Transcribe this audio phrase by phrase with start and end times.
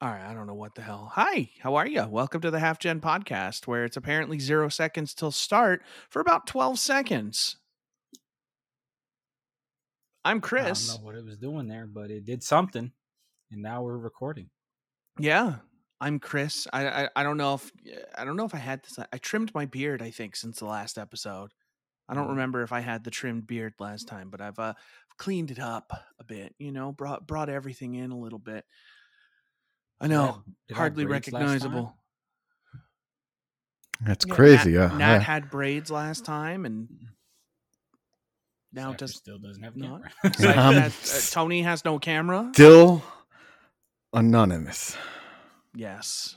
[0.00, 1.10] All right, I don't know what the hell.
[1.14, 2.06] Hi, how are you?
[2.06, 6.46] Welcome to the Half Gen Podcast, where it's apparently zero seconds till start for about
[6.46, 7.56] 12 seconds.
[10.24, 10.88] I'm Chris.
[10.88, 12.92] I don't know what it was doing there, but it did something,
[13.50, 14.50] and now we're recording.
[15.18, 15.56] Yeah,
[16.00, 16.68] I'm Chris.
[16.72, 17.72] I, I I don't know if
[18.16, 18.98] I don't know if I had this.
[19.12, 20.00] I trimmed my beard.
[20.00, 21.50] I think since the last episode.
[22.10, 22.30] I don't Mhm.
[22.30, 24.72] remember if I had the trimmed beard last time, but I've uh,
[25.18, 26.54] cleaned it up a bit.
[26.58, 28.64] You know, brought brought everything in a little bit.
[30.00, 31.94] I know, have- did hardly braids recognizable.
[34.00, 34.72] That's Yeah, crazy.
[34.72, 34.96] Nat, yeah.
[34.96, 35.18] Nat yeah.
[35.20, 36.88] had braids last time, and
[38.72, 40.02] now Cypher does still doesn't have a not.
[40.22, 40.56] camera.
[40.68, 42.50] Um, has- uh, Tony has no camera.
[42.54, 43.02] Still
[44.12, 44.96] anonymous.
[45.74, 46.36] Yes,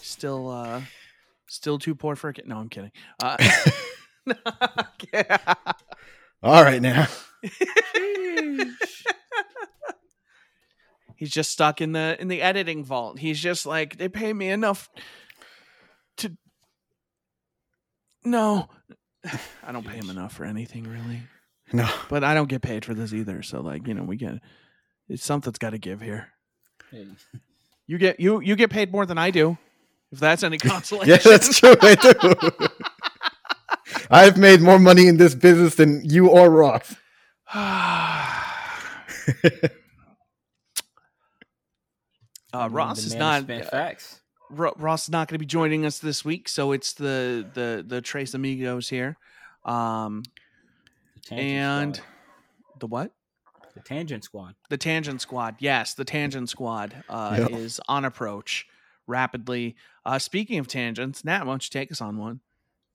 [0.00, 0.82] still, uh,
[1.48, 2.46] still too poor for a kid.
[2.46, 2.92] No, I'm kidding.
[3.20, 3.36] Uh,
[5.12, 5.54] yeah.
[6.44, 7.08] All right now.
[11.22, 13.16] He's just stuck in the in the editing vault.
[13.16, 14.90] He's just like they pay me enough
[16.16, 16.36] to.
[18.24, 18.68] No,
[19.62, 21.22] I don't pay him enough for anything really.
[21.72, 21.88] No.
[22.08, 23.40] But I don't get paid for this either.
[23.44, 24.40] So like you know we get
[25.08, 26.26] it's something's got to give here.
[26.90, 27.06] Hey,
[27.86, 29.56] You get you you get paid more than I do.
[30.10, 31.08] If that's any consolation.
[31.12, 31.76] Yeah, that's true.
[31.82, 32.50] I do.
[34.10, 36.96] I've made more money in this business than you or Ross.
[42.52, 44.20] uh, Ross is not spent uh, facts.
[44.50, 47.84] Ro- Ross is not going to be joining us this week, so it's the the
[47.86, 49.16] the Tres Amigos here.
[49.64, 50.22] Um,
[51.28, 52.08] The and squad.
[52.80, 53.12] the what?
[53.74, 54.54] the tangent squad.
[54.68, 55.56] The Tangent Squad.
[55.58, 57.56] Yes, the Tangent Squad uh, Yeah.
[57.56, 58.66] is on approach
[59.06, 59.76] rapidly.
[60.04, 62.40] Uh, speaking of tangents, Nat, why don't you take us on one?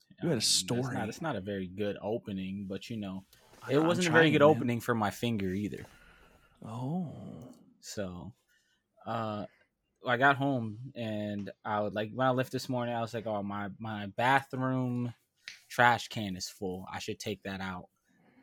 [0.10, 0.94] You had a mean, that's story.
[0.96, 3.24] Not, it's not a very good opening, but you know,
[3.68, 4.50] it I'm wasn't a very good man.
[4.50, 5.84] opening for my finger either.
[6.64, 7.12] Oh,
[7.82, 8.34] So,
[9.08, 9.46] uh,
[10.06, 13.26] I got home and I would like when I left this morning, I was like,
[13.26, 15.14] "Oh, my my bathroom
[15.70, 16.86] trash can is full.
[16.94, 17.86] I should take that out."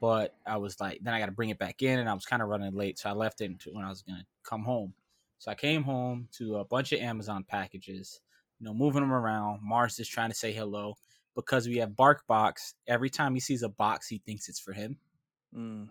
[0.01, 2.27] But I was like, then I got to bring it back in, and I was
[2.27, 4.95] kind of running late, so I left it when I was gonna come home.
[5.39, 8.21] So I came home to a bunch of Amazon packages,
[8.59, 9.61] you know, moving them around.
[9.63, 10.95] Mars is trying to say hello
[11.35, 12.75] because we have BarkBox.
[12.87, 14.97] Every time he sees a box, he thinks it's for him.
[15.55, 15.89] Mm.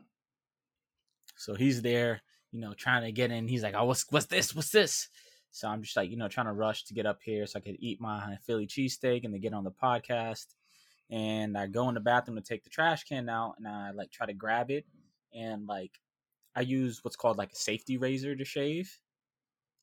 [1.35, 2.21] So he's there,
[2.53, 3.49] you know, trying to get in.
[3.49, 4.55] He's like, "Oh, what's what's this?
[4.55, 5.09] What's this?"
[5.51, 7.61] So I'm just like, you know, trying to rush to get up here so I
[7.61, 10.47] could eat my Philly cheesesteak and then get on the podcast.
[11.11, 14.11] And I go in the bathroom to take the trash can out, and I like
[14.11, 14.85] try to grab it,
[15.33, 15.99] and like
[16.55, 18.99] I use what's called like a safety razor to shave.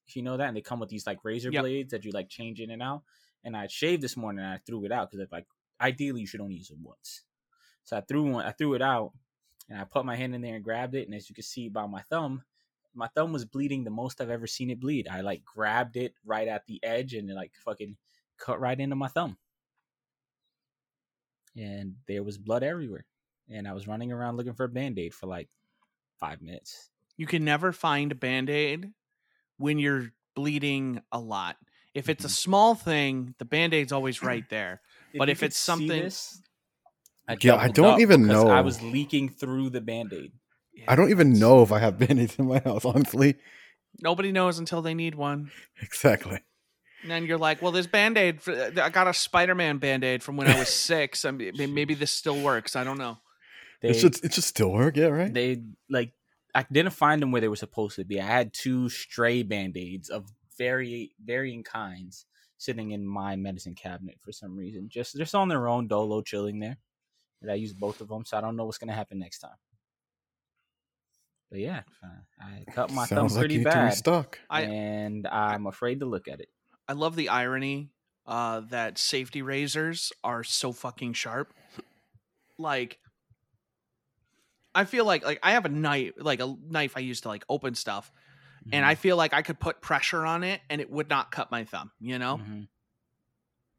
[0.07, 1.53] If you know that, and they come with these like razor Yep.
[1.53, 3.03] blades that you like change in and out.
[3.45, 5.47] And I shaved this morning, and I threw it out because like
[5.81, 7.25] ideally you should only use it once.
[7.85, 9.13] So I threw one, I threw it out,
[9.69, 11.07] and I put my hand in there and grabbed it.
[11.07, 12.45] And as you can see by my thumb,
[12.95, 15.07] my thumb was bleeding the most I've ever seen it bleed.
[15.09, 17.97] I like grabbed it right at the edge and it like fucking
[18.39, 19.37] cut right into my thumb.
[21.57, 23.05] And there was blood everywhere.
[23.49, 25.49] And I was running around looking for a band aid for like
[26.19, 26.89] five minutes.
[27.17, 28.93] you can never find a band aid
[29.59, 31.57] when you're bleeding a lot.
[31.93, 32.31] If it's a Mhm.
[32.31, 34.81] small thing, the band aid's always right there.
[35.19, 36.41] But you if it's something- this,
[37.29, 38.49] I Yeah, I don't even know.
[38.49, 40.33] I was leaking through the band aid.
[40.89, 43.37] I don't even know if I have band-aids in my house, honestly.
[44.01, 45.51] Nobody knows until they need one.
[45.83, 46.41] Exactly.
[47.03, 50.05] And then you're like, well, this band aid, uh, I got a Spider Man band
[50.05, 51.25] aid from when I was six.
[51.25, 52.77] I mean, maybe this still works.
[52.77, 53.19] I don't know.
[53.83, 55.33] It should it should still work, yeah, right?
[55.33, 56.13] they like
[56.55, 58.21] I didn't find them where they were supposed to be.
[58.21, 62.27] I had two stray band-aids of very varying kinds
[62.59, 64.91] sitting in my medicine cabinet for some reason.
[64.91, 66.77] Just just on their own dolo chilling there.
[67.41, 69.57] And I used both of them, so I don't know what's gonna happen next time.
[71.51, 71.83] But yeah,
[72.41, 74.39] I cut my Sounds thumb like pretty you need to bad, restock.
[74.49, 76.49] I- and I'm afraid to look at it.
[76.89, 77.91] I love the irony
[78.27, 81.53] uh, that safety razors are so fucking sharp.
[82.59, 82.99] Like,
[84.75, 87.45] I feel like like I have a knife, like a knife I use to like
[87.49, 88.13] open stuff,
[88.65, 88.85] and Mm-hmm.
[88.85, 91.65] I feel like I could put pressure on it and it would not cut my
[91.65, 91.91] thumb.
[91.99, 92.69] You know, Mhm.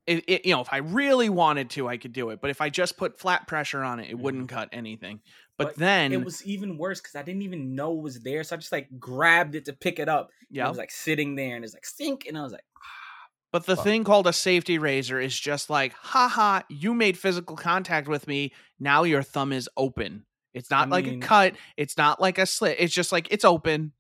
[0.08, 2.42] it, it you know if I really wanted to, I could do it.
[2.42, 5.22] But if I just put flat pressure on it, it wouldn't cut anything.
[5.68, 8.56] But, then, it was even worse because I didn't even know it was there, so
[8.56, 10.30] I just like grabbed it to pick it up.
[10.50, 12.26] Yeah, it was like sitting there, and it's like sink.
[12.28, 12.64] and I was like,
[13.52, 13.84] But the Fuck.
[13.86, 18.54] thing called a safety razor is just like, haha, you made physical contact with me.
[18.80, 20.26] Now your thumb is open.
[20.54, 21.56] It's not like mean- a cut.
[21.78, 22.78] It's not like a slit.
[22.80, 23.92] It's just like it's open.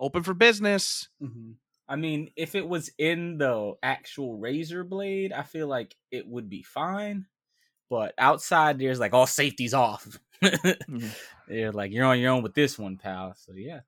[0.00, 1.08] Open for business.
[1.22, 1.54] Mhm.
[1.88, 6.48] I mean, if it was in the actual razor blade, I feel like it would
[6.48, 7.26] be fine.
[7.90, 10.18] But outside, there's like all safety's off.
[11.48, 13.34] They're like, you're on your own with this one, pal.
[13.36, 13.80] So yeah,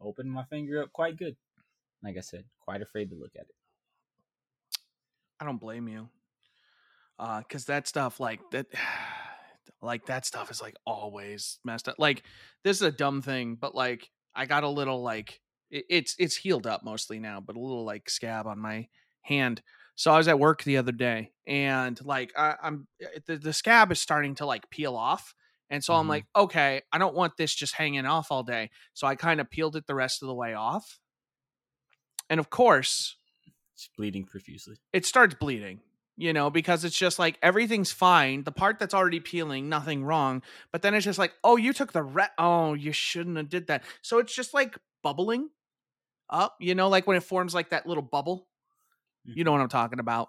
[0.00, 1.36] opened my finger up quite good.
[2.02, 3.54] like I said, quite afraid to look at it.
[5.40, 6.08] I don't blame you.
[7.18, 8.66] Uh, cause that stuff like that
[9.82, 11.96] like that stuff is like always messed up.
[11.98, 12.22] Like
[12.64, 15.40] this is a dumb thing, but like I got a little like
[15.70, 18.88] it, it's it's healed up mostly now, but a little like scab on my
[19.22, 19.62] hand.
[19.96, 22.88] So I was at work the other day and like I, I'm
[23.26, 25.34] the, the scab is starting to like peel off.
[25.70, 26.08] And so I'm Mhm.
[26.08, 28.70] like, okay, I don't want this just hanging off all day.
[28.92, 31.00] So I kind of peeled it the rest of the way off.
[32.30, 33.16] And of course,
[33.74, 34.76] It's bleeding profusely.
[34.92, 35.80] it starts bleeding
[36.16, 40.42] you know because it's just like everything's fine the part that's already peeling nothing wrong
[40.70, 43.66] but then it's just like oh you took the ret oh you shouldn't have did
[43.66, 45.50] that so it's just like bubbling
[46.30, 48.46] up you know like when it forms like that little bubble
[49.24, 50.28] you know what i'm talking about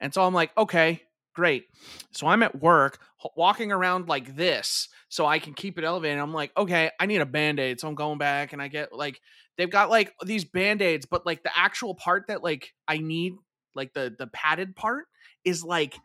[0.00, 1.02] and so i'm like okay
[1.36, 1.66] great.
[2.12, 2.98] So i'm at work
[3.36, 6.18] walking around like this so i can keep it elevated.
[6.18, 9.20] I'm like okay i need a band-aid so i'm going back and i get like
[9.58, 13.34] they've got like these band-aids but like the actual part that like i need
[13.74, 15.06] like the the padded part
[15.44, 15.96] is like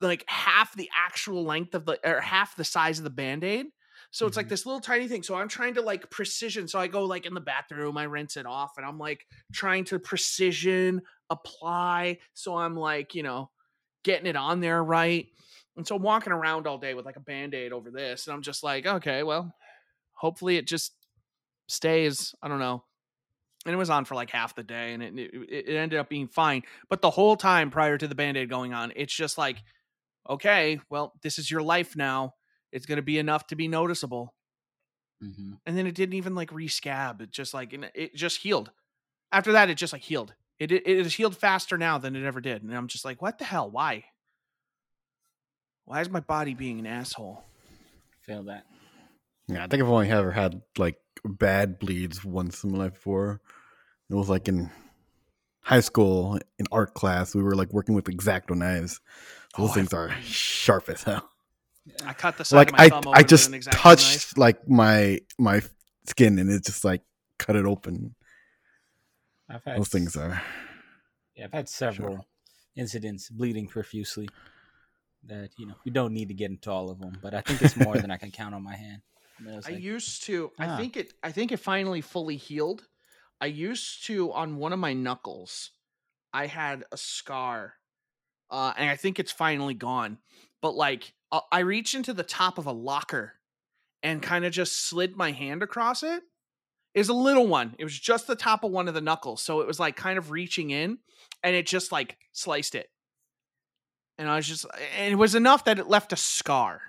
[0.00, 3.66] like half the actual length of the or half the size of the band-aid.
[4.12, 4.48] So it's like Mhm.
[4.48, 5.22] this little tiny thing.
[5.22, 6.68] So i'm trying to like precision.
[6.68, 9.84] So i go like in the bathroom i rinse it off and i'm like trying
[9.84, 12.18] to precision apply.
[12.34, 13.50] So i'm like you know
[14.02, 15.26] getting it on there right.
[15.76, 18.42] And so i'm walking around all day with like a band-aid over this and i'm
[18.42, 19.54] just like okay well
[20.12, 20.92] hopefully it just
[21.68, 22.84] stays i don't know.
[23.66, 26.08] And it was on for like half the day and it, it, it ended up
[26.08, 26.62] being fine.
[26.88, 29.58] But the whole time prior to the band-aid going on it's just like
[30.28, 32.34] okay well this is your life now.
[32.72, 34.34] It's going to be enough to be noticeable.
[35.22, 37.20] Hmm and then it didn't even like rescab.
[37.20, 38.70] It just like it just healed.
[39.32, 42.24] After that it just like healed it, it it has healed faster now than it
[42.24, 44.04] ever did and i'm just like what the hell why
[45.84, 47.44] why is my body being an asshole
[48.22, 48.64] Feel that.
[49.48, 53.40] Yeah, I think I've only ever had like bad bleeds once in my life before.
[54.10, 54.70] It was like in
[55.62, 57.34] high school in art class.
[57.34, 59.00] We were like working with X-Acto knives.
[59.56, 61.28] Those Oh, I- things are sharp as hell.
[62.06, 64.38] i cut the side Like of my I, thumb I just touched knife.
[64.38, 65.62] like my my
[66.06, 67.00] skin and it just like
[67.38, 68.14] cut it open.
[69.50, 70.40] I've had Those things are.
[71.34, 72.26] Yeah, I've had several
[72.76, 74.28] incidents bleeding profusely.
[75.24, 77.60] That you know we don't need to get into all of them, but I think
[77.60, 79.02] it's more than I can count on my hand.
[79.38, 80.50] I, mean, it I like, used to.
[80.58, 80.76] I Ah.
[80.78, 81.12] think it.
[81.22, 82.86] I think it finally fully healed.
[83.40, 85.72] I used to on one of my knuckles.
[86.32, 87.74] I had a scar,
[88.50, 90.18] uh, and I think it's finally gone.
[90.62, 93.34] But like, uh, I reached into the top of a locker,
[94.02, 96.22] and kind of just slid my hand across it.
[96.94, 97.74] It was a little one.
[97.78, 100.18] It was just the top of one of the knuckles, so it was like kind
[100.18, 100.98] of reaching in,
[101.42, 102.88] and it just like sliced it.
[104.18, 104.66] And I was just,
[104.98, 106.80] and it was enough that it left a scar.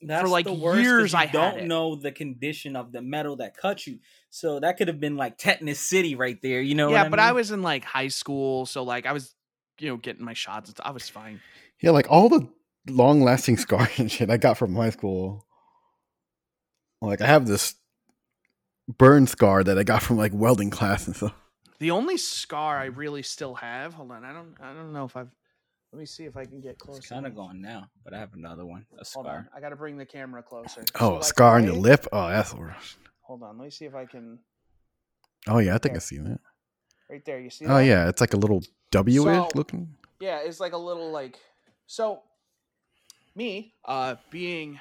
[0.00, 1.66] That's like, the worst 'cause years you I don't it.
[1.66, 3.98] know the condition of the metal that cut you.
[4.30, 6.60] So that could have been like tetanus city right there.
[6.60, 6.90] You know?
[6.90, 9.34] yeah, what but I was in like high school, so like I was,
[9.80, 10.72] you know, getting my shots.
[10.82, 11.40] I was fine.
[11.80, 12.48] Yeah, like all the
[12.88, 15.44] long lasting scars and shit I got from high school.
[17.00, 17.74] Like I have this
[18.96, 21.34] burn scar that I got from like welding class and stuff.
[21.78, 23.94] The only scar I really still have.
[23.94, 25.30] Hold on, I don't, I don't know if I've.
[25.92, 26.98] Let me see if I can get close.
[26.98, 27.46] It's kind of enough.
[27.46, 29.48] gone now, but I have another one, a Hold on, scar.
[29.56, 30.82] I got to bring the camera closer.
[30.96, 32.06] Oh, So, a scar on your lip?
[32.12, 32.96] Oh, that's worse.
[33.22, 34.38] Hold on, let me see if I can.
[35.46, 35.96] Oh yeah, I think There.
[35.96, 36.40] I see seen that.
[37.08, 37.64] Right there, you see?
[37.64, 37.84] Oh that?
[37.86, 39.94] yeah, it's like a little W ish So- looking.
[40.20, 41.38] Yeah, it's like a little like
[41.86, 42.22] so
[43.36, 44.80] me uh being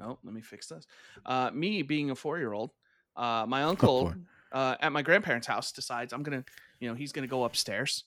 [0.00, 0.86] oh, let me fix this.
[1.24, 2.70] Uh me being a 4-year-old,
[3.16, 4.14] uh my uncle
[4.52, 6.44] uh at my grandparents' house decides I'm to,
[6.80, 8.04] you know, he's to go upstairs.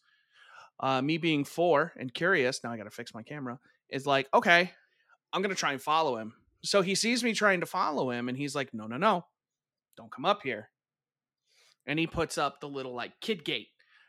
[0.79, 4.27] Uh me being 4 and curious, now I got to fix my camera, is like,
[4.33, 4.71] "Okay,
[5.31, 6.33] I'm to try and follow him."
[6.63, 9.25] So he sees me trying to follow him and he's like, "No, no, no.
[9.95, 10.69] Don't come up here."
[11.85, 13.67] And he puts up the little like kid gate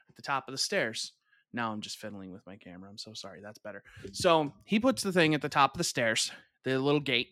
[0.08, 1.12] at the top of the stairs.
[1.52, 2.90] Now I'm just fiddling with my camera.
[2.90, 3.40] I'm so sorry.
[3.40, 3.82] That's better.
[4.12, 6.32] So he puts the thing at the top of the stairs,
[6.64, 7.28] the little gate.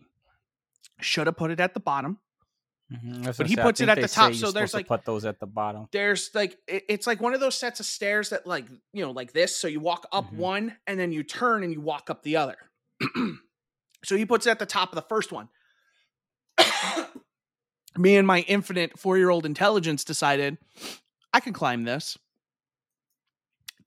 [1.00, 2.19] Should have put it at the bottom.
[2.93, 5.47] Mhm, But he puts it at the top, so there's, like- put those at the
[5.47, 5.89] bottom.
[5.93, 9.11] There's like it- it's like one of those sets of stairs that like you know
[9.11, 9.57] like this.
[9.57, 10.37] So you walk up Mhm.
[10.37, 12.57] one and then you turn and you walk up the other.
[14.05, 15.49] so he puts it at the top of the first one.
[17.97, 20.59] Me and my infinite four year old intelligence decided
[21.33, 22.17] I can climb this.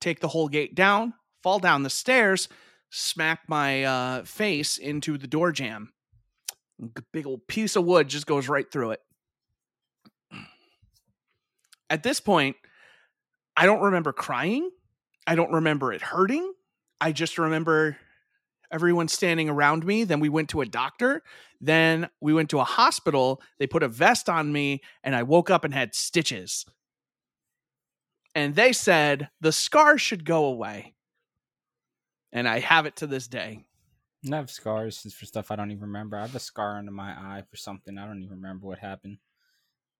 [0.00, 2.48] Take the whole gate down, fall down the stairs,
[2.90, 5.92] smack my uh, face into the door jamb.
[7.12, 9.00] Big old piece of wood just goes right through it.
[11.90, 12.56] At this point,
[13.56, 14.70] I don't remember crying.
[15.26, 16.52] I don't remember it hurting.
[17.00, 17.96] I just remember
[18.72, 20.04] everyone standing around me.
[20.04, 21.22] Then we went to a doctor.
[21.60, 23.40] Then we went to a hospital.
[23.58, 26.66] They put a vest on me, and I woke up and had stitches.
[28.36, 30.94] and they said the scar should go away.
[32.32, 33.65] And I have it to this day.
[34.32, 36.16] I have scars for stuff I don't even remember.
[36.16, 39.18] I have a scar under my eye for something I don't even remember what happened.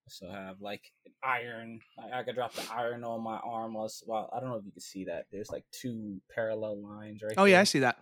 [0.08, 1.80] So I have like an iron.
[1.98, 3.74] I, I could drop the iron on my arm.
[3.74, 5.26] Was well, I don't know if you can see that.
[5.32, 7.34] There's like two parallel lines right.
[7.36, 7.98] Oh yeah, I see that.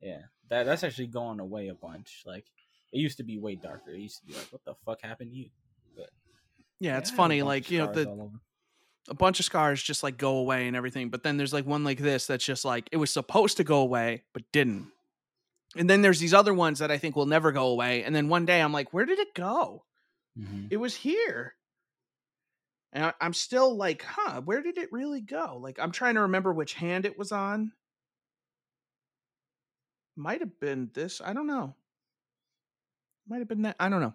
[0.00, 2.24] Yeah, that that's actually going away a bunch.
[2.26, 2.46] Like
[2.92, 3.92] it used to be way darker.
[3.92, 5.50] It used to be like, what the fuck happened to you?
[5.96, 6.10] But
[6.80, 7.42] Yeah, it's funny.
[7.42, 8.30] Like you know, the
[9.08, 11.10] a bunch of scars just like go away and everything.
[11.10, 13.78] But then there's like one like this that's just like it was supposed to go
[13.78, 14.88] away but didn't.
[15.76, 18.04] And then there's these other ones that I think will never go away.
[18.04, 19.84] And then one day I'm like, where did it go?
[20.38, 20.68] Mhm.
[20.70, 21.54] It was here.
[22.92, 25.58] And I, I'm still like, huh, where did it really go?
[25.60, 27.72] Like I'm trying to remember which hand it was on.
[30.16, 31.20] Might have been this.
[31.24, 31.74] I don't know.
[33.28, 33.76] Might have been that.
[33.80, 34.14] I don't know.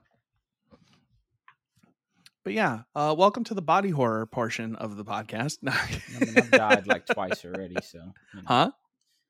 [2.45, 5.57] But yeah, uh, welcome to the body horror portion of the podcast.
[5.67, 7.75] I mean, I've died like twice already.
[7.83, 8.43] So you know.
[8.47, 8.71] huh?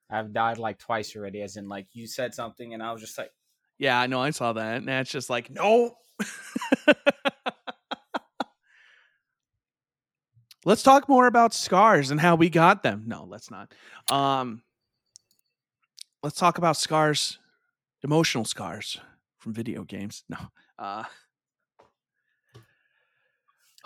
[0.10, 1.42] I've died like twice already.
[1.42, 3.32] As in, like you said something, and I was just like,
[3.78, 4.22] Yeah, I know.
[4.22, 4.78] I saw that.
[4.78, 5.96] And that's just like, no.
[10.66, 13.04] let's talk more about scars and how we got them.
[13.08, 13.74] No, let's not.
[14.12, 14.64] Um,
[16.24, 17.40] let's talk about scars,
[18.04, 19.00] emotional scars
[19.38, 20.24] from video games.
[20.28, 20.38] No.
[20.78, 21.04] Uh,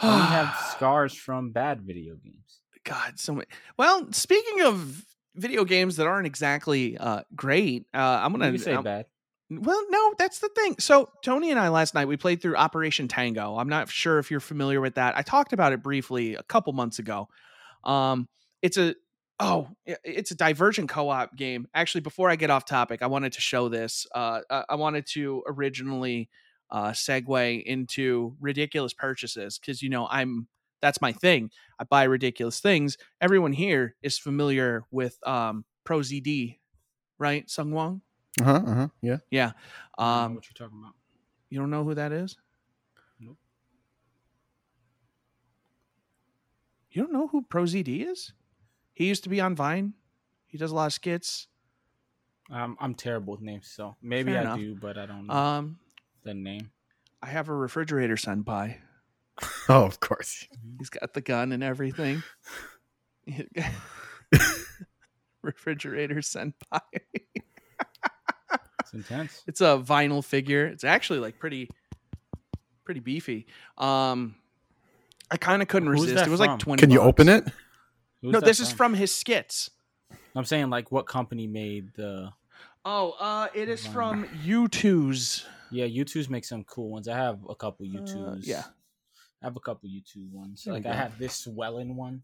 [0.02, 2.62] we have scars from bad video games.
[2.84, 3.48] God, so many.
[3.78, 8.74] Well, speaking of video games that aren't exactly uh, great, uh, I'm gonna can say
[8.74, 9.06] I'm- bad.
[9.50, 10.78] Well, no, that's the thing.
[10.80, 13.58] So Tony and I last night we played through Operation Tango.
[13.58, 15.16] I'm not sure if you're familiar with that.
[15.16, 17.28] I talked about it briefly a couple months ago.
[17.84, 18.28] Um,
[18.64, 18.96] it's a
[19.40, 21.68] oh, it's a Divergent co-op game.
[21.76, 24.08] Actually, before I get off topic, I wanted to show this.
[24.16, 26.30] Uh, I I wanted to originally
[26.72, 30.48] uh, segue into ridiculous purchases because you know I'm
[30.84, 31.50] that's my thing.
[31.80, 32.98] I buy ridiculous things.
[33.24, 36.60] Everyone here is familiar with um, ProZD,
[37.18, 37.50] right?
[37.50, 38.02] Sung Wong.
[38.42, 38.62] Uh huh.
[38.68, 38.88] Uh huh.
[39.02, 39.18] Yeah.
[39.32, 39.52] Yeah.
[39.98, 40.96] I don't know Um, what you're talking about?
[41.50, 42.36] you don't know who that is?
[43.20, 43.38] Nope.
[46.92, 48.34] You don't know who ProZD is?
[48.94, 49.94] He used to be on Vine.
[50.48, 51.48] He does a lot of skits.
[52.52, 54.60] Um, I'm terrible with names, so maybe Fair I enough.
[54.60, 55.80] do, but I don't know Um,
[56.24, 56.72] the name.
[57.22, 58.78] I have a refrigerator senpai.
[59.70, 60.48] Oh, of course.
[60.78, 62.22] He's got the gun and everything.
[65.42, 66.52] refrigerator senpai.
[68.82, 69.44] It's intense.
[69.48, 70.66] it's a vinyl figure.
[70.68, 71.70] It's actually like pretty,
[72.84, 73.48] pretty beefy.
[73.78, 74.36] Um,
[75.32, 76.28] I kind of couldn't Who's resist.
[76.28, 76.48] It was from?
[76.50, 76.82] like twenty.
[76.82, 77.08] Can you bucks.
[77.08, 77.44] open it?
[78.22, 79.70] Who's No, that this is from his skits.
[80.36, 82.30] I'm saying like what company made the?
[82.84, 85.46] Oh, uh, it is from Youtooz.
[85.72, 87.08] Yeah, Youtooz make some cool ones.
[87.08, 88.46] I have a couple Uh, Youtooz.
[88.46, 88.64] yeah.
[89.44, 90.64] I have a couple Youtooz ones.
[90.64, 92.22] There like I have this swelling one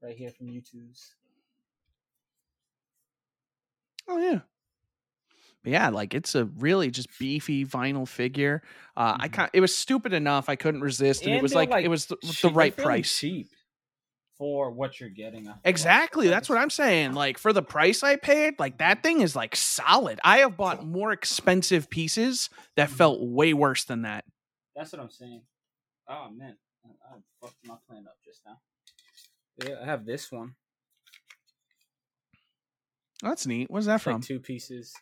[0.00, 1.10] right here from Youtooz.
[4.08, 4.40] Oh yeah.
[5.62, 8.62] But yeah, like it's a really just beefy vinyl figure.
[8.96, 9.32] Uh, I Mhm.
[9.32, 12.06] kind it was stupid enough I couldn't resist, and, it was like, like, it was
[12.06, 13.18] the, the Cheap- right price.
[13.18, 13.48] cheap
[14.38, 15.48] for what you're getting.
[15.48, 15.54] I.
[15.64, 17.12] Exactly, that's what I'm saying.
[17.12, 20.18] Like for the price I paid, like that thing is like solid.
[20.24, 22.92] I have bought more expensive pieces that Mhm.
[22.92, 24.24] felt way worse than that.
[24.74, 25.42] That's what I'm saying.
[26.10, 28.58] Oh man, I, I fucked my plan up just now.
[29.64, 30.54] Yeah, I have this one.
[33.22, 33.70] Oh, that's neat.
[33.70, 34.22] What's that It's like from?
[34.22, 34.92] two pieces.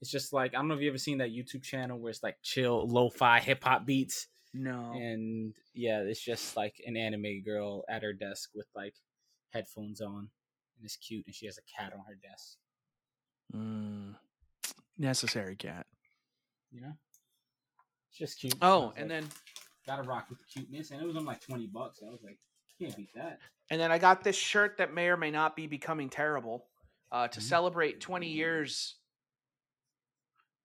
[0.00, 2.22] It's just like I don't know if you ever seen that YouTube channel where it's
[2.22, 4.92] like chill lo-fi hip hop beats, No.
[4.94, 8.94] and yeah, it's just like an anime girl at her desk with like
[9.50, 10.28] headphones on,
[10.76, 12.58] and it's cute, and she has a cat on her desk.
[13.54, 14.16] Mm.
[14.98, 15.86] Necessary cat.
[16.72, 16.92] You know,
[18.10, 18.54] it's just cute.
[18.60, 19.28] Oh, and like, then
[19.86, 22.00] gotta rock with the cuteness, and it was on like twenty bucks.
[22.06, 22.38] I was like,
[22.78, 23.38] can't beat that.
[23.70, 26.66] And then I got this shirt that may or may not be becoming terrible
[27.10, 27.42] uh, to Mhm.
[27.42, 28.96] celebrate 20 years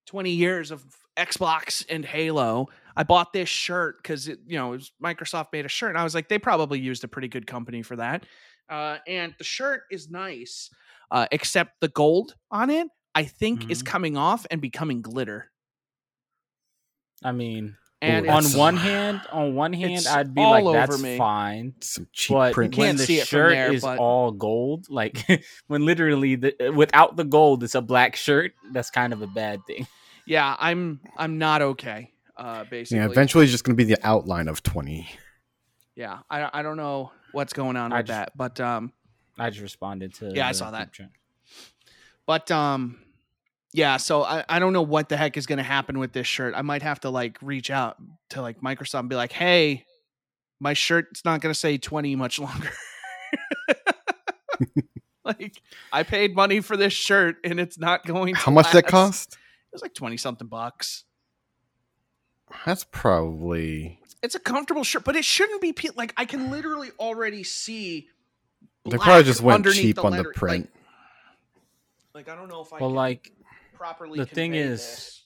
[0.05, 0.85] 20 years of
[1.17, 2.67] Xbox and Halo.
[2.95, 5.97] I bought this shirt because it, you know, it was Microsoft made a shirt, and
[5.97, 8.25] I was like, they probably used a pretty good company for that.
[8.69, 10.69] Uh, and the shirt is nice,
[11.11, 13.85] uh, except the gold on it, I think, is Mhm.
[13.85, 15.51] coming off and becoming glitter.
[17.23, 20.63] I mean, And Ooh, on it's- one hand, on one hand, I'd be all like,
[20.65, 21.17] over that's me.
[21.17, 21.73] fine.
[21.81, 22.77] Some cheap But print.
[22.77, 25.25] when the see it from shirt there, is but- all gold, like
[25.67, 28.53] when literally the, without the gold, it's a black shirt.
[28.71, 29.87] That's kind of a bad thing.
[30.27, 32.11] yeah, I'm I'm not okay.
[32.35, 35.09] Uh, basically, Yeah, eventually it's just going to be the outline of 20.
[35.95, 38.93] yeah I, I don't know what's going on I with just- that but um
[39.39, 40.31] I just responded to.
[40.35, 40.93] Yeah, I saw that.
[40.93, 41.09] group
[42.27, 42.99] but um
[43.77, 46.25] yeah so i, I don't know what the heck is going to happen with this
[46.27, 47.97] shirt i might have to like reach out
[48.31, 49.85] to like microsoft and be like hey
[50.59, 52.71] my shirt's not going to say 20 much longer
[55.23, 58.85] like I paid money for this shirt and it's not going to How much that
[58.85, 58.91] last.
[58.91, 59.33] cost?
[59.33, 61.03] It was like 20 something bucks.
[62.65, 66.89] That's probably It's a comfortable shirt, but it shouldn't be pe- like I can literally
[66.97, 68.07] already see
[68.89, 70.69] they probably just went underneath cheap on the print.
[72.13, 73.31] Like, like, I don't know if I Well, can like
[73.77, 75.23] properly the thing is- this.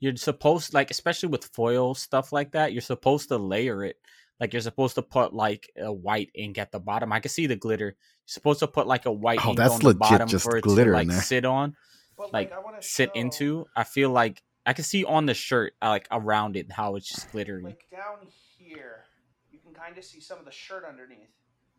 [0.00, 3.96] you're supposed like especially with foil stuff like that you're supposed to layer it
[4.40, 7.46] like you're supposed to put like a white ink at the bottom i can see
[7.46, 7.94] the glitter you're
[8.26, 10.62] supposed to put like a white Oh, ink that's on the bottom just for it
[10.64, 11.20] glitter to like there.
[11.20, 11.76] sit on
[12.16, 15.74] But, like, I sit show, into i feel like i can see on the shirt
[15.82, 18.26] uh, like around it how it's just glittery like down
[18.58, 19.04] here.
[19.50, 21.34] You can kind of see some of the shirt underneath.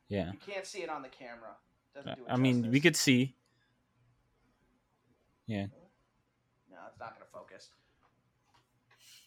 [0.10, 1.56] yeah You can't see it on the camera.
[1.96, 3.36] Doesn't do it i mean we could see
[5.48, 5.58] No,
[6.90, 7.70] it's not going to focus.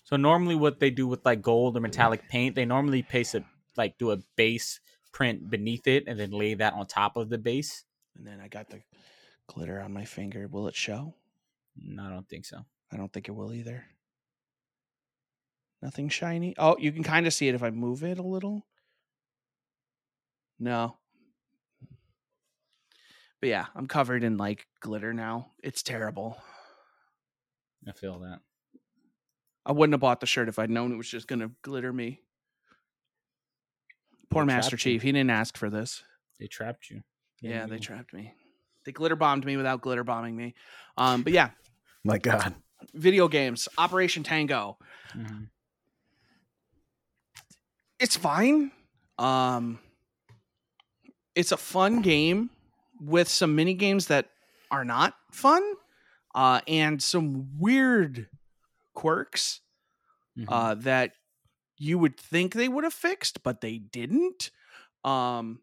[0.05, 3.45] So normally what they do with like gold or metallic paint they normally paste a
[3.77, 4.81] like do a base
[5.13, 7.85] print beneath it and then lay that on top of the base
[8.17, 8.81] And then I got the
[9.49, 10.47] glitter on my finger.
[10.49, 11.15] Will it show?
[11.77, 13.85] no i don't think so I don't think it will either.
[15.83, 16.55] Nothing shiny.
[16.57, 18.67] Oh, you can kind of see it if I move it a little.
[20.61, 20.97] No.
[23.41, 25.49] But yeah, I'm covered in like glitter now.
[25.63, 26.39] It's terrible.
[27.87, 28.39] i feel that
[29.66, 32.21] I wouldn't have bought the shirt if I'd known it was just gonna glitter me.
[34.30, 34.92] Poor They Master trapped you.
[34.94, 35.02] Chief.
[35.02, 36.02] He didn't ask for this.
[36.40, 37.02] they trapped you
[37.40, 38.35] Yeah, they you- trapped me.
[38.85, 40.54] They glitter bombed me without glitter bombing me.
[40.99, 41.50] Um, but yeah,
[42.02, 42.54] My God.
[42.92, 43.68] video games.
[43.78, 44.76] Operation Tango.
[45.14, 45.49] Mhm.
[48.00, 48.71] it's fine.
[49.18, 49.78] Um,
[51.35, 52.50] it's a fun game
[53.00, 54.28] with some mini games that
[54.71, 55.62] are not fun,
[56.35, 58.28] uh, and some weird
[58.95, 59.61] quirks
[60.37, 60.47] Mhm.
[60.49, 61.15] uh, that
[61.79, 64.51] you would think they would have fixed, but they didn't.
[65.05, 65.63] Um,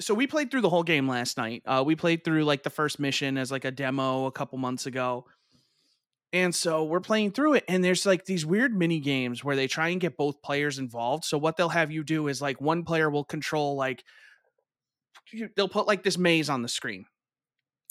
[0.00, 1.62] so we played through the whole game last night.
[1.66, 4.86] Uh, we played through like the first mission as like a demo a couple months
[4.86, 5.26] ago.
[6.32, 9.66] And so we're playing through it, and there's like these weird mini games where they
[9.66, 11.24] try and get both players involved.
[11.24, 14.04] So what they'll have you do is like one player will control like
[15.56, 17.06] they'll put like this maze on the screen,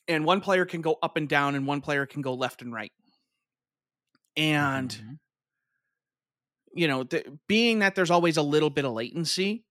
[0.08, 2.74] and one player can go up and down, and one player can go left and
[2.74, 2.92] right.
[4.38, 5.18] And Mhm.
[6.74, 9.66] you know, th- being that there's always a little bit of latency,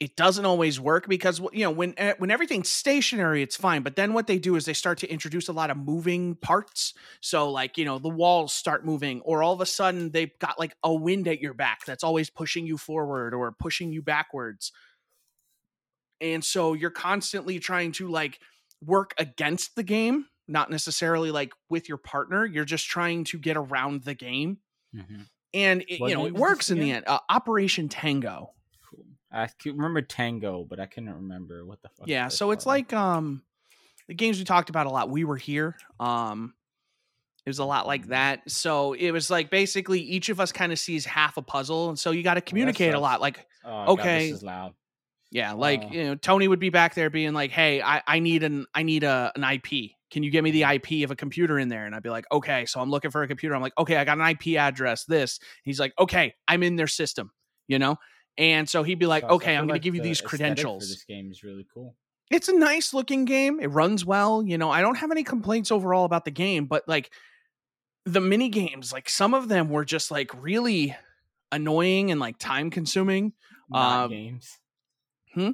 [0.00, 3.82] it doesn't always work because you know when eh, when everything's stationary, it's fine.
[3.82, 6.94] But then what they do is they start to introduce a lot of moving parts.
[7.22, 10.58] So like you know the walls start moving, or all of a sudden they've got
[10.58, 14.72] like a wind at your back that's always pushing you forward or pushing you backwards.
[16.20, 18.40] And so you're constantly trying to like
[18.82, 22.44] work against the game, not necessarily like with your partner.
[22.46, 24.58] You're just trying to get around the game
[24.94, 25.26] Mhm.
[25.54, 27.04] and it, you know it works in the end.
[27.06, 28.52] Uh, Operation Tango.
[28.88, 29.04] Cool.
[29.32, 32.08] I remember Tango, but I couldn't remember what the fuck.
[32.08, 33.42] Yeah, so it's like um
[34.08, 35.10] the games we talked about a lot.
[35.10, 35.76] We were here.
[35.98, 36.54] Um
[37.44, 38.50] it was a lot like that.
[38.50, 41.98] So it was like basically each of us kind of sees half a puzzle, and
[41.98, 43.20] so you got to communicate a lot.
[43.20, 44.28] Like Oh, God, okay.
[44.30, 44.74] this is loud.
[45.32, 45.90] yeah, like Oh.
[45.92, 48.82] you know Tony would be back there being like, "Hey, I I need an I
[48.84, 49.95] need a an IP.
[50.10, 52.24] Can you get me the IP of a computer in there?" And I'd be like,
[52.32, 53.54] "Okay." So I'm looking for a computer.
[53.54, 55.04] I'm like, "Okay, I got an IP address.
[55.04, 57.30] This." He's like, "Okay, I'm in their system."
[57.68, 57.96] You know.
[58.38, 59.24] And so he'd be like.
[59.24, 61.66] I "Okay, I'm going like to give you the these credentials." This game is really
[61.72, 61.96] cool.
[62.30, 63.60] it's a nice looking game.
[63.60, 64.42] It runs well.
[64.42, 67.10] You know, I don't have any complaints overall about the game, but like
[68.04, 70.94] the mini games, like some of them were just like really
[71.52, 73.32] annoying and like time consuming.
[73.70, 74.58] Not Um, games.
[75.34, 75.50] hmm?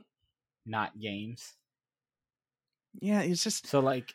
[0.66, 1.54] Not games.
[3.00, 4.14] Yeah, it's just So like,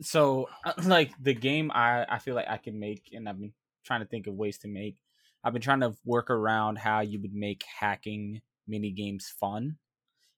[0.00, 3.54] so uh, like the game I I feel like I can make, and I've been
[3.84, 4.96] trying to think of ways to make.
[5.44, 9.78] I've been trying to work around how you would make hacking mini games fun,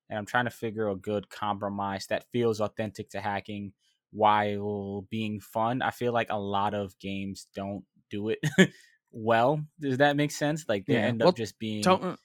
[0.08, 3.72] and I'm trying to figure a good compromise that feels authentic to hacking
[4.12, 5.82] while being fun.
[5.82, 8.40] I feel like a lot of games don't do it
[9.12, 9.64] well.
[9.80, 10.66] Does that make sense?
[10.68, 11.02] Like they Yeah.
[11.02, 12.18] end Well, up just being don't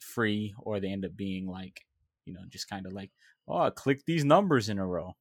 [0.00, 1.82] free, or they end up being like,
[2.24, 3.12] you know, just kind of like,
[3.48, 5.16] oh, I click these numbers in a row.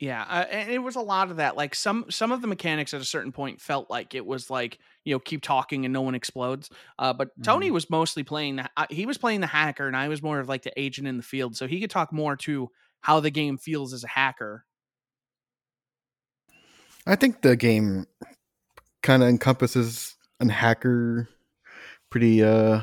[0.00, 1.56] Yeah, uh, and it was a lot of that.
[1.56, 4.78] Like some some of the mechanics at a certain point felt like it was like
[5.04, 6.70] you know keep talking and no one explodes.
[6.98, 10.08] Uh, but Tony was mostly playing the uh, he was playing the hacker, and I
[10.08, 12.70] was more of like the agent in the field, so he could talk more to
[13.02, 14.64] how the game feels as a hacker.
[17.06, 18.06] I think the game
[19.02, 21.28] kind of encompasses an hacker
[22.08, 22.80] pretty uh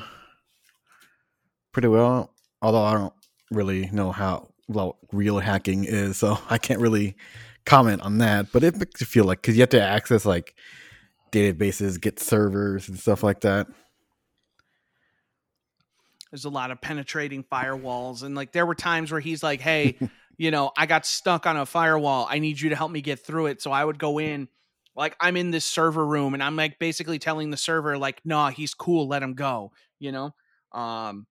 [1.74, 2.32] pretty well.
[2.62, 3.14] Although I don't
[3.50, 7.16] really know how well real hacking is, so I can't really
[7.66, 8.52] comment on that.
[8.52, 10.56] But it makes you feel like because you have to access like
[11.32, 13.68] databases, get servers and stuff like that.
[16.32, 19.98] There's a lot of penetrating firewalls, and like there were times where he's like, "Hey,
[20.38, 22.28] you know, I got stuck on a firewall.
[22.30, 23.62] I need you to help me get through it.
[23.62, 24.48] So I would go in,
[24.96, 28.50] like I'm in this server room, and I'm like basically telling the server, like, nah,
[28.50, 29.72] he's cool, let him go.
[30.00, 30.36] You know,
[30.74, 31.26] um,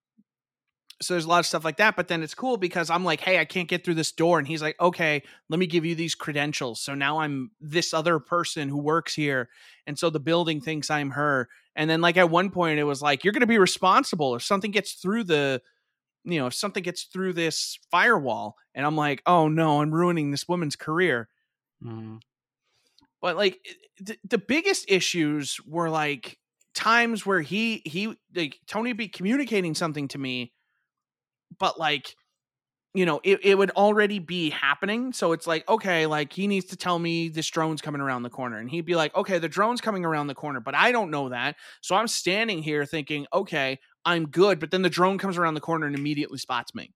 [1.00, 3.20] so there's a lot of stuff like that but then it's cool because i'm like
[3.20, 5.94] hey i can't get through this door and he's like okay let me give you
[5.94, 6.80] these credentials.
[6.80, 9.48] So now i'm this other person who works here
[9.86, 11.48] and so the building thinks i'm her.
[11.74, 14.42] And then like at one point it was like you're going to be responsible if
[14.42, 15.60] something gets through the
[16.24, 18.56] you know if something gets through this firewall.
[18.74, 21.28] And i'm like oh no i'm ruining this woman's career.
[21.84, 22.20] Mhm.
[23.20, 23.58] but like
[24.00, 26.38] the, the biggest issues were like
[26.74, 30.52] times where he he like tony be communicating something to me
[31.58, 32.14] but like
[32.94, 36.66] you know it, it would already be happening so it's like okay like he needs
[36.66, 39.48] to tell me this drone's coming around the corner and he'd be like okay the
[39.48, 43.26] drone's coming around the corner but i don't know that so i'm standing here thinking
[43.34, 46.90] okay i'm good but then the drone comes around the corner and immediately spots me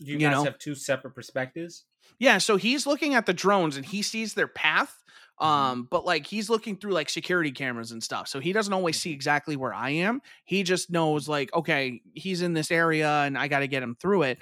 [0.00, 0.44] Do you, You guys know?
[0.44, 1.84] have two separate perspectives?
[2.18, 5.04] yeah so he's looking at the drones and he sees their path
[5.38, 8.98] um but like he's looking through like security cameras and stuff so he doesn't always
[8.98, 13.36] see exactly where i am he just knows like okay he's in this area and
[13.36, 14.38] i got to get him through it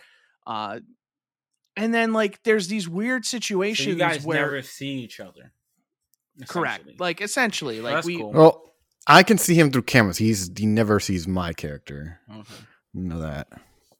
[0.47, 0.79] uh
[1.77, 5.53] and then like there's these weird So situations you guys where never see each other.
[6.47, 8.33] correct like essentially like that's we cool.
[8.33, 8.61] Well,
[9.07, 10.17] I can see him through cameras.
[10.17, 12.21] He's he never sees my character.
[12.31, 12.55] Okay.
[12.95, 13.49] Know that.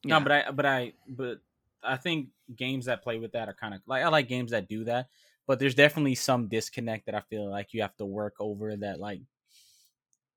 [0.03, 0.17] yeah.
[0.17, 1.41] No, but I but I but
[1.83, 4.67] I think games that play with that are kind of like I like games that
[4.67, 5.07] do that,
[5.47, 8.99] but there's definitely some disconnect that I feel like you have to work over that
[8.99, 9.21] like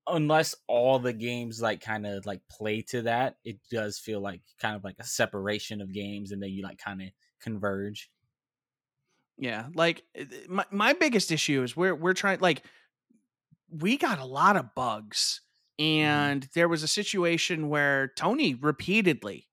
[0.07, 4.41] unless all the games like kind of like play to that, it does feel like
[4.59, 8.09] kind of like a separation of games and then you like kind of converge.
[9.37, 12.63] Yeah, like uh, my my biggest issue is we're we're trying like
[13.69, 15.41] we got a lot of bugs,
[15.77, 19.48] and there was a situation where Tony repeatedly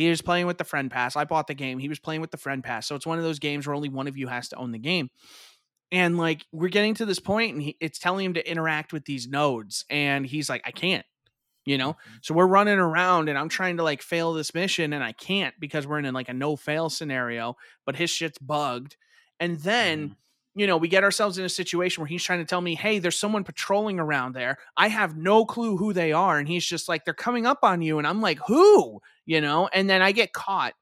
[0.00, 1.16] he was playing with the friend pass.
[1.16, 1.78] I bought the game.
[1.78, 2.86] He was playing with the friend pass.
[2.86, 4.78] So it's one of those games where only one of you has to own the
[4.78, 5.10] game.
[5.92, 9.04] And like we're getting to this point, and he, it's telling him to interact with
[9.06, 11.04] these nodes, and he's like, I can't.
[11.66, 15.04] You know, so we're running around and I'm trying to like fail this mission and
[15.04, 18.96] I can't because we're in like a no fail scenario, but his shit's bugged.
[19.38, 20.16] And then, Mhm.
[20.54, 22.98] You know, we get ourselves in a situation where he's trying to tell me, hey,
[22.98, 24.58] there's someone patrolling around there.
[24.76, 26.38] I have no clue who they are.
[26.38, 27.98] And he's just like, they're coming up on you.
[27.98, 29.00] And I'm like, who?
[29.26, 30.74] You know, and then I get caught.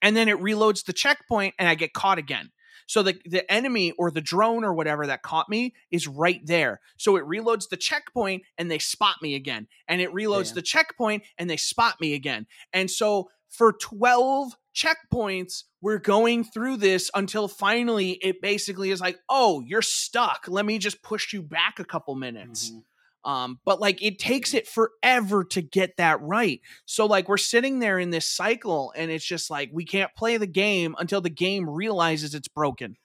[0.00, 2.50] And then it reloads the checkpoint and I get caught again.
[2.86, 6.80] So the, the enemy or the drone or whatever that caught me is right there.
[6.96, 9.68] So it reloads the checkpoint and they spot me again.
[9.86, 12.46] And it reloads the checkpoint and they spot me again.
[12.72, 19.18] And so for 12 checkpoints, we're going through this until finally it basically is like,
[19.28, 20.44] oh, you're stuck.
[20.48, 22.70] Let me just push you back a couple minutes.
[22.70, 22.84] Mhm.
[23.24, 26.60] Um, but like it takes it forever to get that right.
[26.86, 30.36] So like we're sitting there in this cycle, and it's just like we can't play
[30.38, 32.96] the game until the game realizes it's broken.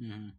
[0.00, 0.32] Mhm.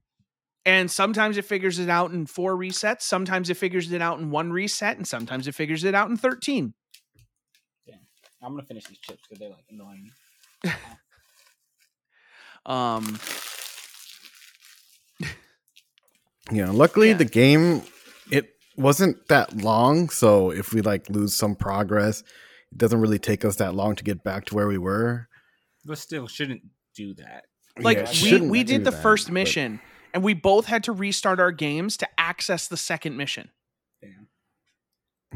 [0.66, 4.30] And sometimes it figures it out in four resets, sometimes it figures it out in
[4.30, 6.74] one reset, and sometimes it figures it out in 13.
[8.42, 10.12] I'm gonna finish these chips because they're like annoying.
[12.66, 13.20] Um,
[16.52, 16.72] Yeah.
[16.72, 17.18] Luckily, Yeah.
[17.18, 17.84] the game
[18.32, 20.10] it wasn't that long.
[20.10, 22.22] So if we like lose some progress,
[22.72, 25.30] it doesn't really take us that long to get back to where we were.
[25.86, 26.62] But still, shouldn't
[26.96, 27.46] do that.
[27.80, 29.80] like Yeah, we we did the that, first but- mission,
[30.14, 33.50] and we both had to restart our games to access the second mission.
[34.02, 34.28] Damn.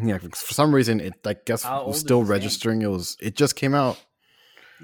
[0.08, 2.32] Yeah, for for some reason, it I guess How was still this game?
[2.32, 2.82] registering.
[2.82, 3.18] It was.
[3.22, 3.98] It just came out.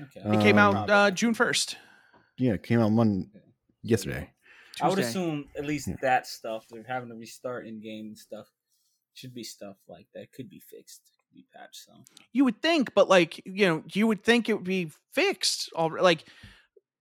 [0.04, 0.22] Okay.
[0.38, 1.76] It came Um, out uh, June 1st.
[2.38, 3.32] Yeah, it came out one
[3.82, 4.34] yesterday.
[4.82, 5.96] I would assume at least Yeah.
[6.02, 8.48] that stuff, they're having to restart in game stuff,
[9.14, 11.84] should be stuff like that could be fixed, could be patched.
[11.86, 11.94] So
[12.32, 16.04] you would think but like you know you would think it would be fixed already
[16.04, 16.24] like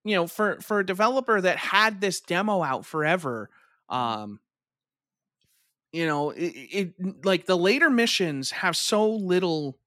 [0.05, 3.49] you know for for a developer that had this demo out forever
[3.89, 4.41] um
[5.93, 9.79] you know it, it like the later missions have so little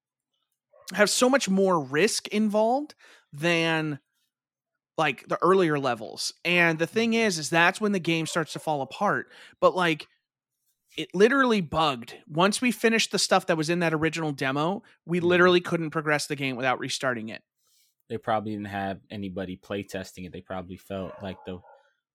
[0.94, 2.96] have so much more risk involved
[3.34, 4.00] than
[4.98, 8.60] like the earlier levels and the thing is is that's when the game starts to
[8.60, 10.08] fall apart but like
[10.98, 15.22] it literally bugged once we finished the stuff that was in that original demo we
[15.22, 15.28] Mhm.
[15.30, 17.44] literally couldn't progress the game without restarting it
[18.10, 20.34] they probably didn't have anybody play testing it.
[20.34, 21.60] They probably felt like the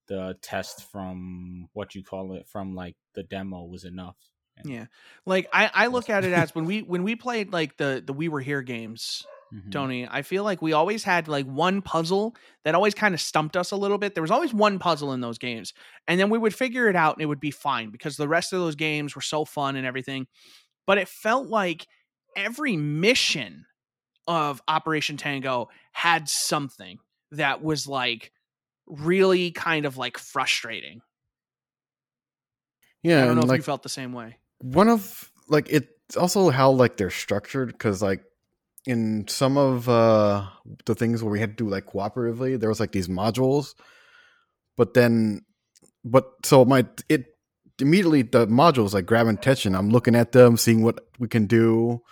[0.09, 4.19] the test from what you call it from like the demo was enough.
[4.65, 4.87] Yeah
[5.27, 8.13] like i i look at it as when we when we played like the the
[8.13, 9.71] we were here games Mhm.
[9.71, 13.57] tony i feel like we always had like one puzzle that always kind of stumped
[13.57, 15.75] us a little bit there was always one puzzle in those games
[16.09, 18.53] and then we would figure it out and it would be fine because the rest
[18.53, 20.27] of those games were so fun and everything
[20.87, 21.87] but it felt like
[22.37, 23.67] every mission
[24.29, 26.99] of operation tango had something
[27.33, 28.33] that was like
[28.87, 31.03] really kind of like frustrating.
[33.03, 34.39] Yeah, I don't know if like you felt the same way.
[34.59, 38.23] One of like it's also how like they're structured because like
[38.87, 40.47] in some of uh
[40.87, 43.75] the things where we had to do like cooperatively there was like these modules.
[44.77, 45.43] But then
[46.05, 47.27] but so my it
[47.81, 49.75] immediately the modules like grabbing attention.
[49.75, 52.03] I'm looking at them seeing what we can do.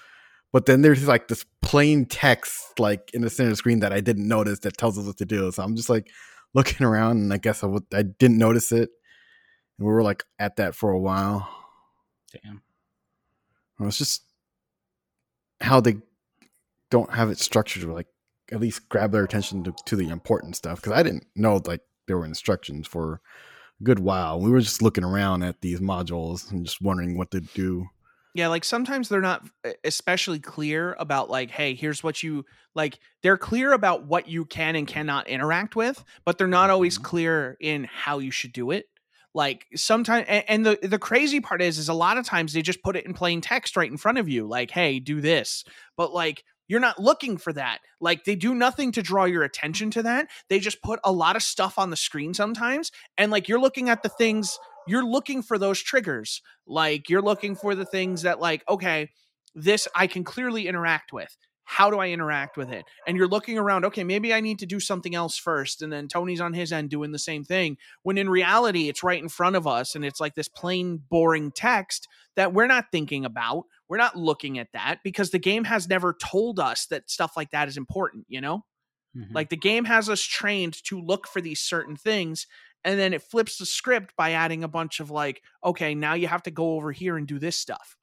[0.52, 3.92] But then there's like this plain text like in the center of the screen that
[3.92, 5.50] i didn't notice that tells us what to do.
[5.52, 6.10] So i'm just like
[6.54, 8.90] looking around and i guess i, I didn't notice it.
[9.78, 11.63] And we were like at that for a while
[12.42, 12.62] Damn.
[13.78, 14.22] well, it's just
[15.60, 15.96] how they
[16.90, 18.06] don't have it structured to like
[18.52, 20.80] at least grab their attention to, to the important stuff.
[20.80, 23.20] Because I didn't know like there were instructions for
[23.80, 24.40] a good while.
[24.40, 27.86] We were just looking around at these modules and just wondering what to do.
[28.34, 29.48] Yeah, like sometimes they're not
[29.84, 32.44] especially clear about like, hey, here's what you
[32.74, 32.98] like.
[33.22, 37.02] They're clear about what you can and cannot interact with, but they're not always Mhm.
[37.04, 38.86] clear in how you should do it.
[39.34, 42.62] Like sometimes, and, and the the crazy part is, is a lot of times they
[42.62, 45.64] just put it in plain text right in front of you, like, hey, do this.
[45.96, 47.80] But like you're not looking for that.
[48.00, 50.28] Like they do nothing to draw your attention to that.
[50.48, 53.90] They just put a lot of stuff on the screen sometimes, and like you're looking
[53.90, 58.40] at the things you're looking for those triggers like you're looking for the things that
[58.40, 59.10] like okay
[59.54, 63.58] this i can clearly interact with how do i interact with it and you're looking
[63.58, 66.72] around okay maybe i need to do something else first and then tony's on his
[66.72, 70.04] end doing the same thing when in reality it's right in front of us and
[70.04, 74.72] it's like this plain boring text that we're not thinking about we're not looking at
[74.72, 78.40] that because the game has never told us that stuff like that is important you
[78.40, 78.64] know
[79.14, 79.32] Mhm.
[79.34, 82.46] like the game has us trained to look for these certain things,
[82.84, 86.28] and then it flips the script by adding a bunch of like, okay, now you
[86.28, 87.96] have to go over here and do this stuff.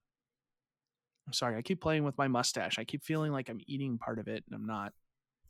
[1.27, 2.77] I'm sorry, I keep playing with my mustache.
[2.79, 4.93] I keep feeling like I'm eating part of it, and I'm not.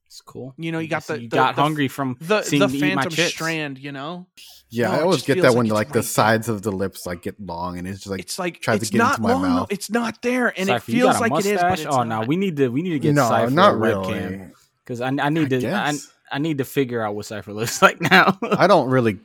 [0.06, 0.54] it's cool.
[0.58, 2.68] You know, you I got the- you the- got the- hungry from The seeing the
[2.68, 4.28] me my phantom strand, you know,
[4.70, 6.04] Yeah, No, I always get that when it's like right the there.
[6.04, 8.82] sides of the lips like get long and it's just like it's like tries to
[8.84, 9.42] it's get not into my long.
[9.44, 9.48] though.
[9.50, 9.68] mouth.
[9.72, 11.62] It's not there, and Cypher, it feels got a like it is.
[11.62, 11.86] But mustache?
[11.86, 12.22] it's oh not.
[12.24, 14.42] no, we need to we need to get no, Cypher not a really.
[14.84, 15.94] because I, I need I to I.
[16.34, 18.38] I need to figure out what Cypher looks like now.
[18.42, 19.20] I don't really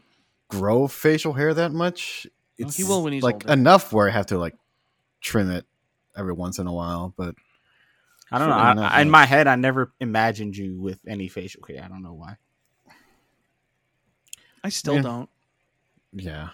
[0.50, 2.26] grow facial hair that much.
[2.58, 3.52] It's he will when he's like older.
[3.52, 4.54] enough where I have to like
[5.20, 5.66] trim it
[6.16, 7.12] every once in a while.
[7.16, 7.34] But
[8.32, 8.56] I don't know.
[8.56, 11.82] Really I, not I- in my head, I never imagined you with any facial hair.
[11.84, 12.36] I don't know why.
[14.64, 15.02] I still Yeah.
[15.02, 15.30] don't.
[16.12, 16.48] yeah,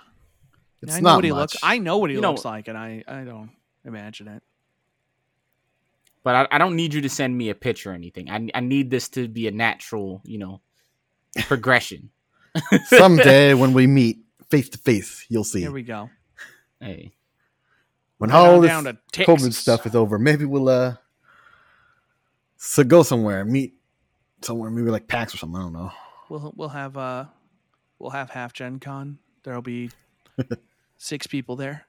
[0.82, 1.38] it's I know not what he much.
[1.38, 1.56] looks.
[1.62, 3.50] I know what he You know- looks like, and I I don't
[3.84, 4.42] imagine it.
[6.24, 8.30] But I, I don't need you to send me a picture or anything.
[8.30, 10.60] I I need this to be a natural, you know,
[11.46, 12.10] progression.
[12.86, 14.18] Someday when we meet
[14.50, 15.60] face to face, you'll see.
[15.60, 16.10] Here we go.
[16.80, 17.14] Hey,
[18.22, 20.94] when Right all this COVID stuff is over, maybe we'll uh
[22.56, 23.74] so go somewhere, meet
[24.42, 25.58] somewhere, maybe like PAX or something.
[25.60, 25.90] I don't know.
[26.28, 27.24] We'll we'll have uh
[27.98, 29.18] we'll have half Gen Con.
[29.42, 29.90] There'll be
[30.98, 31.84] six people there.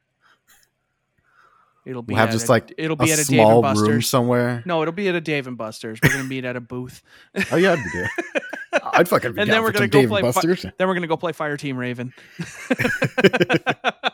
[1.85, 3.77] It'll be We'll have just a- like it'll a be at a Dave small and
[3.77, 4.09] room Buster's.
[4.09, 4.63] somewhere.
[4.65, 5.99] No, it'll be at a Dave and Buster's.
[6.01, 7.03] We're gonna meet at a booth.
[7.51, 8.09] Oh yeah, I'd be there.
[8.93, 11.15] I'd fucking be And then we're gonna go Dave play fi- then we're gonna go
[11.17, 12.11] play Fireteam Raven.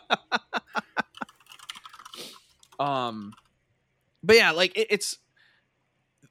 [2.80, 3.34] um,
[4.24, 5.18] but yeah, like it, it's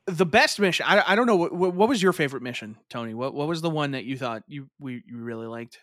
[0.06, 0.86] the best mission.
[0.88, 3.14] I, I don't know what, what was your favorite mission, Tony.
[3.14, 5.78] What what was the one that you thought you we you really liked?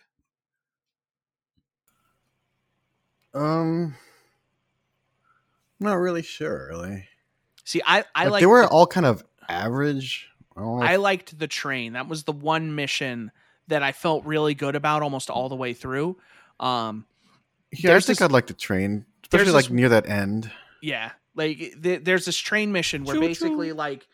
[3.34, 3.94] Um,
[5.80, 6.68] I'm not really sure.
[6.70, 7.04] Really,
[7.64, 10.28] See, I I like, like they were all kind of average.
[10.56, 10.94] I.
[10.94, 11.92] I liked the train.
[11.92, 13.30] That was the one mission
[13.68, 16.16] that I felt really good about almost all the way through.
[16.58, 17.04] Um,
[17.72, 20.50] yeah, I think this- I'd like the train, especially like this- near that end.
[20.82, 23.26] yeah, like th- there's this train mission where Choo-choo.
[23.28, 24.06] basically like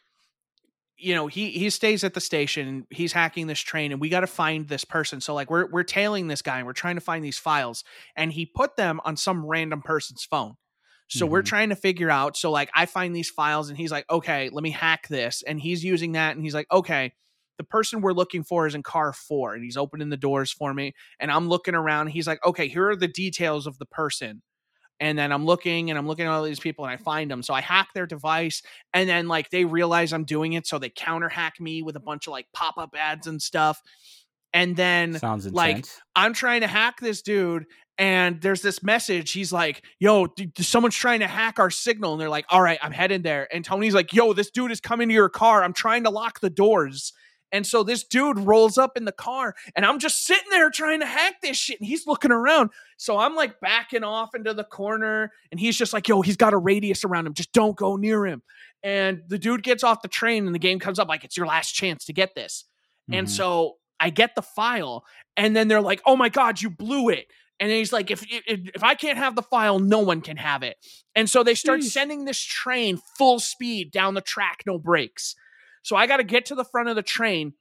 [0.98, 4.20] you know he he stays at the station he's hacking this train and we got
[4.20, 7.00] to find this person so like we're we're tailing this guy and we're trying to
[7.00, 7.82] find these files
[8.14, 10.54] and he put them on some random person's phone
[11.08, 11.46] so we're Mhm.
[11.46, 14.62] trying to figure out so like i find these files and he's like okay let
[14.62, 17.12] me hack this and he's using that and he's like okay
[17.58, 20.72] the person we're looking for is in car four and he's opening the doors for
[20.72, 24.40] me and i'm looking around he's like okay here are the details of the person
[25.02, 27.42] and then i'm looking and i'm looking at all these people and i find them
[27.42, 28.62] so i hack their device
[28.94, 32.00] and then like they realize i'm doing it so they counter hack me with a
[32.00, 33.82] bunch of like pop-up ads and stuff
[34.54, 35.56] and then sounds intense.
[35.56, 37.64] like, I'm trying to hack this dude,
[37.98, 39.32] and there's this message.
[39.32, 42.92] He's like, "Yo, someone's trying to hack our signal," and they're like, "All right, I'm
[42.92, 45.64] heading there." And Tony's like, "Yo, this dude is coming to your car.
[45.64, 47.12] I'm trying to lock the doors."
[47.52, 51.00] And so this dude rolls up in the car, and I'm just sitting there trying
[51.00, 52.70] to hack this shit, and he's looking around.
[52.96, 56.54] So I'm like backing off into the corner, and he's just like, "Yo, he's got
[56.54, 57.34] a radius around him.
[57.34, 58.42] Just don't go near him."
[58.82, 61.46] And the dude gets off the train, and the game comes up like, "It's your
[61.46, 62.64] last chance to get this."
[63.12, 63.30] And Mhm.
[63.30, 65.04] so I get the file,
[65.36, 67.26] and then they're like, "Oh my god, you blew it!"
[67.60, 68.42] And then he's like, "If if,
[68.74, 70.76] if I can't have the file, no one can have it."
[71.14, 71.90] And so they start Sheesh.
[71.92, 75.36] sending this train full speed down the track, no brakes.
[75.82, 77.54] So I got to get to the front of the train,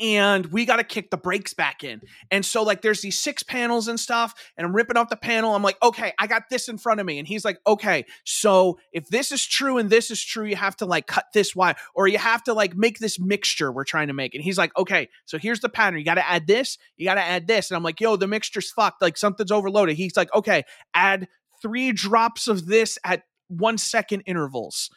[0.00, 2.00] and we got to kick the brakes back in.
[2.30, 5.54] And so like there's these six panels and stuff, and I'm ripping off the panel.
[5.54, 7.18] I'm like, okay, I got this in front of me.
[7.18, 10.76] And he's like, okay, so if this is true and this is true, you have
[10.78, 14.08] to like cut this wire, or you have to like make this mixture we're trying
[14.08, 14.34] to make.
[14.34, 15.98] And he's like, okay, so here's the pattern.
[15.98, 17.70] You got to add this, you got to add this.
[17.70, 19.02] And I'm like, yo, the mixture's fucked.
[19.02, 19.96] Like something's overloaded.
[19.96, 20.64] He's like, okay,
[20.94, 21.28] add
[21.60, 24.90] three drops of this at one second intervals.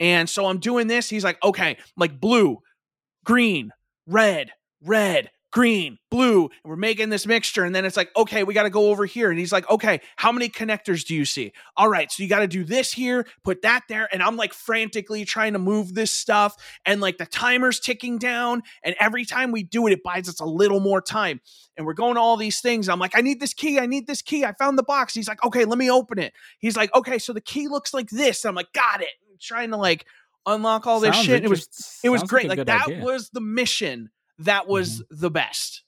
[0.00, 1.08] And so I'm doing this.
[1.08, 2.58] He's like, okay, like blue,
[3.24, 3.70] green,
[4.06, 4.50] red,
[4.82, 6.44] red, green, blue.
[6.44, 7.64] And we're making this mixture.
[7.64, 9.30] And then it's like, okay, we got to go over here.
[9.30, 11.52] And he's like, okay, how many connectors do you see?
[11.76, 14.08] All right, so you got to do this here, put that there.
[14.12, 16.56] And I'm like frantically trying to move this stuff.
[16.86, 18.62] And like the timer's ticking down.
[18.82, 21.40] And every time we do it, it buys us a little more time.
[21.76, 22.88] And we're going all these things.
[22.88, 23.78] I'm like, I need this key.
[23.78, 24.44] I need this key.
[24.44, 25.14] I found the box.
[25.14, 26.32] He's like, okay, let me open it.
[26.58, 28.44] He's like, okay, so the key looks like this.
[28.44, 29.08] I'm like, got it.
[29.40, 30.06] Trying to like
[30.46, 31.44] unlock all this Sounds shit.
[31.44, 31.68] It was
[32.04, 32.46] it was great.
[32.46, 32.96] a Like, that idea.
[32.96, 33.04] Mm-hmm.
[33.04, 35.82] was the mission that was the best.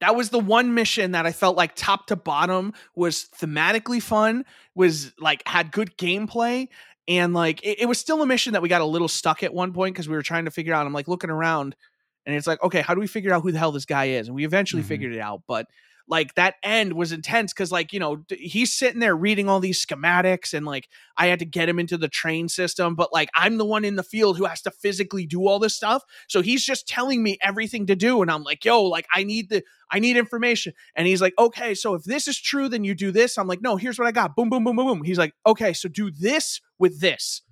[0.00, 4.46] That was the one mission that I felt like top to bottom was thematically fun,
[4.74, 6.68] was like had good gameplay,
[7.06, 9.52] and like it, it was still a mission that we got a little stuck at
[9.52, 10.86] one point because we were trying to figure out.
[10.86, 11.76] I'm like looking around,
[12.24, 14.28] and it's like, okay, how do we figure out who the hell this guy is?
[14.28, 14.86] And we eventually Mhm.
[14.86, 15.66] figured it out, but
[16.10, 19.84] like that end was intense because like you know he's sitting there reading all these
[19.84, 23.56] schematics and like i had to get him into the train system but like i'm
[23.56, 26.64] the one in the field who has to physically do all this stuff so he's
[26.64, 29.98] just telling me everything to do and i'm like yo like i need the i
[29.98, 33.38] need information and he's like okay so if this is true then you do this
[33.38, 35.72] i'm like no here's what i got boom boom boom boom boom he's like okay
[35.72, 37.42] so do this with this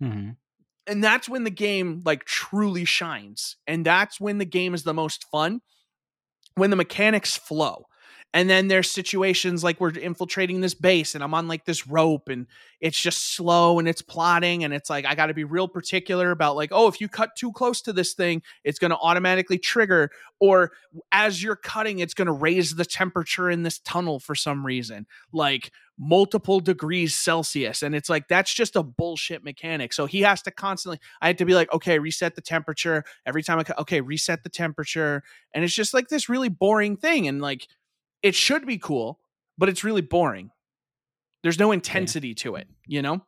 [0.00, 0.36] Mhm.
[0.86, 4.94] and that's when the game like truly shines and that's when the game is the
[4.94, 5.60] most fun
[6.54, 7.86] when the mechanics flow
[8.34, 12.28] and then there's situations like we're infiltrating this base and i'm on like this rope
[12.28, 12.46] and
[12.80, 16.30] it's just slow and it's plotting and it's like i got to be real particular
[16.30, 19.58] about like oh if you cut too close to this thing it's going to automatically
[19.58, 20.10] trigger
[20.40, 20.72] or
[21.12, 25.06] as you're cutting it's going to raise the temperature in this tunnel for some reason
[25.32, 29.92] like multiple degrees celsius and it's like that's just a bullshit mechanic.
[29.92, 33.42] So he has to constantly i had to be like okay reset the temperature every
[33.42, 37.26] time i cut okay reset the temperature and it's just like this really boring thing
[37.26, 37.66] and like
[38.22, 39.20] it should be cool
[39.56, 40.50] but it's really boring
[41.42, 43.24] there's no intensity to it you know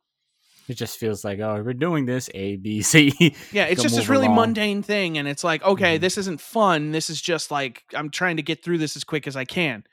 [0.67, 3.35] It just feels like, oh, we're doing this A, B, C.
[3.51, 4.35] yeah it's just this really along.
[4.53, 6.01] mundane thing and it's like okay Mhm.
[6.01, 9.27] this isn't fun this is just like i'm trying to get through this as quick
[9.27, 9.83] as i can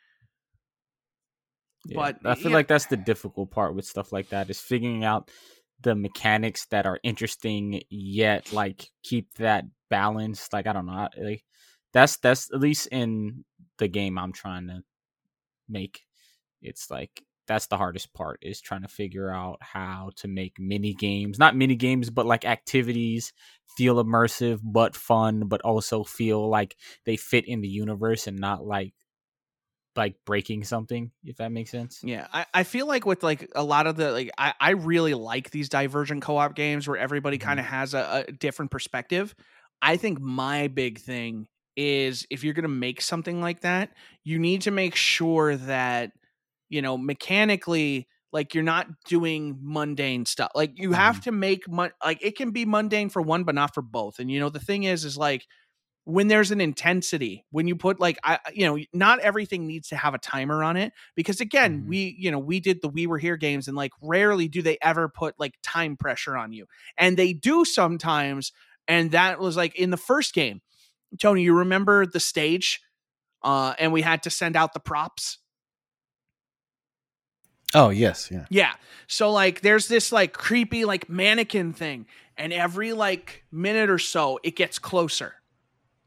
[1.84, 2.56] Yeah, But, I feel yeah.
[2.58, 5.30] like that's the difficult part with stuff like that is figuring out
[5.80, 10.48] the mechanics that are interesting yet like keep that balance.
[10.52, 11.44] Like I don't know, like
[11.92, 13.44] that's that's at least in
[13.78, 14.82] the game I'm trying to
[15.68, 16.04] make.
[16.62, 20.94] It's like that's the hardest part is trying to figure out how to make mini
[20.94, 23.32] games, not mini games, but like activities
[23.76, 28.64] feel immersive but fun, but also feel like they fit in the universe and not
[28.66, 28.92] like
[29.96, 31.10] like breaking something.
[31.24, 32.00] If that makes sense.
[32.04, 35.14] Yeah, I, I feel like with like a lot of the like I, I really
[35.14, 37.42] like these divergent co-op games where everybody Mhm.
[37.42, 39.34] kind of has a, a different perspective.
[39.82, 43.90] I think my big thing is if you're gonna make something like that,
[44.24, 46.12] you need to make sure that
[46.68, 50.50] you know mechanically like you're not doing mundane stuff.
[50.54, 53.74] Like you have to make mon- like it can be mundane for one, but not
[53.74, 54.18] for both.
[54.18, 55.46] And you know the thing is, is like
[56.04, 59.96] when there's an intensity when you put like i you know not everything needs to
[59.96, 61.88] have a timer on it because again Mhm.
[61.88, 64.78] we you know we did the we were here games and like rarely do they
[64.80, 68.52] ever put like time pressure on you and they do sometimes
[68.86, 70.62] and that was like in the first game
[71.20, 72.80] tony you remember the stage
[73.42, 75.38] uh and we had to send out the props
[77.74, 78.46] Oh yes, yeah.
[78.48, 78.72] Yeah.
[79.06, 82.06] So like there's this like creepy like mannequin thing
[82.36, 85.34] and every like minute or so it gets closer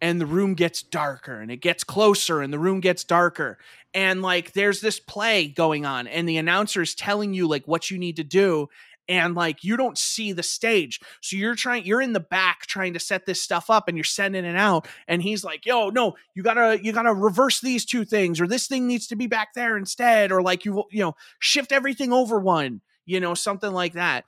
[0.01, 3.59] and the room gets darker and it gets closer and the room gets darker
[3.93, 7.91] and like there's this play going on and the announcer is telling you like what
[7.91, 8.67] you need to do
[9.11, 11.01] and like you don't see the stage.
[11.19, 14.05] So you're trying you're in the back trying to set this stuff up and you're
[14.05, 18.05] sending it out and he's like yo no you gotta you gotta reverse these two
[18.05, 21.13] things or this thing needs to be back there instead or like you you know
[21.39, 24.23] shift everything over one you know something like that.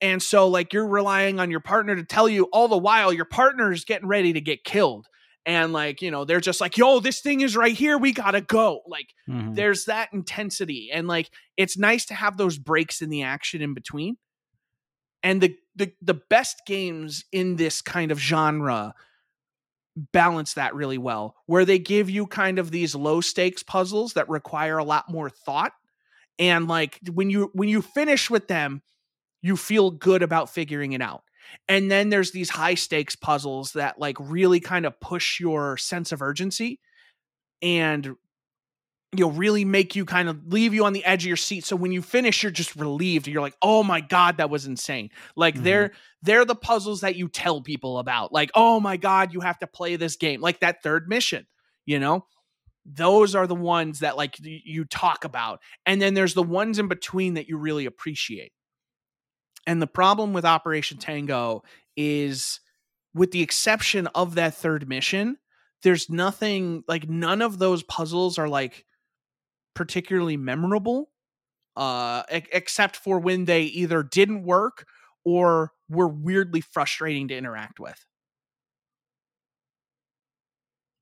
[0.00, 3.24] And so like you're relying on your partner to tell you all the while your
[3.24, 5.06] partner is getting ready to get killed
[5.46, 8.40] and like you know they're just like yo this thing is right here we gotta
[8.40, 9.54] go like Mhm.
[9.54, 13.72] there's that intensity and like it's nice to have those breaks in the action in
[13.72, 14.16] between
[15.22, 18.94] and the the the best games in this kind of genre
[20.12, 24.28] balance that really well where they give you kind of these low stakes puzzles that
[24.28, 25.72] require a lot more thought
[26.38, 28.82] and like when you when you finish with them
[29.40, 31.22] you feel good about figuring it out
[31.68, 36.12] and then there's these high stakes puzzles that like really kind of push your sense
[36.12, 36.80] of urgency
[37.62, 38.16] and you
[39.24, 41.64] know really make you kind of leave you on the edge of your seat.
[41.64, 43.28] So when you finish you're just relieved.
[43.28, 45.10] You're like oh my god that was insane.
[45.36, 45.62] Like Mhm.
[45.64, 45.92] they're
[46.22, 48.32] they're the puzzles that you tell people about.
[48.32, 50.40] Like oh my god you have to play this game.
[50.40, 51.46] Like that third mission
[51.86, 52.26] you know?
[52.84, 55.60] Those are the ones that like you talk about.
[55.86, 58.52] And then there's the ones in between that you really appreciate
[59.66, 61.62] and the problem with operation tango
[61.96, 62.60] is
[63.14, 65.36] with the exception of that third mission
[65.82, 68.84] there's nothing like none of those puzzles are like
[69.74, 71.10] particularly memorable
[71.76, 74.86] uh e- except for when they either didn't work
[75.24, 78.06] or were weirdly frustrating to interact with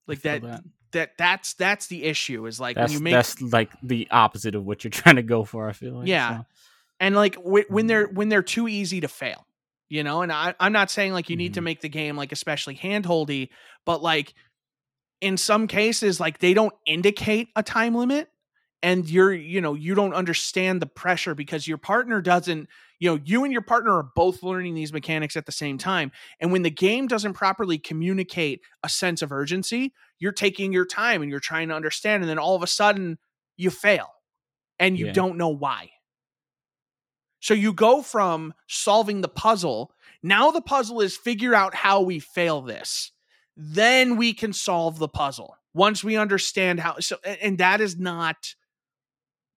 [0.07, 0.63] like feel that,
[0.95, 4.55] that that's that's the issue is like That's when you make that's like the opposite
[4.55, 5.69] of what you're trying to go for.
[5.69, 6.09] I feel like.
[6.09, 6.39] Yeah.
[6.39, 6.47] so.
[7.01, 9.47] And like w- when they're when they're too easy to fail
[9.89, 11.65] you know and I, i'm not saying like you need to Mhm.
[11.65, 13.51] make the game like especially handholdy
[13.87, 14.35] but like
[15.21, 18.29] in some cases like they don't indicate a time limit
[18.83, 22.69] and you're you know you don't understand the pressure because your partner doesn't
[23.01, 26.13] you know you and your partner are both learning these mechanics at the same time
[26.41, 31.23] and when the game doesn't properly communicate a sense of urgency you're taking your time
[31.23, 33.19] and you're trying to understand and then all of a sudden
[33.57, 34.09] you fail
[34.79, 35.13] and you Yeah.
[35.13, 35.91] don't know why
[37.45, 39.93] so you go from solving the puzzle.
[40.23, 43.13] Now the puzzle is figure out how we fail this.
[43.55, 45.55] Then we can solve the puzzle.
[45.75, 48.55] Once we understand how so and that is not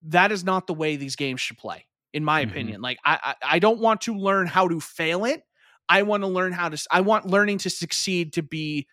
[0.03, 2.49] that is not the way these games should play in my Mhm.
[2.49, 2.81] opinion.
[2.81, 5.43] Like I, I i don't want to learn how to fail it.
[5.87, 8.85] I want to learn how to I want learning to succeed to be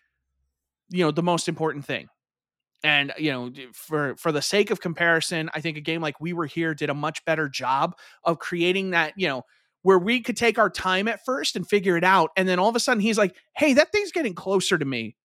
[0.87, 2.07] you know the most important thing
[2.85, 6.31] and you know for for the sake of comparison i think a game like we
[6.31, 9.43] were here did a much better job of creating that you know
[9.81, 12.69] where we could take our time at first and figure it out and then all
[12.69, 15.15] of a sudden he's like hey that thing's getting closer to me.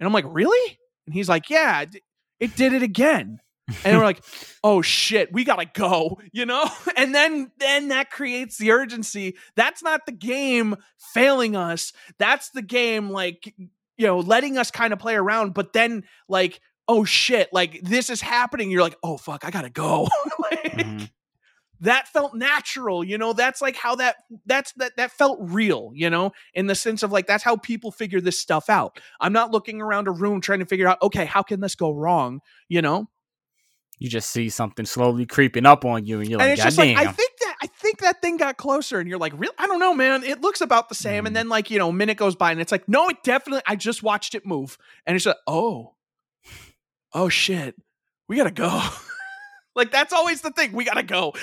[0.00, 0.78] And i'm like really?
[1.06, 1.84] And he's like yeah
[2.40, 3.38] it, did it again.
[3.84, 4.24] And we're like
[4.64, 6.68] oh shit we gotta go you know?
[6.96, 9.36] And then then that creates the urgency.
[9.56, 10.76] That's not the game
[11.12, 11.92] failing us.
[12.18, 13.52] That's the game like
[13.96, 18.10] you know letting us kind of play around but then like oh shit like this
[18.10, 20.08] is happening you're like oh fuck i gotta go
[20.38, 21.10] like, Mhm.
[21.80, 24.16] that felt natural you know that's like how that
[24.46, 27.90] that's that that felt real you know in the sense of like that's how people
[27.90, 31.24] figure this stuff out i'm not looking around a room trying to figure out okay
[31.24, 33.08] how can this go wrong you know
[34.00, 36.66] You just see something slowly creeping up on you, and you're and like, it's God
[36.66, 36.96] just damn.
[36.96, 39.52] like I think that I think that thing got closer, and you're like, real?
[39.56, 40.24] I don't know, man.
[40.24, 41.26] It looks about the same, Mhm.
[41.28, 43.62] and then like you know, a minute goes by, and it's like, no, it definitely.
[43.68, 44.76] I just watched it move,
[45.06, 45.93] and it's like, oh,
[47.14, 47.74] oh shit,
[48.28, 48.82] we gotta go.
[49.76, 50.72] like that's always the thing.
[50.72, 51.32] We gotta go.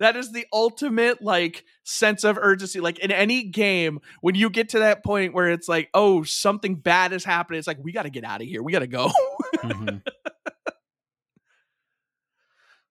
[0.00, 2.80] that is the ultimate like sense of urgency.
[2.80, 6.74] Like in any game, when you get to that point where it's like, oh, something
[6.74, 8.62] bad is happening, it's like we gotta get out of here.
[8.62, 9.10] We gotta go.
[9.56, 10.02] Mhm.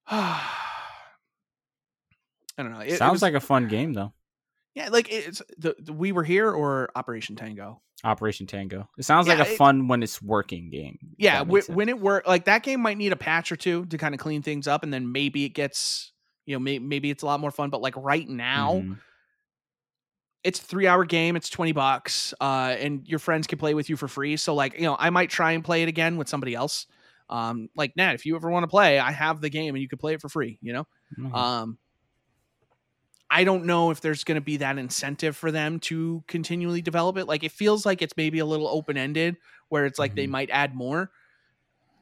[0.07, 0.41] I
[2.57, 2.79] don't know.
[2.81, 4.13] It, it Sounds was- like a fun game though.
[4.75, 7.81] Yeah, like it's the, the we were here or Operation Tango.
[8.03, 8.89] Operation Tango.
[8.97, 10.97] It sounds Yeah, like a it- fun when it's working game.
[11.17, 11.75] Yeah, that wh- makes sense.
[11.75, 14.19] when it work like that game might need a patch or two to kind of
[14.19, 16.11] clean things up, and then maybe it gets
[16.45, 17.69] you know may- maybe it's a lot more fun.
[17.69, 18.99] But like right now, Mhm.
[20.43, 21.35] it's a three hour game.
[21.35, 24.35] It's twenty bucks, uh, and your friends can play with you for free.
[24.37, 26.85] So like you know, I might try and play it again with somebody else.
[27.29, 29.87] Um, like Nat, if you ever want to play, I have the game and you
[29.87, 30.59] can play it for free.
[30.61, 30.87] You know.
[31.17, 31.33] Mhm.
[31.33, 31.77] Um,
[33.33, 37.17] I don't know if there's going to be that incentive for them to continually develop
[37.17, 37.25] it.
[37.25, 39.37] Like it feels like it's maybe a little open ended,
[39.69, 40.31] where it's like they Mhm.
[40.31, 41.11] might add more.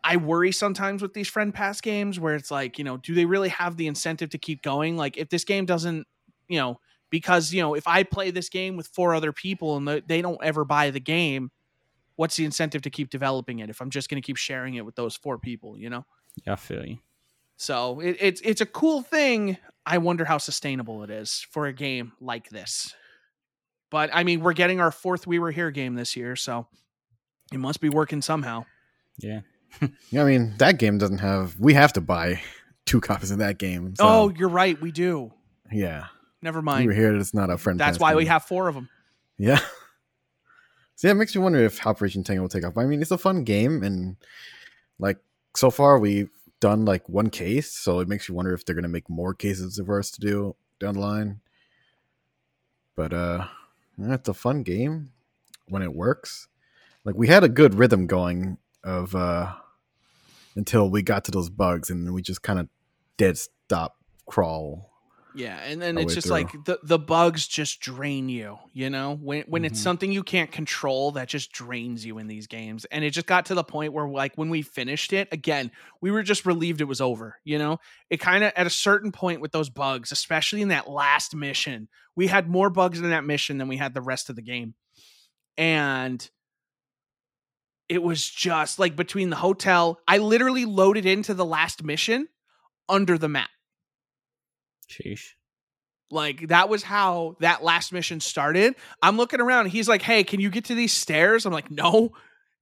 [0.03, 3.25] I worry sometimes with these friend pass games where it's like, you know, do they
[3.25, 4.97] really have the incentive to keep going?
[4.97, 6.07] Like if this game doesn't,
[6.47, 6.79] you know,
[7.11, 10.43] because you know, if I play this game with four other people and they don't
[10.43, 11.51] ever buy the game,
[12.15, 14.85] what's the incentive to keep developing it if I'm just going to keep sharing it
[14.85, 15.77] with those four people?
[15.77, 16.05] You know.
[16.45, 16.99] yeah, I feel you.
[17.61, 19.55] So it, it's it's a cool thing.
[19.85, 22.95] I wonder how sustainable it is for a game like this.
[23.91, 26.65] But I mean, we're getting our fourth We Were Here game this year, so
[27.53, 28.65] it must be working somehow.
[29.19, 29.41] Yeah.
[30.09, 31.57] Yeah, I mean that game doesn't have.
[31.59, 32.41] We have to buy
[32.87, 33.95] two copies of that game.
[33.95, 35.31] So, oh, you're right, we do.
[35.71, 36.07] yeah.
[36.41, 36.87] Never mind.
[36.87, 36.99] We mind.
[36.99, 37.15] were here.
[37.15, 37.79] It's not a friend.
[37.79, 38.89] That's pass why we have four of them.
[39.37, 39.59] Yeah.
[40.95, 42.77] See, it makes me wonder if Operation Tango will take off.
[42.77, 44.17] I mean, it's a fun game, and
[44.99, 45.19] like
[45.55, 46.29] so far we've
[46.61, 49.81] done like one case, so it makes you wonder if they're gonna make more cases
[49.85, 50.55] for us to do.
[50.79, 51.41] down the line.
[52.95, 53.47] But uh,
[53.97, 55.11] it's a fun game
[55.67, 56.47] when it works.
[57.03, 59.53] Like we had a good rhythm going of uh
[60.55, 62.67] until we got to those bugs, and we just kind of
[63.17, 64.90] dead stop crawl.
[65.33, 66.31] Yeah, and then it's just through.
[66.31, 69.15] like the the bugs just drain you, you know?
[69.15, 69.83] When when it's Mhm.
[69.83, 72.83] something you can't control that just drains you in these games.
[72.85, 75.71] And it just got to the point where like when we finished it, again,
[76.01, 77.79] we were just relieved it was over, you know?
[78.09, 81.87] It kind of at a certain point with those bugs, especially in that last mission,
[82.15, 84.75] we had more bugs in that mission than we had the rest of the game.
[85.57, 86.29] And
[87.87, 92.27] it was just like between the hotel, I literally loaded into the last mission
[92.89, 93.49] under the map.
[94.91, 95.29] Sheesh.
[96.09, 98.75] Like that was how that last mission started.
[99.01, 99.67] I'm looking around.
[99.67, 102.11] He's like, "Hey, can you get to these stairs?" I'm like, "No."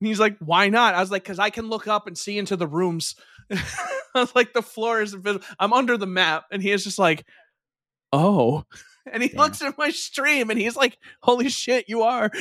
[0.02, 2.38] And he's like, "Why not?" I was like, "Cause I can look up and see
[2.38, 3.16] into the rooms."
[3.52, 3.60] I
[4.16, 5.44] was like, "The floor is invisible.
[5.60, 7.26] I'm under the map." And he is just like,
[8.14, 8.64] "Oh."
[9.12, 9.42] And he Yeah.
[9.42, 12.30] looks at my stream and he's like, "Holy shit, you are."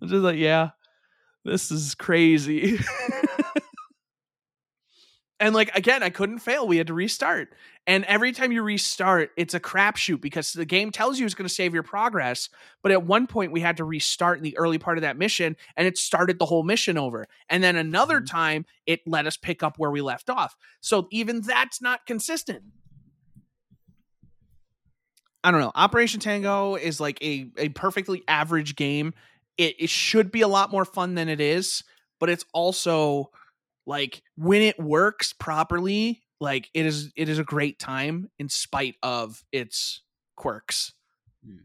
[0.00, 0.70] I'm just like, "Yeah,
[1.44, 2.78] this is crazy."
[5.40, 6.68] And like again, I couldn't fail.
[6.68, 7.52] We had to restart.
[7.86, 11.48] And every time you restart, it's a crapshoot because the game tells you it's going
[11.48, 12.50] to save your progress.
[12.82, 15.56] But at one point, we had to restart in the early part of that mission,
[15.76, 17.26] and it started the whole mission over.
[17.48, 18.30] And then another Mhm.
[18.30, 20.54] time, it let us pick up where we left off.
[20.80, 22.62] So even that's not consistent.
[25.42, 25.72] I don't know.
[25.74, 29.14] Operation Tango is like a, a perfectly average game.
[29.56, 31.82] It, it should be a lot more fun than it is,
[32.18, 33.30] but it's also
[33.90, 38.94] like when it works properly like it is it is a great time in spite
[39.02, 40.02] of its
[40.36, 40.94] quirks
[41.44, 41.64] Hmm.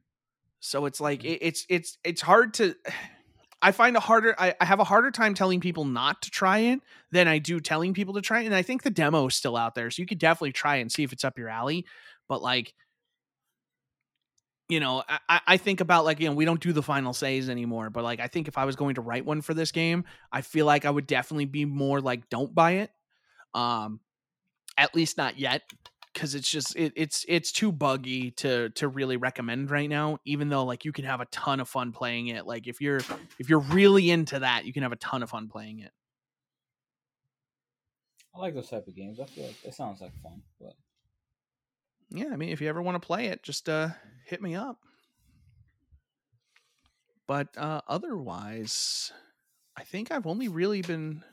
[0.59, 2.75] so it's like it, it's it's it's hard to
[3.61, 6.59] i find a harder I, I have a harder time telling people not to try
[6.59, 6.79] it
[7.11, 9.55] than i do telling people to try it and i think the demo is still
[9.55, 11.85] out there so you could definitely try and see if it's up your alley
[12.27, 12.73] but like
[14.69, 17.49] you know I- I, think about like you know we don't do the final says
[17.49, 20.05] anymore but like i think if i was going to write one for this game
[20.31, 22.91] i feel like i would definitely be more like don't buy it
[23.53, 23.99] um
[24.77, 25.61] at least not yet
[26.13, 30.49] because it's just it, it's it's too buggy to to really recommend right now even
[30.49, 33.01] though like you can have a ton of fun playing it like if you're
[33.39, 35.91] if you're really into that you can have a ton of fun playing it
[38.35, 39.19] I like those type of games.
[39.19, 40.73] I feel like it sounds like fun, but
[42.09, 43.89] yeah i mean if you ever want to play it just uh
[44.25, 44.79] hit me up.
[47.27, 49.11] But uh otherwise
[49.75, 51.23] i think i've only really been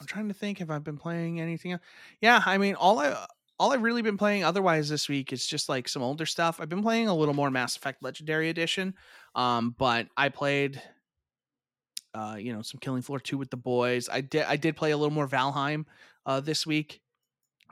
[0.00, 1.82] i'm trying to think if i've been playing anything else.
[2.20, 3.14] yeah i mean all i
[3.58, 6.60] all i've really been playing otherwise this week is just like some older stuff.
[6.60, 8.94] I've been playing a little more mass effect legendary edition
[9.34, 10.80] um but i played
[12.14, 14.08] uh you know some killing floor 2 with the boys.
[14.08, 15.84] I did i did play a little more valheim
[16.24, 17.02] uh this week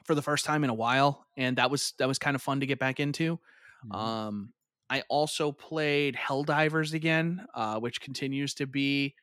[0.07, 2.61] for the first time in a while and that was that was kind of fun
[2.61, 3.38] to get back into.
[3.86, 3.94] Mhm.
[3.96, 4.52] um
[4.90, 9.14] i also played helldivers again uh which continues to be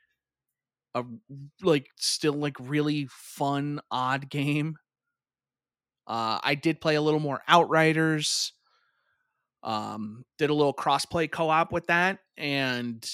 [0.95, 1.03] a
[1.61, 4.77] like still like really fun odd game.
[6.05, 8.53] Uh i did play a little more outriders
[9.63, 13.09] um did a little crossplay co-op with that and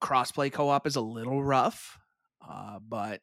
[0.00, 1.98] crossplay co-op is a little rough
[2.48, 3.20] uh but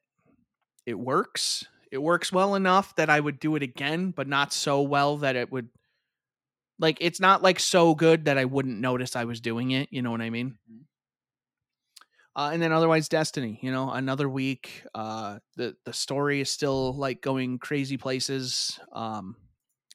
[0.85, 4.81] it works it works well enough that i would do it again but not so
[4.81, 5.69] well that it would
[6.79, 10.01] like it's not like so good that i wouldn't notice i was doing it you
[10.01, 10.85] know what i mean Mhm.
[12.35, 16.93] uh, and then otherwise destiny you know another week uh the the story is still
[16.95, 19.35] like going crazy places um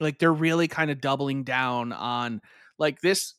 [0.00, 2.40] like they're really kind of doubling down on
[2.78, 3.34] like this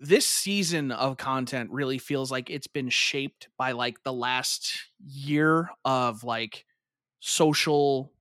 [0.00, 4.74] this season of content really feels like it's been shaped by like the last
[5.06, 6.66] year of like
[7.24, 8.12] social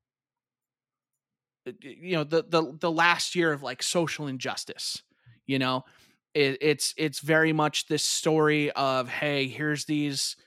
[1.82, 5.04] you know the the the last year of like social injustice
[5.48, 5.84] you know?
[6.34, 10.38] It, it's it's very much this story of hey here's these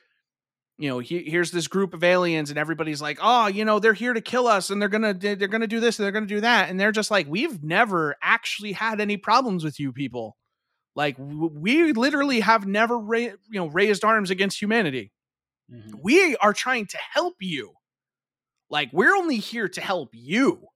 [0.78, 3.92] you know he, here's this group of aliens and everybody's like oh you know they're
[3.92, 6.40] here to kill us and they're gonna they're gonna do this and they're gonna do
[6.40, 10.36] that and they're just like we've never actually had any problems with you people.
[10.96, 15.12] Like we literally have never ra- you know raised arms against humanity.
[15.70, 16.00] Mhm.
[16.02, 17.72] we are trying to help you
[18.74, 20.66] like we're only here to help you.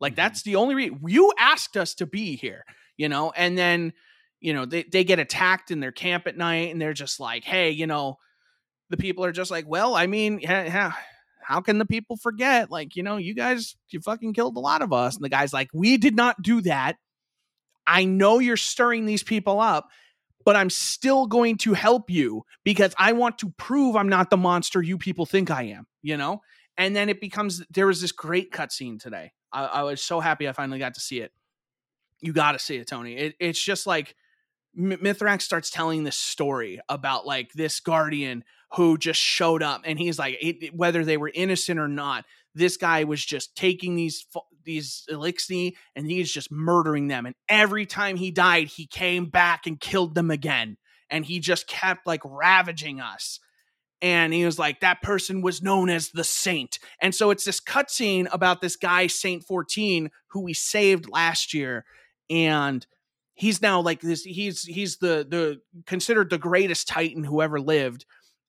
[0.00, 0.22] Like Mhm.
[0.22, 2.64] that's the only reason you asked us to be here
[2.96, 3.32] you know?
[3.34, 3.92] And then
[4.40, 7.44] you know they, they get attacked in their camp at night and they're just like
[7.44, 8.16] hey you know
[8.90, 10.92] the people are just like well i mean yeah, yeah,
[11.42, 12.70] how can the people forget?
[12.70, 15.16] Like you know you guys you fucking killed a lot of us.
[15.16, 16.96] And the guy's like we did not do that.
[17.86, 19.88] I know you're stirring these people up
[20.44, 24.36] but i'm still going to help you because i want to prove i'm not the
[24.36, 26.40] monster you people think i am you know
[26.80, 29.32] and then it becomes there was this great cutscene today.
[29.52, 31.30] I, I was so happy I finally got to see it.
[32.20, 33.16] You got to see it, Tony.
[33.16, 34.16] It, it's just like
[34.76, 38.44] Mithrax starts telling this story about like this guardian
[38.76, 42.24] who just showed up, and he's like, it, whether they were innocent or not,
[42.54, 44.26] this guy was just taking these
[44.64, 47.26] these Eliksni and he's just murdering them.
[47.26, 50.78] And every time he died, he came back and killed them again.
[51.10, 53.40] And he just kept like ravaging us
[54.02, 56.78] and he was like that person was known as the saint.
[57.00, 61.84] And so it's this cutscene about this guy saint 14 who we saved last year
[62.28, 62.86] and
[63.34, 68.06] he's now like this he's he's the the considered the greatest titan who ever lived.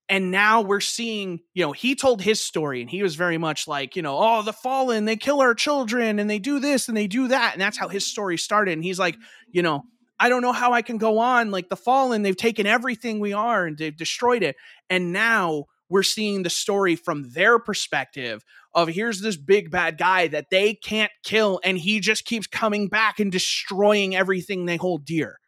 [0.10, 3.68] And now we're seeing you know he told his story and he was very much
[3.68, 6.96] like you know oh the fallen they kill our children and they do this and
[6.96, 7.54] they do that.
[7.54, 9.18] And that's how his story started and he's like
[9.50, 9.84] you know
[10.22, 11.50] I don't know how I can go on.
[11.50, 14.56] Like the fallen, they've taken everything we are and they've destroyed it.
[14.88, 18.46] And now we're seeing the story from their perspective
[18.76, 22.88] of here's this big bad guy that they can't kill and he just keeps coming
[22.88, 25.40] back and destroying everything they hold dear.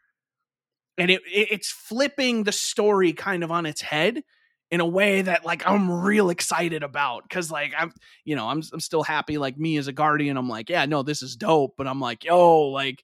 [0.97, 4.23] And it, it it's flipping the story kind of on its head
[4.71, 7.93] in a way that like I'm real excited about cuz like I'm
[8.25, 11.03] you know I'm I'm still happy like me as a guardian I'm like yeah no
[11.03, 13.03] this is dope but I'm like yo like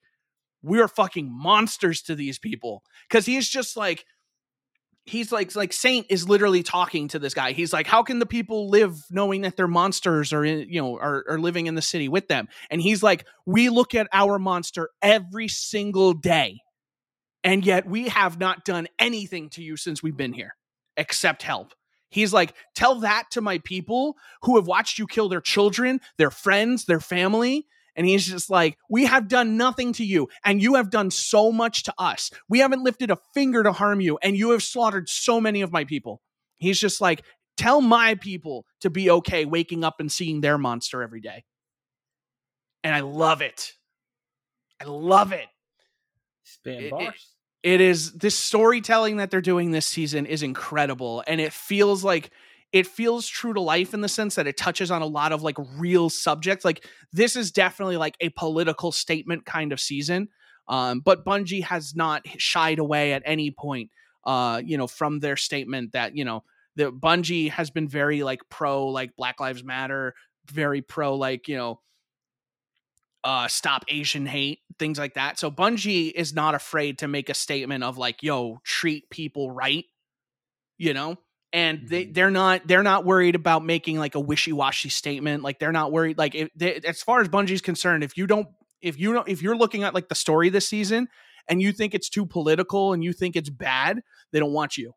[0.61, 2.83] we're fucking monsters to these people.
[3.07, 4.05] Because he's just like
[5.05, 7.51] he's like like saint is literally talking to this guy.
[7.51, 10.95] He's like how can the people live knowing that their monsters are in you know
[10.97, 12.47] are, are living in the city with them?
[12.69, 16.59] And he's like we look at our monster every single day
[17.43, 20.55] and yet we have not done anything to you since we've been here
[20.97, 21.73] except help.
[22.09, 26.31] He's like tell that to my people who have watched you kill their children their
[26.31, 27.67] friends their family
[27.99, 31.51] and he's just like, We have done nothing to you, and you have done so
[31.51, 32.31] much to us.
[32.47, 35.73] We haven't lifted a finger to harm you, and you have slaughtered so many of
[35.73, 36.21] my people.
[36.59, 37.25] He's just like,
[37.57, 41.43] Tell my people to be okay waking up and seeing their monster every day.
[42.85, 43.73] And I love it.
[44.79, 45.47] I love it.
[46.63, 47.35] It- bars.
[47.63, 52.31] it is this storytelling that they're doing this season is incredible and it feels like
[52.71, 55.41] it feels true to life in the sense that it touches on a lot of
[55.41, 60.29] like real subjects like this is definitely like a political statement kind of season
[60.67, 63.89] um, but bungie has not shied away at any point
[64.25, 66.43] uh, you know from their statement that you know
[66.75, 70.13] the bungie has been very like pro like black lives matter
[70.51, 71.79] very pro like you know
[73.23, 75.37] uh stop asian hate things like that.
[75.37, 79.85] So bungie is not afraid to make a statement of like yo treat people right
[80.77, 81.17] you know
[81.53, 82.13] and they Mhm.
[82.13, 86.17] they're not they're not worried about making like a wishy-washy statement like they're not worried
[86.17, 88.47] like if they, as far as bungie's concerned if you don't
[88.81, 91.07] if you don't if you're looking at like the story this season
[91.47, 94.93] and you think it's too political and you think it's bad they don't want you.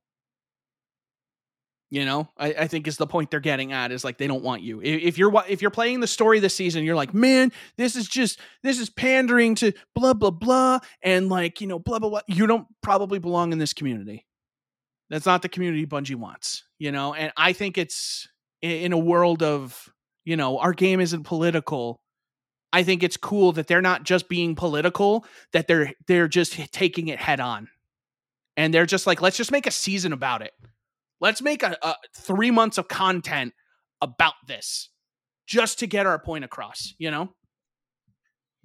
[1.91, 2.31] You know?
[2.39, 4.81] I, I think is the point they're getting at is like they don't want you.
[4.81, 8.09] If, if you're if you're playing the story this season you're like man this is
[8.09, 12.21] just this is pandering to blah blah blah and like you know blah blah blah
[12.27, 14.27] you don't probably belong in this community
[15.13, 17.15] that's not the community bungie wants you know?
[17.15, 18.27] And i think it's
[18.61, 19.89] in a world of
[20.25, 22.01] you know our game isn't political
[22.73, 27.09] i think it's cool that they're not just being political that they're they're just taking
[27.09, 27.69] it head on.
[28.57, 30.53] And they're just like let's just make a season about it.
[31.21, 33.55] Let's make a, a three months of content
[34.03, 34.91] about this
[35.47, 37.33] just to get our point across you know?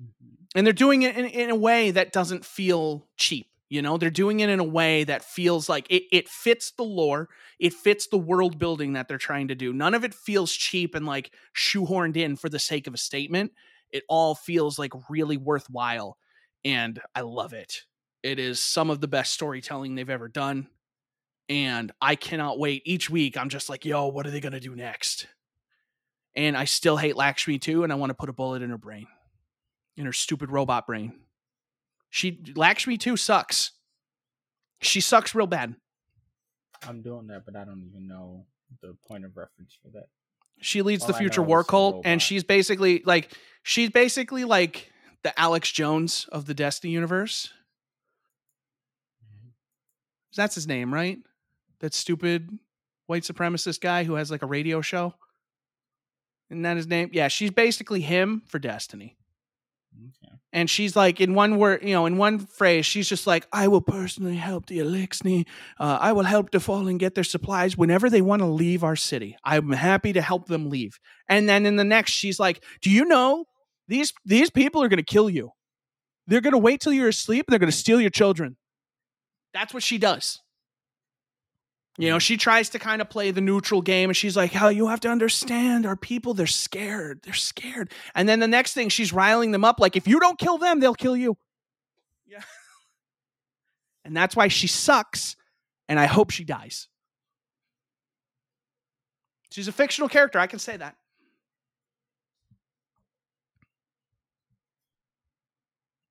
[0.01, 0.35] Mhm.
[0.55, 4.09] and they're doing it in, in a way that doesn't feel cheap you know they're
[4.09, 8.07] doing it in a way that feels like it, it fits the lore it fits
[8.07, 9.73] the world building that they're trying to do.
[9.73, 13.51] None of it feels cheap and like shoehorned in for the sake of a statement.
[13.91, 16.17] It all feels like really worthwhile
[16.65, 17.83] and i love it.
[18.23, 20.67] It is some of the best storytelling they've ever done
[21.49, 22.83] and i cannot wait.
[22.85, 25.27] Each week i'm just like yo what are they going to do next?
[26.35, 28.77] And i still hate lakshmi two and i want to put a bullet in her
[28.77, 29.07] brain
[29.95, 31.13] in her stupid robot brain.
[32.17, 33.73] She Lakshmi two sucks.
[34.81, 35.75] She sucks real bad.
[36.81, 38.47] I'm doing that, but I don't even know
[38.81, 40.07] the point of reference for that.
[40.59, 44.91] She leads All the future war cult, and she's basically like she's basically like
[45.21, 47.53] the Alex Jones of the Destiny universe.
[50.35, 51.19] That's his name, right?
[51.81, 52.49] That stupid
[53.05, 55.13] white supremacist guy who has like a radio show.
[56.49, 57.11] Isn't that his name?
[57.13, 59.17] Yeah, she's basically him for Destiny.
[60.53, 63.67] And she's like in one word you know in one phrase she's just like i
[63.67, 65.45] will personally help the Eliksni.
[65.79, 68.95] Uh, i will help the fallen get their supplies whenever they want to leave our
[68.95, 69.37] city.
[69.43, 70.99] I'm happy to help them leave.
[71.29, 73.45] And then in the next she's like do you know
[73.87, 75.51] these these people are going to kill you.
[76.27, 78.57] They're going to wait till you're asleep and they're going to steal your children.
[79.53, 80.41] That's what she does
[81.97, 82.21] You know, mm.
[82.21, 84.99] she tries to kind of play the neutral game and she's like, "Hell, you have
[85.01, 87.21] to understand our people, they're scared.
[87.23, 90.37] They're scared." And then the next thing she's riling them up like, "If you don't
[90.37, 91.37] kill them, they'll kill you."
[92.25, 92.43] Yeah.
[94.05, 95.35] and that's why she sucks
[95.89, 96.87] and I hope she dies.
[99.51, 100.95] She's a fictional character, I can say that.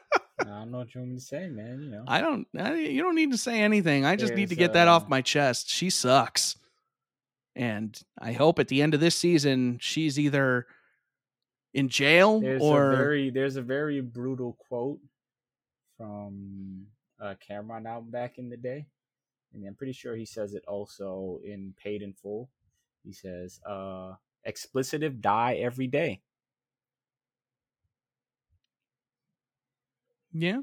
[0.46, 1.82] I don't know what you want me to say, man.
[1.82, 2.48] You know, I don't.
[2.58, 4.06] I, you don't need to say anything.
[4.06, 5.70] I just need to get that off uh, my chest.
[5.70, 6.56] She sucks,
[7.56, 10.68] and I hope at the end of this season she's either
[11.74, 15.00] in jail there's or a very there's a very brutal quote
[15.98, 16.86] from
[17.20, 18.86] uh, Cam'ron out back in the day,
[19.54, 22.50] and I'm pretty sure he says it also in Paid in Full.
[23.04, 24.14] He says, uh,
[24.48, 26.22] "Explicitive die every day."
[30.38, 30.60] Yeah.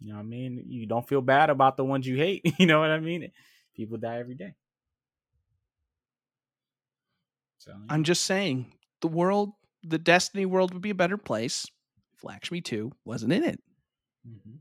[0.00, 0.64] You know what I mean?
[0.66, 2.42] You don't feel bad about the ones you hate.
[2.58, 3.30] You know what I mean?
[3.74, 4.54] People die every day.
[7.58, 9.52] So I'm just saying the world,
[9.82, 11.66] the Destiny world would be a better place
[12.14, 13.60] if Lakshmi two wasn't in it.
[14.28, 14.58] Mhm.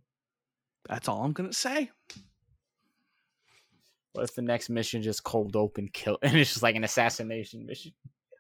[0.88, 1.92] That's all I'm gonna say.
[4.14, 7.66] what if the next mission just cold open kill and it's just like an assassination
[7.66, 7.92] mission?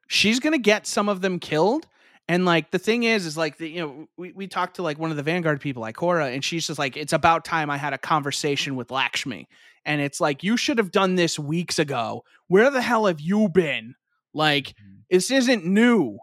[0.07, 1.87] she's gonna get some of them killed
[2.27, 4.97] and like the thing is is like the, you know we, we talked to like
[4.97, 7.77] one of the vanguard people like Ikora and she's just like it's about time i
[7.77, 9.47] had a conversation with lakshmi.
[9.85, 12.23] And it's like you should have done this weeks ago.
[12.47, 13.95] Where the hell have you been?
[14.33, 14.99] Like Mhm.
[15.09, 16.19] this isn't new.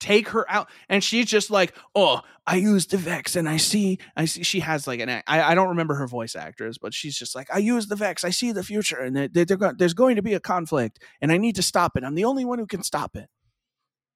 [0.00, 0.68] Take her out.
[0.88, 4.42] And she's just like oh i use the vex and i see i see.
[4.42, 7.58] She has like an I don't remember her voice actress but she's just like i
[7.58, 8.24] use the vex.
[8.24, 8.96] I see the future.
[8.98, 11.96] And they- they're, go- there's going to be a conflict and i need to stop
[11.98, 12.04] it.
[12.04, 13.28] I'm the only one who can stop it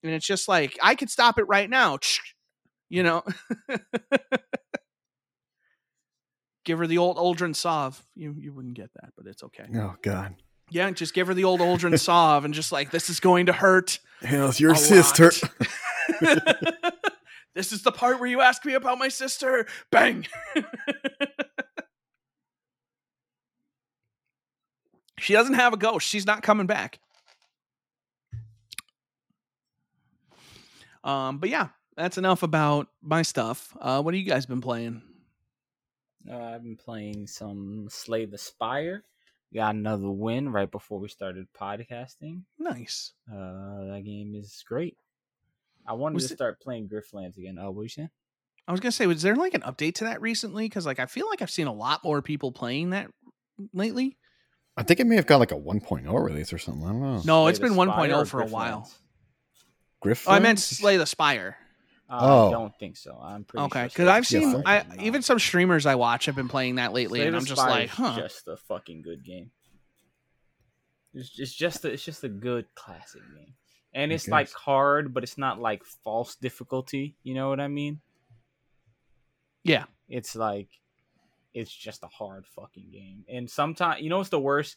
[0.03, 1.99] and it's just like i could stop it right now
[2.89, 3.23] you know
[6.67, 8.05] give her the old Uldren Sov.
[8.15, 9.65] You you wouldn't get that, but it's okay.
[9.75, 10.35] Oh God.
[10.69, 13.55] Yeah, just give her the old Uldren Sov and just like this is going to
[13.55, 13.99] hurt.
[14.21, 15.33] Hell's your sister.
[17.55, 19.67] this is the part where you ask me about my sister.
[19.91, 20.27] Bang.
[25.19, 26.07] she doesn't have a ghost.
[26.07, 26.99] She's not coming back.
[31.07, 33.77] Um, but yeah, that's enough about my stuff.
[33.81, 35.03] Uh, what have you guys been playing?
[36.31, 39.05] Uh, I've been playing some Slay the Spire.
[39.55, 42.43] Got another win right before we started podcasting.
[42.59, 43.13] Nice.
[43.31, 44.97] Uh, that game is great.
[45.87, 47.57] I wanted Was to it- start playing Griftlands again.
[47.61, 48.11] Oh, what you saying?
[48.69, 50.65] I was gonna say, was there like an update to that recently?
[50.65, 53.09] Because like I feel like I've seen a lot more people playing that
[53.73, 54.17] lately.
[54.77, 56.85] I think it may have got like a 1.0 release or something.
[56.85, 57.15] I don't know.
[57.19, 58.91] No, Slay it's the been Spire 1.0 or for a while.
[60.03, 60.03] Griftlands?
[60.03, 60.29] Griff.
[60.29, 61.57] Oh, I meant Slay the Spire.
[62.09, 62.49] Uh, Oh.
[62.49, 63.19] I don't think so.
[63.21, 65.97] I'm pretty Okay, sure because Slay I've seen Spire I is even some streamers I
[65.97, 68.17] watch have been playing that lately, Slay and I'm just Spire like, huh?
[68.17, 69.51] just a fucking good game.
[71.15, 73.55] It's, it's just a, it's just a good classic game,
[73.95, 77.17] and it's like hard, but it's not like false difficulty.
[77.23, 78.01] You know what I mean?
[79.65, 79.85] Yeah.
[80.09, 80.69] It's like
[81.55, 84.77] it's just a hard fucking game, and sometimes you know what's the worst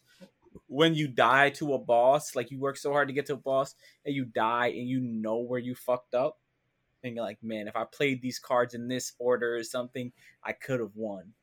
[0.67, 2.35] when you die to a boss.
[2.35, 3.75] Like you work so hard to get to a boss,
[4.05, 6.39] and you die, and you know where you fucked up.
[7.03, 10.11] And you're like, man, if I played these cards in this order or something,
[10.43, 11.33] I could have won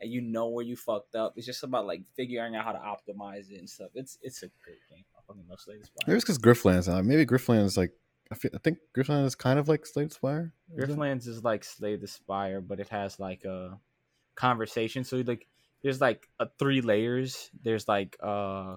[0.00, 1.34] and you know where you fucked up.
[1.36, 3.90] It's just about like figuring out how to optimize it and stuff.
[3.94, 5.04] It's it's a great game.
[5.16, 6.04] I fucking love Slay the Spire.
[6.06, 6.92] Maybe it's because Griftlands.
[6.92, 7.92] Uh, maybe Griftlands like
[8.30, 10.52] I, feel, I think Griftlands is kind of like Slay the Spire.
[10.76, 10.88] Is?
[10.88, 13.78] Griftlands is like Slay the Spire, but it has like a
[14.34, 15.04] conversation.
[15.04, 15.46] So you like
[15.86, 17.48] there's like a three layers.
[17.62, 18.74] There's like uh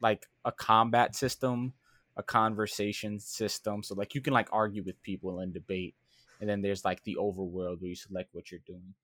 [0.00, 1.72] like a combat system,
[2.16, 3.82] a conversation system.
[3.82, 5.96] So like you can like argue with people and debate.
[6.40, 8.94] And then there's like the overworld where you select what you're doing.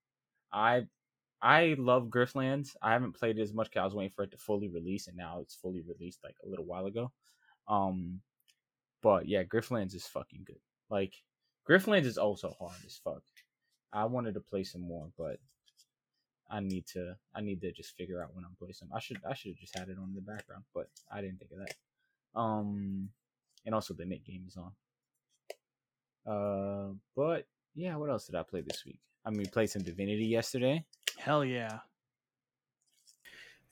[0.53, 0.87] I
[1.43, 2.77] I love Griftlands.
[2.81, 5.09] I haven't played it as much because I was waiting for it to fully release,
[5.09, 7.11] and now it's fully released like a little while ago.
[7.67, 8.21] Um,
[9.03, 10.61] but yeah, Griftlands is fucking good.
[10.89, 11.15] Like
[11.69, 13.25] Griftlands is also hard as fuck.
[13.93, 15.39] I wanted to play some more, but
[16.51, 18.89] I need to I need to just figure out when I'm playing some.
[18.95, 21.39] I should I should have just had it on in the background, but I didn't
[21.39, 21.75] think of that.
[22.41, 23.11] Um
[23.65, 24.73] and also the Nick game is on.
[26.27, 28.99] Uh but yeah, what else did I play this week?
[29.25, 30.85] I mean, we played some Divinity yesterday.
[31.19, 31.81] Hell yeah,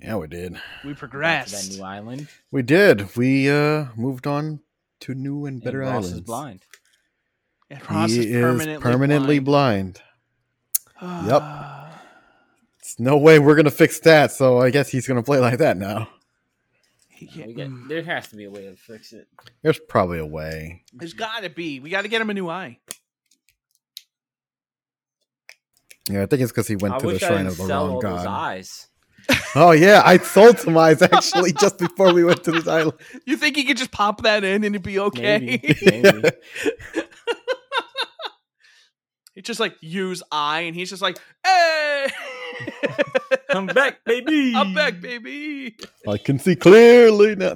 [0.00, 0.60] Yeah, we did.
[0.84, 1.52] we progressed.
[1.70, 2.28] that new island.
[2.50, 3.16] We did.
[3.16, 4.60] We uh moved on
[5.00, 6.12] to new and and better Ross islands.
[6.12, 6.62] is blind.
[7.70, 10.00] And Ross he is permanently, is permanently blind.
[11.00, 11.26] blind.
[11.28, 11.42] Yep.
[12.98, 14.32] It's no way we're gonna fix that.
[14.32, 16.08] So I guess he's gonna play like that now.
[17.20, 19.28] Yeah, get, there has to be a way to fix it.
[19.62, 20.82] There's probably a way.
[20.92, 21.80] There's got to be.
[21.80, 22.78] We got to get him a new eye.
[26.08, 28.26] Yeah, I think it's because he went I to the shrine of the wrong god.
[28.26, 28.86] eyes.
[29.54, 32.98] Oh yeah, I sold some eyes actually just before we went to this island.
[33.26, 35.38] You think he could just pop that in and it'd be okay?
[35.38, 36.30] Maybe, maybe.
[39.34, 42.08] He just like use eye, and he's just like, "Hey,
[43.50, 44.54] I'm back, baby.
[44.54, 45.76] I'm back, baby.
[46.06, 47.54] I can see clearly now.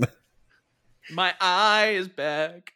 [1.10, 2.72] My eye is back."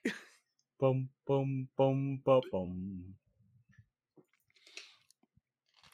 [0.78, 3.14] Boom, boom, boom, boom, boom.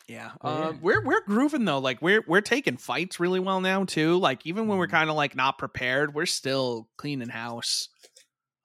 [0.08, 0.78] Yeah, Oh, uh, yeah.
[0.82, 1.78] we're we're grooving though.
[1.78, 4.18] Like we're we're taking fights really well now too.
[4.18, 4.90] Like even when we're Mhm.
[4.90, 7.88] kind of like not prepared, we're still cleaning house.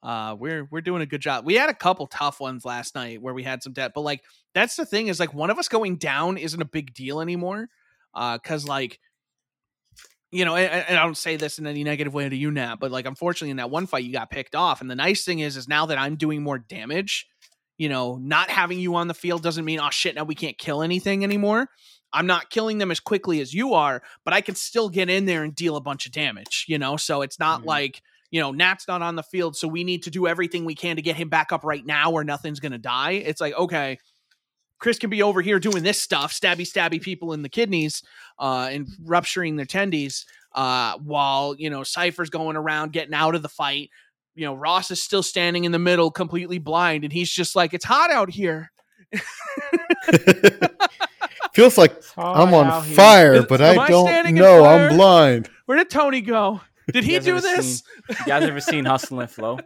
[0.02, 1.44] Uh, we're we're doing a good job.
[1.46, 4.22] We had a couple tough ones last night where we had some debt, but like
[4.54, 7.68] that's the thing is like one of us going down isn't a big deal anymore.
[8.14, 8.98] Uh, because like
[10.30, 12.76] you know, and, and I don't say this in any negative way to you, Nat,
[12.80, 14.80] but like unfortunately in that one fight you got picked off.
[14.80, 17.26] And the nice thing is, is now that I'm doing more damage,
[17.78, 20.58] you know, not having you on the field doesn't mean oh shit, now we can't
[20.58, 21.68] kill anything anymore.
[22.12, 25.26] I'm not killing them as quickly as you are, but I can still get in
[25.26, 26.96] there and deal a bunch of damage, you know?
[26.96, 27.66] So it's not Mhm.
[27.66, 30.74] like, you know, Nat's not on the field, so we need to do everything we
[30.74, 33.12] can to get him back up right now or nothing's gonna die.
[33.12, 33.98] It's like, okay,
[34.78, 38.02] Chris can be over here doing this stuff, stabby stabby people in the kidneys,
[38.38, 40.24] uh, and rupturing their tendies,
[40.54, 43.90] uh, while you know Cypher's going around getting out of the fight.
[44.34, 47.74] You know, Ross is still standing in the middle, completely blind, and he's just like,
[47.74, 48.70] "It's hot out here."
[51.54, 52.94] Feels like It's I'm on out here.
[52.96, 54.64] fire, Is- but am I I don't standing know.
[54.64, 55.48] I'm blind.
[55.66, 56.60] Where did Tony go?
[56.92, 57.82] Did he do ever this?
[58.08, 59.58] You guys ever seen Hustle and Flow?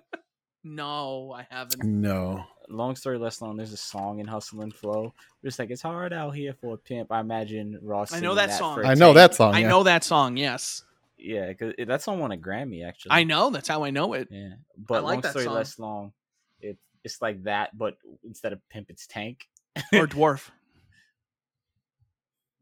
[0.64, 1.84] No, I haven't.
[1.84, 2.44] No.
[2.72, 3.56] Long story less long.
[3.56, 5.12] There's a song in Hustle and Flow.
[5.42, 7.12] It's like it's hard out here for a pimp.
[7.12, 8.12] I imagine Ross.
[8.12, 8.84] I know singing that song.
[8.84, 9.14] I know Tank.
[9.16, 9.54] that song.
[9.54, 10.36] I know that song.
[10.36, 10.82] Yes,
[11.18, 13.12] Yeah, because that song won a Grammy actually.
[13.12, 13.50] I know.
[13.50, 14.28] That's how I know it.
[14.30, 15.54] Yeah, but like long story song.
[15.54, 16.12] less long.
[16.60, 19.48] It it's like that, but instead of pimp, it's tank.
[19.92, 20.48] Or dwarf.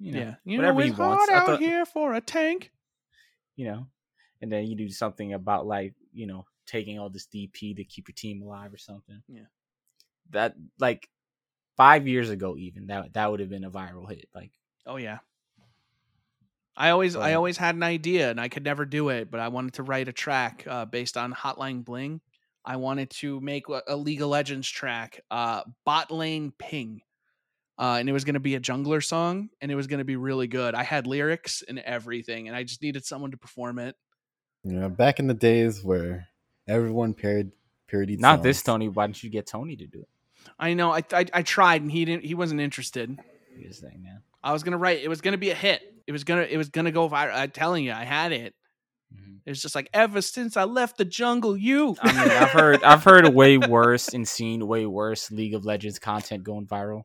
[0.03, 1.27] You know, yeah, you whatever know, he it's wants.
[1.27, 2.71] hard I out thought- here for a tank.
[3.57, 3.87] you know,
[4.41, 8.09] and then you do something about like you know taking all this DP to keep
[8.09, 9.23] your team alive or something.
[9.29, 9.43] Yeah.
[10.31, 11.09] That like
[11.77, 14.29] five years ago, even that that would have been a viral hit.
[14.35, 14.53] Like
[14.87, 15.19] Oh yeah.
[16.77, 19.49] I always I always had an idea and I could never do it, but I
[19.49, 22.21] wanted to write a track uh, based on Hotline Bling.
[22.65, 27.03] I wanted to make a- a League of Legends track, uh, Bot Lane Ping.
[27.79, 30.05] Uh, and it was going to be a jungler song and it was going to
[30.05, 30.75] be really good.
[30.75, 33.97] I had lyrics and everything and I just needed someone to perform it.
[34.63, 36.29] Yeah, back in the days where
[36.69, 37.53] everyone parodied
[37.89, 38.63] parodied not this.
[38.63, 38.89] Tony.
[38.89, 40.09] Why don't you get Tony to do it?
[40.59, 43.19] I know I, I I tried and he didn't he wasn't interested.
[43.73, 44.23] Thing, man.
[44.43, 45.83] I was going to write it was going to be a hit.
[46.07, 47.35] It was going to it was to go viral.
[47.35, 48.55] I'm telling you, I had it.
[49.15, 49.41] Mhm.
[49.45, 51.97] It was just like ever since I left the jungle, you.
[52.01, 55.99] I mean, I've heard I've heard way worse and seen way worse League of Legends
[55.99, 57.03] content going viral.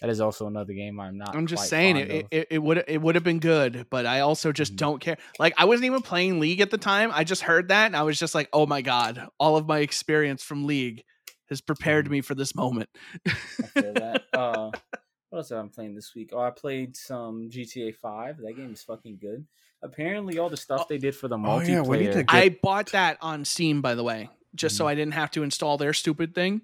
[0.00, 1.36] That is also another game I'm not.
[1.36, 2.46] I'm just saying it, it.
[2.50, 4.78] It would it would have been good, but I also just Mhm.
[4.78, 5.18] don't care.
[5.38, 7.10] Like I wasn't even playing League at the time.
[7.12, 9.80] I just heard that and I was just like, oh my god, all of my
[9.80, 11.04] experience from League
[11.50, 12.10] has prepared Mhm.
[12.10, 12.88] me for this moment.
[13.26, 14.22] I feel that.
[14.32, 14.70] Uh,
[15.28, 16.30] what else have I playing this week?
[16.32, 18.38] Oh, I played some GTA Five.
[18.38, 19.46] That game is fucking good.
[19.82, 21.68] Apparently, all the stuff they did for the Oh, multiplayer.
[21.68, 24.84] yeah, we need to get- I bought that on Steam, by the way, just so
[24.84, 24.88] Mhm.
[24.88, 26.62] I didn't have to install their stupid thing.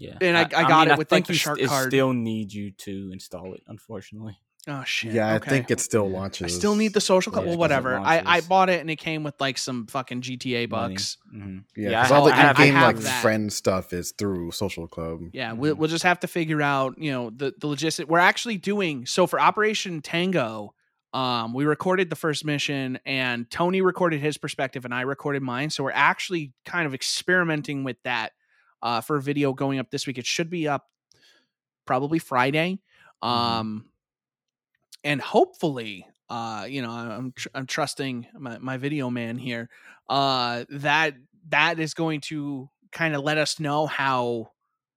[0.00, 1.90] yeah, and I- I got it with, like, think the you shark st- card.
[1.90, 4.38] Still need you to install it, unfortunately.
[4.70, 5.14] Oh shit.
[5.14, 5.46] Yeah, okay.
[5.46, 6.16] I think it still Yeah.
[6.16, 6.44] I launches.
[6.54, 7.44] I still need the social club.
[7.44, 7.96] Yeah, well, whatever.
[7.98, 10.94] I, I bought it and it came with like some fucking GTA Money.
[10.94, 11.16] bucks.
[11.34, 11.64] Mhm.
[11.76, 13.22] Yeah, Yeah, because I all the in-game like that.
[13.22, 15.20] friend stuff is through Social Club.
[15.32, 15.78] Yeah, we'll, Mhm.
[15.78, 18.06] we'll just have to figure out, you know, the the logistic.
[18.08, 20.74] We're actually doing so for Operation Tango.
[21.14, 25.70] Um, we recorded the first mission, and Tony recorded his perspective, and I recorded mine.
[25.70, 28.32] So we're actually kind of experimenting with that
[28.82, 30.18] uh, for a video going up this week.
[30.18, 30.84] It should be up
[31.86, 32.80] probably Friday,
[33.22, 33.86] um,
[35.04, 39.68] and hopefully, uh, you know, I'm tr- I'm trusting my, my video man here.
[40.08, 41.14] Uh, that
[41.48, 44.50] that is going to kind of let us know how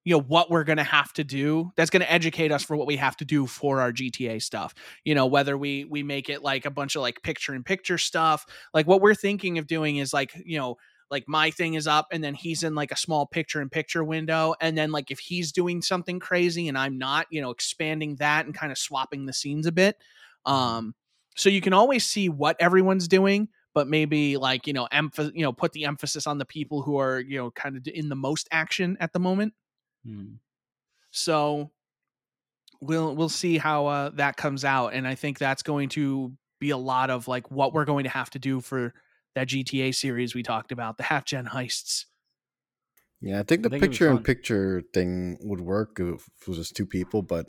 [0.04, 2.76] you know what we're going to have to do that's going to educate us for
[2.76, 4.74] what we have to do for our GTA stuff
[5.04, 7.98] you know whether we we make it like a bunch of like picture in picture
[7.98, 8.44] stuff
[8.74, 10.76] like what we're thinking of doing is like you know
[11.12, 14.02] like my thing is up and then he's in like a small picture in picture
[14.02, 18.16] window and then like if he's doing something crazy and I'm not you know expanding
[18.16, 19.96] that and kind of swapping the scenes a bit
[20.46, 20.94] um
[21.36, 25.42] so you can always see what everyone's doing but maybe like you know emph- you
[25.42, 28.16] know put the emphasis on the people who are you know kind of in the
[28.16, 29.54] most action at the moment
[30.06, 30.38] Mhm.
[31.12, 31.70] so
[32.80, 36.70] we'll we'll see how uh, that comes out, and I think that's going to be
[36.70, 38.94] a lot of like what we're going to have to do for
[39.34, 42.04] that GTA series we talked about, the half gen heists.
[43.20, 46.58] Yeah, I think I the think picture in picture thing would work if it was
[46.58, 47.46] just two people, but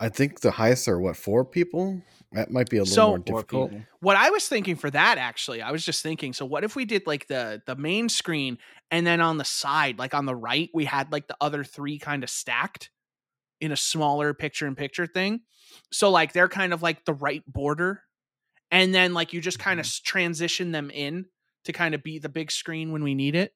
[0.00, 2.02] I think the heists are what four people.
[2.32, 3.72] That might be a little So- more difficult.
[4.00, 6.84] What I was thinking for that actually, I was just thinking, so what if we
[6.84, 8.58] did like the the main screen
[8.90, 11.98] and then on the side, like on the right, we had like the other three
[11.98, 12.90] kind of stacked
[13.60, 15.40] in a smaller picture in picture thing.
[15.92, 18.02] So like they're kind of like the right border.
[18.74, 20.02] And then like you just kind of mm-hmm.
[20.04, 21.26] transition them in
[21.64, 23.54] to kind of be the big screen when we need it.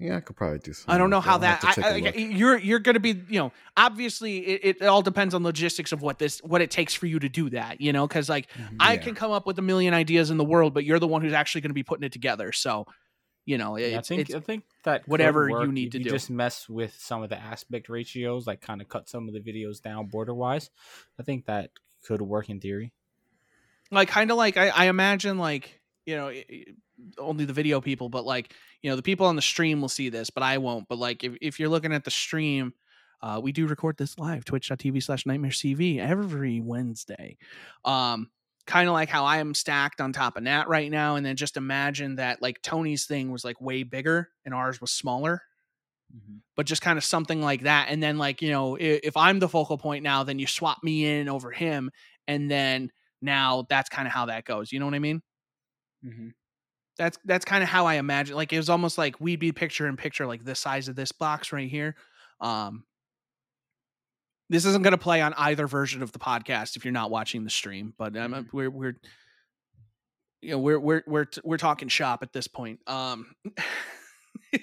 [0.00, 0.92] Yeah, I could probably do something.
[0.92, 1.62] I don't know like how I'll that.
[1.62, 2.36] have to I, take a I, look.
[2.36, 6.02] you're you're going to be you know obviously it, it all depends on logistics of
[6.02, 8.76] what this what it takes for you to do that you know because like mm-hmm.
[8.80, 11.22] I can come up with a million ideas in the world, but you're the one
[11.22, 12.50] who's actually going to be putting it together.
[12.50, 12.86] So
[13.46, 15.98] you know it, Yeah, I think it's I think that could whatever you need to
[15.98, 16.10] you do.
[16.10, 19.40] Just mess with some of the aspect ratios, like kind of cut some of the
[19.40, 20.70] videos down border wise.
[21.20, 21.70] I think that
[22.04, 22.92] could work in theory.
[23.90, 26.32] Like kind of like I, I imagine like you know
[27.18, 30.08] only the video people, but like you know the people on the stream will see
[30.08, 30.88] this, but I won't.
[30.88, 32.74] But like if if you're looking at the stream.
[33.22, 37.38] Uh, we do record this live twitch.tv slash nightmare cv every wednesday
[37.86, 38.28] um
[38.66, 41.36] kind of like how I am stacked on top of Nat right now, and then
[41.36, 45.42] just imagine that like Tony's thing was like way bigger and ours was smaller,
[46.56, 47.88] but just kind of something like that.
[47.90, 50.78] And then like you know, if, if I'm the focal point now, then you swap
[50.82, 51.90] me in over him,
[52.26, 52.90] and then
[53.24, 54.70] now that's kind of how that goes.
[54.72, 55.22] You know what I mean?
[56.04, 56.28] Mm-hmm.
[56.96, 58.36] That's that's kind of how I imagine.
[58.36, 61.10] Like it was almost like we'd be picture in picture, like the size of this
[61.12, 61.96] box right here.
[62.40, 62.84] Um,
[64.50, 67.42] this isn't going to play on either version of the podcast if you're not watching
[67.44, 68.46] the stream, but um, Mhm.
[68.52, 68.96] we're we're
[70.42, 72.78] you know we're we're we're we're talking shop at this point.
[72.86, 73.34] Um,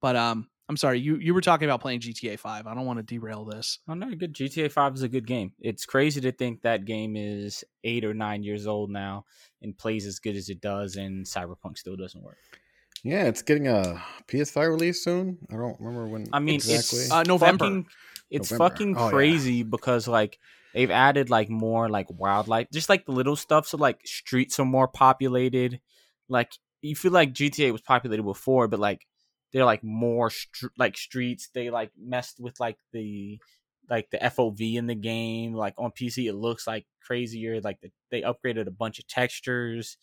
[0.00, 2.66] but um, I'm sorry you you were talking about playing GTA Five.
[2.66, 3.78] I don't want to derail this.
[3.88, 4.34] Oh no, good.
[4.34, 5.52] GTA Five is a good game.
[5.60, 9.24] It's crazy to think that game is eight or nine years old now
[9.62, 12.36] and plays as good as it does, and Cyberpunk still doesn't work.
[13.04, 15.38] Yeah, it's getting a PS5 release soon.
[15.50, 16.26] I don't remember when.
[16.32, 16.98] I mean, exactly.
[16.98, 17.64] it's Uh, November.
[17.64, 17.86] Fucking,
[18.30, 18.70] it's November.
[18.74, 19.10] fucking Oh, yeah.
[19.10, 20.38] crazy because like
[20.74, 23.66] they've added like more like wildlife, just like the little stuff.
[23.66, 25.80] So like streets are more populated.
[26.28, 26.52] Like
[26.82, 29.06] you feel like GTA was populated before, but like
[29.52, 31.48] they're like more str- like streets.
[31.54, 33.38] They like messed with like the
[33.88, 35.54] like the FOV in the game.
[35.54, 37.60] Like on PC, it looks like crazier.
[37.60, 39.96] Like the, they upgraded a bunch of textures.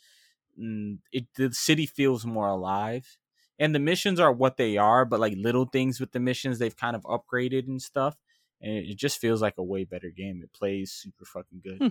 [0.59, 3.17] Mm, it the city feels more alive
[3.59, 6.75] and the missions are what they are, but like little things with the missions they've
[6.75, 8.15] kind of upgraded and stuff,
[8.61, 10.41] and it, it just feels like a way better game.
[10.43, 11.77] It plays super fucking good.
[11.77, 11.87] Hmm.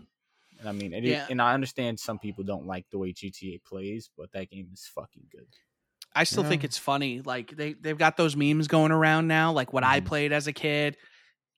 [0.61, 1.27] And I mean, it, Yeah.
[1.31, 4.89] and I understand some people don't like the way GTA plays, but that game is
[4.95, 5.49] fucking good.
[6.15, 7.21] I still think it's funny.
[7.25, 10.05] Like they they've got those memes going around now, like what I Mhm.
[10.07, 10.97] played as a kid,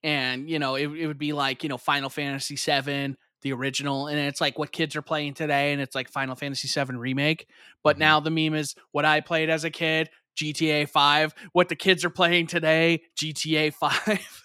[0.03, 4.07] and you know it, it would be like you know Final Fantasy VII, the original,
[4.07, 7.47] and it's like what kids are playing today, and it's like Final Fantasy VII remake.
[7.83, 7.99] But Mhm.
[7.99, 11.33] now the meme is what I played as a kid, GTA Five.
[11.53, 14.43] What the kids are playing today, GTA Five.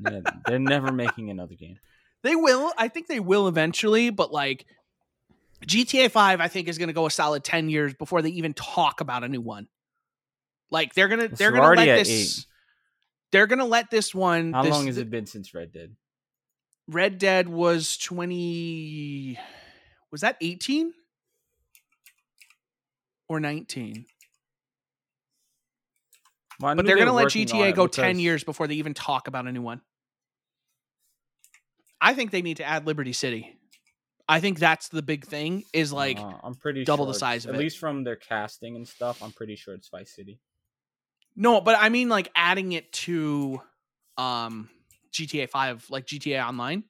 [0.00, 1.78] Yeah, they're never making another game.
[2.24, 2.72] They will.
[2.76, 4.64] I think they will eventually, but like
[5.66, 8.54] GTA 5 I think is going to go a solid 10 years before they even
[8.54, 9.68] talk about a new one.
[10.70, 12.46] Like they're going to So they're going to let this
[13.30, 15.94] They're going to let this one How this- long has it been since Red Dead?
[16.88, 19.38] Red Dead was 20
[20.10, 20.92] Was that 18?
[23.28, 24.04] Or 19?
[26.60, 29.46] Well, But they're going to let GTA go 10 years before they even talk about
[29.46, 29.80] a new one.
[32.00, 33.56] I think they need to add Liberty City.
[34.28, 37.50] I think that's the big thing is like Uh, I'm pretty double the size of
[37.50, 37.58] At it.
[37.60, 40.40] least from their casting and stuff, I'm pretty sure it's Vice City.
[41.34, 43.60] No, but I mean like adding it to
[44.18, 44.70] um
[45.10, 46.84] GTA 5 like GTA Online.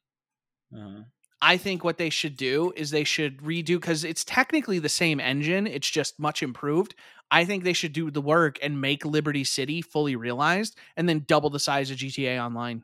[0.74, 1.02] Uh-huh.
[1.40, 5.18] I think what they should do is they should redo cuz it's technically the same
[5.20, 6.94] engine, it's just much improved.
[7.30, 11.24] I think they should do the work and make Liberty City fully realized and then
[11.26, 12.82] double the size of GTA Online.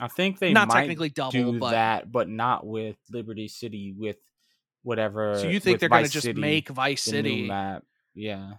[0.00, 3.94] I think they Not might technically double, do but that, but not with Liberty City.
[3.96, 4.16] With
[4.82, 5.38] whatever.
[5.38, 7.46] so you think they're going to just City, make Vice City?
[7.46, 7.84] map?
[8.14, 8.54] Yeah,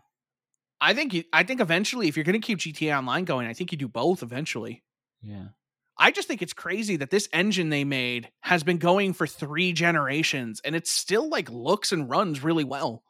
[0.79, 3.53] I think you, I think eventually if you're going to keep GTA Online going, I
[3.53, 4.83] think you do both eventually.
[5.21, 5.47] yeah.
[5.95, 9.73] I just think it's crazy that this engine they made has been going for three
[9.73, 13.03] generations and it still like looks and runs really well.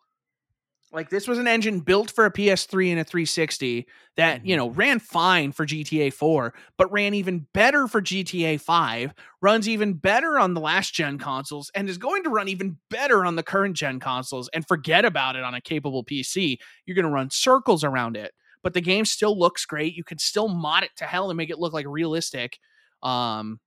[0.93, 4.69] Like this was an engine built for a PS3 and a 360 that, you know,
[4.69, 10.37] ran fine for GTA 4, but ran even better for GTA 5, runs even better
[10.37, 13.75] on the last gen consoles, and is going to run even better on the current
[13.75, 16.57] gen consoles and forget about it on a capable PC.
[16.85, 18.31] You're going to run circles around it.
[18.61, 19.95] But the game still looks great.
[19.95, 22.59] You can still mod it to hell and make it look like realistic.
[23.01, 23.59] Um,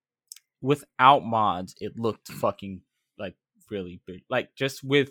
[0.63, 2.81] Without mods, it looked fucking
[3.19, 3.35] like
[3.69, 4.23] really big.
[4.31, 5.11] Like just with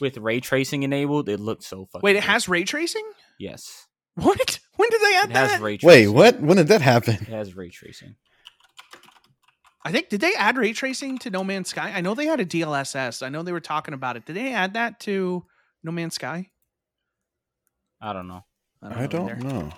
[0.00, 2.00] with ray tracing enabled, it looked so fucking.
[2.04, 2.24] wait, it good.
[2.30, 3.04] has ray tracing?
[3.38, 3.86] yes.
[4.14, 4.26] What?
[4.26, 4.36] When
[4.76, 5.60] when did they add It has that?
[5.60, 5.88] ray tracing.
[5.88, 6.40] Wait, what?
[6.40, 7.14] When did that happen?
[7.14, 8.16] It has ray tracing.
[9.84, 11.92] I think did they add ray tracing to No Man's Sky?
[11.94, 13.24] I know they had a DLSS.
[13.24, 14.26] I know they were talking about it.
[14.26, 15.44] Did they add that to
[15.84, 16.50] No Man's Sky?
[18.00, 18.44] I don't know.
[18.82, 19.36] I don't either.
[19.36, 19.70] know.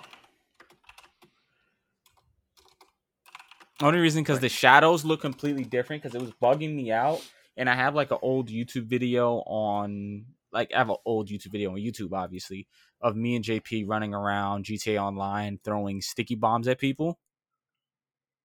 [3.81, 7.21] Only reason because the shadows look completely different because it was bugging me out,
[7.57, 11.51] and I have like an old YouTube video on like I have an old YouTube
[11.51, 12.67] video on YouTube, obviously,
[13.01, 17.19] of me and JP running around GTA Online throwing sticky bombs at people,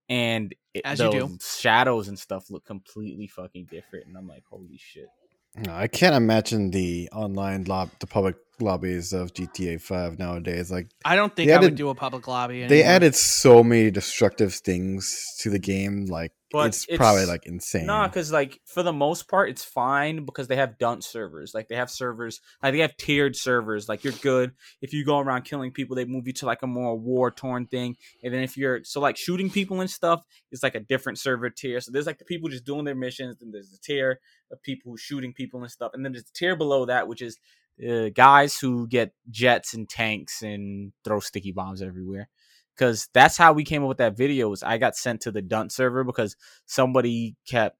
[0.09, 1.39] and it, As you do.
[1.41, 5.09] shadows and stuff look completely fucking different, and I'm like, holy shit.
[5.57, 10.71] No, I can't imagine the online lob, the public lobbies of GTA Five nowadays.
[10.71, 12.67] Like I don't think They I would do a public lobby.
[12.67, 16.07] they added so many destructive things to the game.
[16.07, 17.87] Like But it's, it's- probably like insane.
[17.87, 21.53] Nah, because like for the most part, it's fine because they have dunce servers.
[21.55, 23.89] Like they have servers, like they have tiered servers.
[23.89, 26.67] Like you're good if you go around killing people, they move you to like a
[26.67, 27.97] more war torn thing.
[28.25, 31.51] And then if you're so like shooting people and stuff, it's like a different server
[31.51, 31.81] tier.
[31.81, 34.93] So there's like the people just doing their missions, and there's a tier of people
[34.93, 37.37] who shooting people and stuff, and then there's a tier below that, which is
[37.85, 42.29] uh, guys who get jets and tanks and throw sticky bombs everywhere.
[42.77, 44.49] Because that's how we came up with that video.
[44.51, 47.79] Was I got sent to the dunce server because somebody kept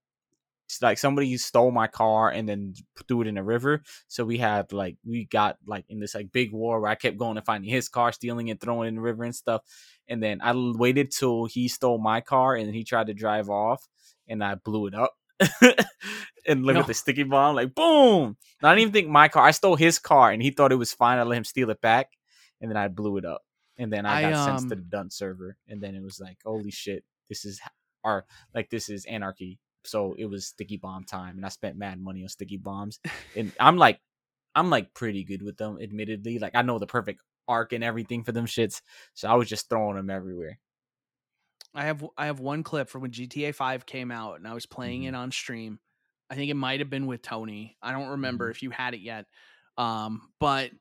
[0.83, 2.75] like somebody stole my car and then
[3.07, 3.83] threw it in the river.
[4.09, 7.19] So we had like we got like in this like big war where I kept
[7.19, 9.63] going and finding his car, stealing it, throwing it in the river and stuff.
[10.09, 13.87] And then I waited till he stole my car and he tried to drive off,
[14.29, 15.15] and I blew it up.
[16.47, 16.81] and look No.
[16.81, 18.37] at the sticky bomb, like boom.
[18.63, 19.45] I didn't even think my car.
[19.45, 21.19] I stole his car and he thought it was fine.
[21.19, 22.11] I let him steal it back,
[22.61, 23.43] and then I blew it up.
[23.79, 26.19] And then I I, got sent to um, the dunce server, and then it was
[26.19, 27.61] like, holy shit, this is
[28.05, 28.25] our
[28.55, 29.59] like this is anarchy.
[29.85, 32.99] So it was sticky bomb time, and I spent mad money on sticky bombs.
[33.37, 34.01] And I'm like,
[34.55, 36.39] I'm like pretty good with them, admittedly.
[36.39, 38.81] Like I know the perfect arc and everything for them shits,
[39.15, 40.59] so I was just throwing them everywhere.
[41.77, 44.67] I have I have one clip from when GTA 5 came out and I was
[44.67, 45.09] playing Mhm.
[45.09, 45.79] it on stream.
[46.31, 47.77] I think it might have been with Tony.
[47.83, 48.51] I don't remember Mhm.
[48.51, 49.27] if you had it yet.
[49.79, 50.73] Um, but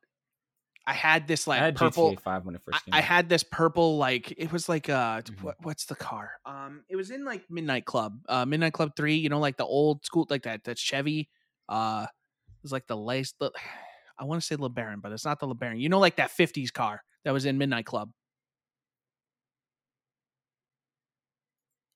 [0.88, 2.98] I had this like I had purple GTA Five when it first I, came I
[2.98, 3.04] out.
[3.04, 5.42] had this purple like it was like uh Mhm.
[5.42, 6.32] what, what's the car?
[6.46, 8.22] Um it was in like Midnight Club.
[8.30, 11.30] Uh Midnight Club 3, you know like the old school like that that Chevy
[11.70, 13.34] uh it was like the lace
[14.18, 15.80] I want to say LeBaron, but it's not the LeBaron.
[15.80, 18.12] You know like that 50s car that was in Midnight Club.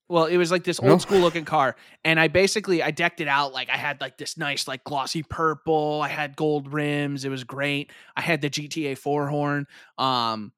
[0.10, 3.28] Well, it was like this old school looking car, and I basically I decked it
[3.28, 6.02] out like I had like this nice like glossy purple.
[6.02, 7.26] I had gold rims.
[7.26, 7.92] It was great.
[8.18, 9.68] I had the GTA four horn.
[10.00, 10.52] Um,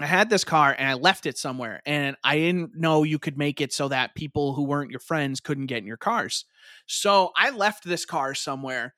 [0.00, 3.38] I had this car and I left it somewhere, and I didn't know you could
[3.38, 6.44] make it so that people who weren't your friends couldn't get in your cars.
[6.86, 8.96] So I left this car somewhere.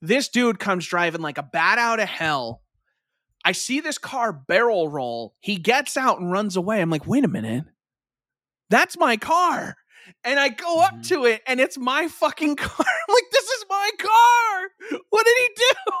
[0.00, 2.62] This dude comes driving like a bat out of hell.
[3.44, 5.34] I see this car barrel roll.
[5.40, 6.80] He gets out and runs away.
[6.80, 7.64] I'm like, wait a minute.
[8.70, 9.76] That's my car.
[10.24, 11.08] And I go up Mhm.
[11.08, 12.86] to it and it's my fucking car.
[13.08, 15.00] I'm like, this is my car.
[15.10, 15.92] What did he do?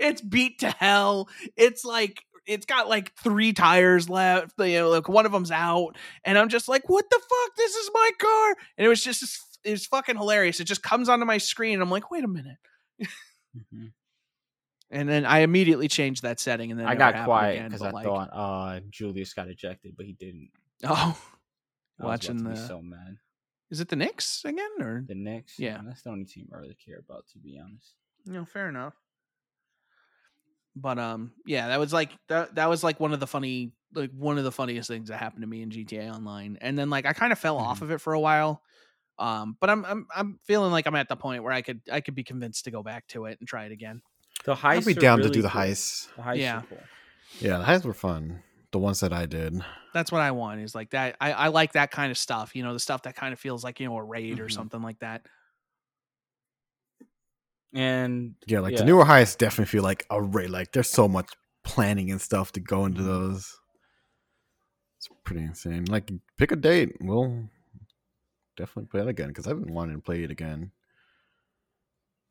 [0.00, 1.28] It's beat to hell.
[1.56, 4.54] It's like it's got like three tires left.
[4.58, 7.56] You know, like one of them's out, and I'm just like, "What the fuck?
[7.56, 10.58] This is my car!" And it was just it was fucking hilarious.
[10.58, 12.56] It just comes onto my screen, and I'm like, "Wait a minute!"
[13.56, 13.92] Mhm.
[14.90, 18.06] And then I immediately changed that setting, and then I got quiet because I like,
[18.06, 20.50] thought uh Julius got ejected, but he didn't.
[20.84, 21.16] oh, I was
[21.98, 23.16] about watching the be so mad.
[23.70, 25.80] is it the Knicks again or The Knicks, Yeah.
[25.84, 27.94] that's the only team I really care about, to be honest.
[28.26, 28.94] No, fair enough.
[30.76, 32.54] But um, yeah, that was like that.
[32.54, 35.42] That was like one of the funny, like one of the funniest things that happened
[35.42, 36.56] to me in GTA Online.
[36.60, 37.82] And then like I kind of fell off Mhm.
[37.82, 38.62] of it for a while.
[39.18, 42.00] Um, but I'm I'm I'm feeling like I'm at the point where I could I
[42.00, 44.02] could be convinced to go back to it and try it again.
[44.44, 45.60] The heists I'd be are down to do the cool.
[45.62, 46.14] heists.
[46.14, 46.62] The heists Yeah.
[46.68, 46.84] cool.
[47.40, 48.42] Yeah, the heists were fun.
[48.72, 49.54] The ones that I did.
[49.94, 50.60] That's what I want.
[50.60, 51.16] Is like that.
[51.20, 52.54] I I like that kind of stuff.
[52.54, 54.52] You know, the stuff that kind of feels like you know a raid or Mhm.
[54.52, 55.26] something like that.
[57.74, 58.78] And Yeah, like Yeah.
[58.80, 60.50] the newer heists definitely feel like a raid.
[60.50, 61.32] Like there's so much
[61.64, 63.06] planning and stuff to go into Mhm.
[63.06, 63.60] those.
[64.98, 65.84] It's pretty insane.
[65.84, 66.96] Like pick a date.
[67.00, 67.48] We'll
[68.56, 70.72] definitely play it again because I've been wanting to play it again.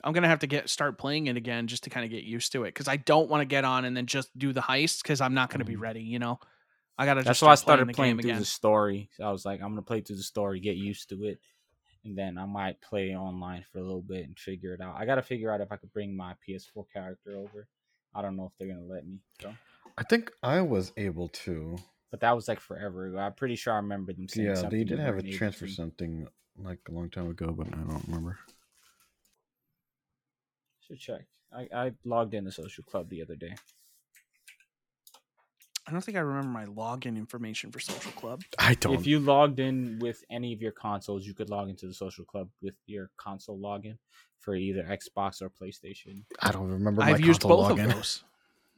[0.03, 2.51] I'm gonna have to get start playing it again just to kind of get used
[2.53, 5.01] to it because I don't want to get on and then just do the heist
[5.01, 5.81] because I'm not gonna be Mhm.
[5.81, 6.01] ready.
[6.01, 6.39] You know,
[6.97, 7.21] I gotta.
[7.21, 9.09] that's just why I start started playing the through game the story.
[9.15, 11.39] So I was like, I'm gonna play through the story, get used to it,
[12.05, 14.95] and then I might play online for a little bit and figure it out.
[14.95, 17.67] I gotta figure out if I could bring my PS4 character over.
[18.13, 19.19] I don't know if they're gonna let me.
[19.41, 19.53] So.
[19.97, 21.77] I think I was able to.
[22.11, 23.17] But that was like forever ago.
[23.17, 24.77] I'm pretty sure I remember them saying Yeah, something.
[24.79, 28.03] they did have a weren't transfer something like a long time ago, but I don't
[28.07, 28.37] remember.
[30.87, 31.21] Should check.
[31.53, 33.55] I, I logged in the social club the other day.
[35.87, 38.43] I don't think I remember my login information for Social Club.
[38.59, 38.93] I don't.
[38.93, 42.25] If you logged in with any of your consoles, you could log into the social
[42.25, 43.97] club with your console login
[44.39, 46.23] for either Xbox or PlayStation.
[46.41, 47.03] I don't remember.
[47.03, 47.85] I've used console both login.
[47.85, 48.23] of those.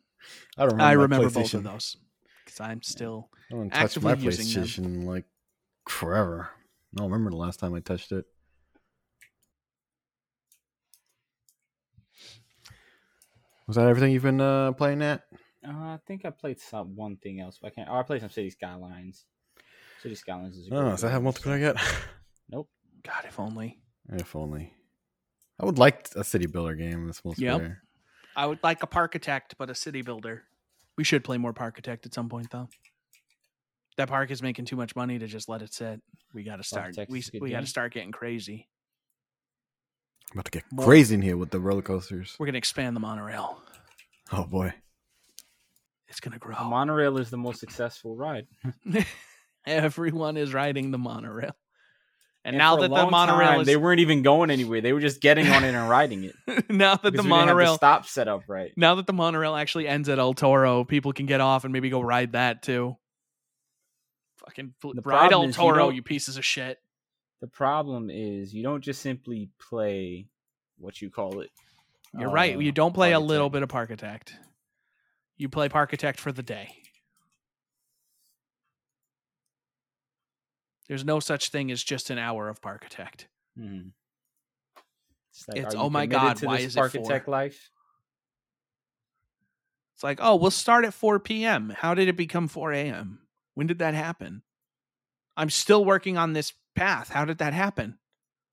[0.58, 0.84] I don't remember.
[0.84, 1.54] I remember both PlayStation.
[1.56, 1.98] of those
[2.46, 3.30] because I'm still.
[3.52, 4.64] I haven't touched my actively using.
[4.64, 5.26] PlayStation like
[5.88, 6.50] forever.
[6.94, 8.26] I don't remember the last time I touched it.
[13.70, 15.26] Was that everything you've been uh, playing at?
[15.64, 17.88] Uh, I think I played some one thing else, but I can't.
[17.88, 19.26] Oh, I played some City Skylines.
[20.02, 20.72] City Skylines is.
[20.72, 21.76] A Oh, does that have multiplayer so- yet?
[22.52, 22.68] Nope.
[23.04, 23.78] God, if only.
[24.12, 24.74] if only.
[25.60, 27.78] I would like a city builder game that's multiplayer.
[28.36, 30.46] I would like a Parkitect, but a city builder.
[30.98, 32.70] We should play more Parkitect at some point, though.
[33.98, 36.02] That park is making too much money to just let it sit.
[36.34, 36.96] We got to start.
[36.96, 38.68] Parkitect We is a good we got to start getting crazy.
[40.32, 42.36] I'm about to get More- crazy in here with the roller coasters.
[42.40, 43.62] We're gonna expand the monorail.
[44.32, 44.74] Oh boy.
[46.08, 46.64] It's gonna The grow.
[46.64, 48.48] monorail is the most successful ride.
[49.66, 51.52] Everyone is riding the monorail,
[52.44, 54.82] and, And now that the monorail time, is they weren't even going anywhere.
[54.82, 56.36] They were just getting on it and riding it.
[56.70, 58.72] now that the because we didn't have monorail stop set up right.
[58.78, 61.90] now that the monorail actually ends at El Toro, people can get off and maybe
[61.90, 62.96] go ride that too.
[64.46, 66.78] Fucking The ride El problem is you Toro, you pieces of shit.
[67.42, 70.28] The problem is you don't just simply play
[70.78, 71.50] what you call it.
[72.18, 72.56] You're right.
[72.56, 73.54] uh, You don't play a little Parkitect.
[73.54, 74.32] bit of Parkitect.
[75.38, 76.76] You play Parkitect for the day.
[80.88, 83.26] There's no such thing as just an hour of Parkitect.
[83.58, 83.92] Mhm.
[85.32, 87.70] It's, like, It's, oh my God, why is it Parkitect life?
[89.94, 91.70] It's like, oh, we'll start at 4 p.m.
[91.78, 93.20] How did it become 4 a.m.?
[93.54, 94.42] When did that happen?
[95.38, 97.10] I'm still working on this path.
[97.10, 97.98] How did that happen?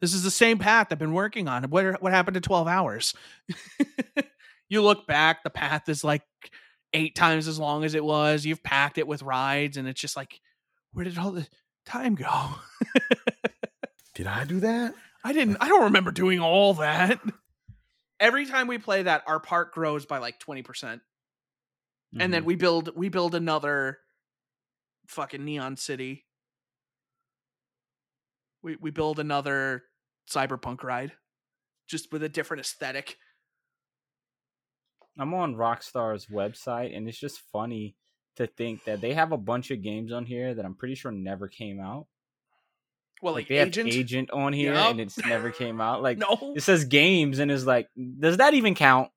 [0.01, 1.65] This is the same path I've been working on.
[1.65, 3.15] What what happened to 12 hours?
[4.69, 6.23] you look back, the path is like
[6.93, 8.45] eight times as long as it was.
[8.45, 10.41] You've packed it with rides, and it's just like,
[10.93, 11.47] where did all the
[11.87, 12.51] time go?
[14.15, 14.95] Did I do that?
[15.25, 15.59] I didn't.
[15.61, 17.21] I don't remember doing all that.
[18.19, 21.03] Every time we play that, our park grows by like 20 percent.
[22.19, 22.47] and then Mhm.
[22.47, 23.99] we build we build another
[25.09, 26.25] fucking neon city
[28.67, 29.85] we we build another
[30.29, 31.13] cyberpunk ride
[31.87, 33.17] just with a different aesthetic
[35.19, 37.97] I'm on Rockstar's website, and it's just funny
[38.37, 41.11] to think that they have a bunch of games on here that I'm pretty sure
[41.11, 42.07] never came out.
[43.23, 44.91] well Like like, they have agent Agent on here, Yup.
[44.91, 46.03] and it's never came out.
[46.03, 49.11] Like no it says games, and it's like, does that even count?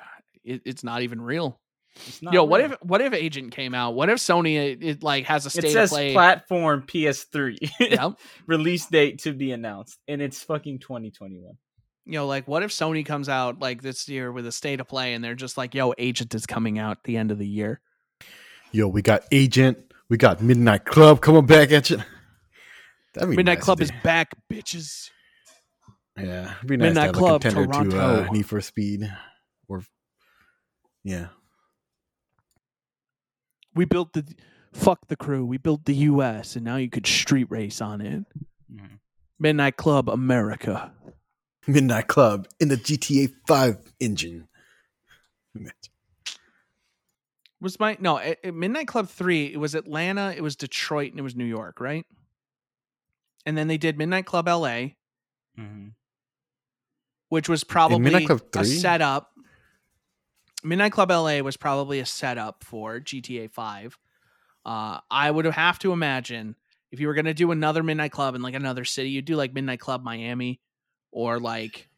[0.00, 0.04] Uh,
[0.44, 1.60] it, it's not even real
[2.06, 2.72] It's not yo what real.
[2.72, 5.64] if what if agent came out what if sony it, it like has a state
[5.64, 8.12] it says of play platform PS3 Yep.
[8.46, 11.52] release date to be announced, and it's fucking 2021.
[12.06, 14.88] you know like what if sony comes out like this year with a state of
[14.88, 17.46] play and they're just like yo agent is coming out at the end of the
[17.46, 17.80] year
[18.74, 19.92] Yo, we got Agent.
[20.08, 21.98] We got Midnight Club coming back at you.
[23.14, 25.10] That'd be midnight nice club is back bitches
[26.16, 27.84] Yeah, it'd be nice Midnight to have Club, a contender to uh,
[28.16, 28.32] Toronto.
[28.32, 29.12] Need for Speed,
[29.68, 29.84] or
[31.04, 31.26] yeah,
[33.74, 34.24] we built the
[34.72, 35.44] fuck the crew.
[35.44, 36.56] We built the U.S.
[36.56, 38.24] and now you could street race on it.
[38.72, 38.98] Mhm.
[39.38, 40.92] Midnight Club America.
[41.66, 44.48] Midnight Club in the GTA Five engine.
[47.60, 49.46] Was my no it, it- Midnight Club three?
[49.52, 52.04] It was Atlanta, it was Detroit, and it was New York, right?
[53.46, 54.96] And then they did Midnight Club L.A.,
[55.58, 55.88] Mm-hmm.
[57.28, 59.31] which was probably Midnight Club a setup.
[60.62, 63.98] Midnight Club LA was probably a setup for GTA 5.
[64.64, 66.54] Uh, I would have to imagine
[66.92, 69.34] if you were going to do another Midnight Club in like another city, you'd do
[69.36, 70.60] like Midnight Club Miami
[71.10, 71.88] or like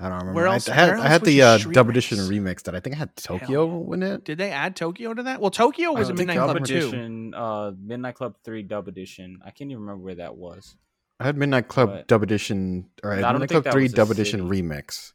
[0.00, 0.32] I don't remember.
[0.34, 1.88] Where I- else- I, had where I had the uh, street Dub?
[1.88, 4.24] Edition remix that I think I had Tokyo in it.
[4.24, 5.40] did they add Tokyo to that?
[5.40, 6.76] Well, Tokyo was a Midnight Dub Club Dub 2.
[6.76, 9.38] edition, uh, Midnight Club Three Dub edition.
[9.44, 10.74] I can't even remember where that was.
[11.20, 13.50] I had Midnight Club But- Dub Edition or I But I had don't Midnight think
[13.50, 15.12] Club that Three was a Dub Edition remix.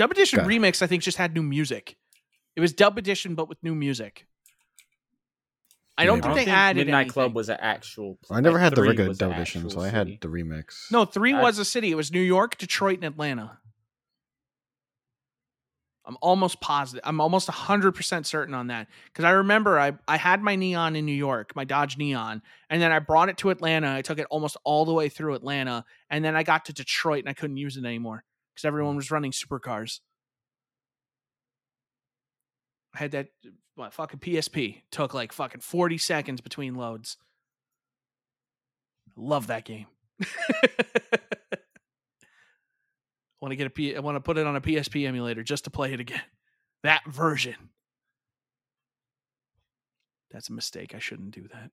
[0.00, 0.48] Dub Edition Okay.
[0.48, 1.98] Remix I think just had new music.
[2.56, 4.26] It was Dub Edition but with new music.
[5.98, 6.22] I don't Maybe.
[6.22, 7.12] think I don't they think added Midnight anything.
[7.12, 8.18] Club was an actual.
[8.30, 10.18] I never like, had the three regular Dub Edition, so I had city.
[10.22, 10.90] the remix.
[10.90, 11.90] No, three I- was a city.
[11.90, 13.58] It was New York, Detroit, and Atlanta.
[16.06, 17.02] I'm almost positive.
[17.04, 18.88] I'm almost 100% certain on that.
[19.04, 22.40] Because I remember I, I had my Neon in New York, my Dodge Neon,
[22.70, 23.94] and then I brought it to Atlanta.
[23.94, 25.84] I took it almost all the way through Atlanta.
[26.08, 28.24] And then I got to Detroit and I couldn't use it anymore
[28.60, 30.00] because everyone was running supercars.
[32.94, 34.82] I had that uh, what, fucking PSP.
[34.90, 37.16] Took like fucking 40 seconds between loads.
[39.16, 39.86] Love that game.
[40.22, 40.26] I
[43.40, 45.64] want to get a P- I want to put it on a PSP emulator just
[45.64, 46.22] to play it again.
[46.82, 47.70] that version.
[50.30, 50.94] That's a mistake.
[50.94, 51.70] I shouldn't do that.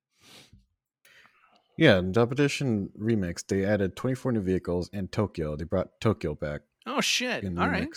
[1.78, 5.56] Yeah, in Dub Edition Remix, they added 24 new vehicles and Tokyo.
[5.56, 7.44] They brought Tokyo back Oh shit!
[7.44, 7.72] in All Remix.
[7.74, 7.88] right,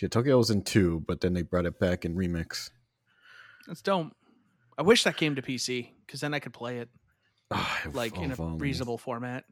[0.00, 2.70] Yeah, Tokyo was in two, but then they brought it back in Remix.
[3.66, 4.12] that's dope.
[4.78, 6.88] I wish that came to PC because then I could play it
[7.50, 9.44] ah, if- like oh, in a reasonable format.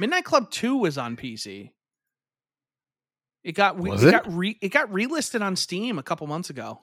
[0.00, 1.70] Midnight Club Two was on PC.
[3.44, 4.12] It got Was it it?
[4.12, 6.80] got re, it got relisted on Steam a couple months ago.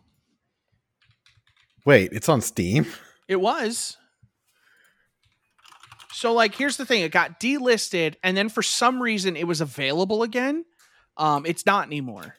[1.85, 2.85] Wait, it's on Steam?
[3.27, 3.97] It was.
[6.15, 9.59] So like here's the thing, it got delisted and then for some reason it was
[9.59, 10.63] available again.
[11.17, 12.35] Um it's not anymore.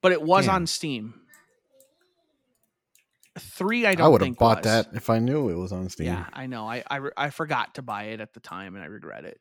[0.00, 0.54] But it was Damn.
[0.54, 1.14] on Steam.
[3.38, 4.64] 3 I don't think I would have bought was.
[4.64, 6.06] that if I knew it was on Steam.
[6.06, 6.66] Yeah, I know.
[6.66, 9.38] I, I I forgot to buy it at the time and I regret it.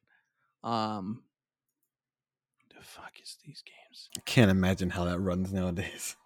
[0.62, 1.24] Um
[2.76, 4.10] the fuck is these games?
[4.18, 6.18] I can't imagine how that runs nowadays.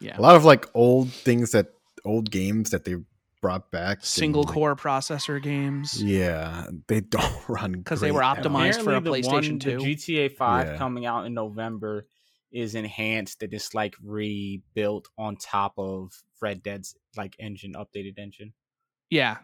[0.00, 0.18] Yeah.
[0.18, 1.68] A lot of like old things that
[2.04, 2.96] old games that they
[3.40, 3.98] brought back.
[3.98, 6.02] and, Single like, core processor games.
[6.02, 8.52] Yeah, they don't run because they were great at all.
[8.52, 9.78] optimized for a Apparently the one- PlayStation 2.
[9.78, 10.76] The GTA Five Yeah.
[10.76, 12.06] coming out in November
[12.52, 16.12] is enhanced and it's like rebuilt on top of
[16.42, 18.52] Red Dead's like engine, updated engine.
[19.08, 19.38] Yeah.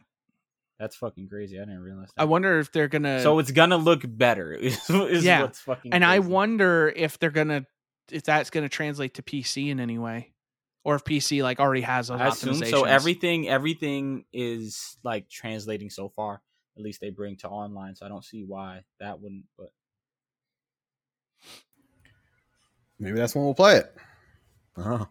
[0.78, 1.56] That's fucking crazy.
[1.56, 2.20] I didn't realize that.
[2.22, 4.52] I wonder if they're gonna so it's gonna look better.
[4.60, 7.64] Is, is Yeah, what's fucking and I wonder if they're gonna
[8.10, 10.32] if that's gonna translate to PC in any way,
[10.86, 12.70] or if PC like already has those I assume optimizations.
[12.70, 12.84] so.
[12.84, 16.40] Everything, everything is like translating so far.
[16.76, 19.46] At least they bring to online, so I don't see why that wouldn't.
[19.58, 19.72] But
[23.00, 23.96] Maybe that's when we'll play it.
[24.76, 25.08] Oh.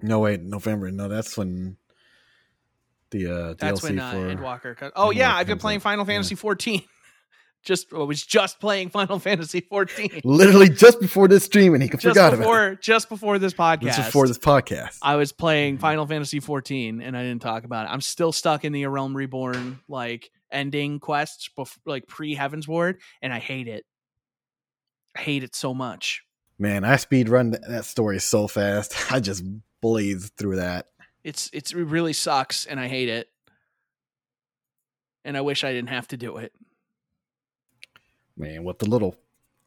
[0.00, 0.88] No, wait, November.
[0.92, 1.76] No, that's when
[3.10, 4.16] the uh, that's DLC when uh, for.
[4.36, 4.76] Endwalker.
[4.76, 5.82] Co- oh yeah, I've been playing out.
[5.82, 6.14] Final Yeah.
[6.14, 6.82] Fantasy 14.
[7.62, 11.88] Just I was just playing Final Fantasy 14 Literally just before this stream, and he
[11.88, 13.96] just forgot about before just before this podcast.
[13.96, 14.98] Just before this podcast.
[15.00, 15.82] I was playing mm-hmm.
[15.82, 17.90] Final Fantasy 14 and I didn't talk about it.
[17.90, 22.96] I'm still stuck in the A Realm Reborn like ending quests, bef- like pre Heavensward,
[23.20, 23.84] and I hate it.
[25.16, 26.22] I hate it so much.
[26.58, 28.94] Man, I speed run that story so fast.
[29.12, 29.44] I just
[29.80, 30.86] blazed through that.
[31.24, 33.28] It's it's it really sucks, and I hate it.
[35.24, 36.52] And I wish I didn't have to do it.
[38.36, 39.16] Man, with the little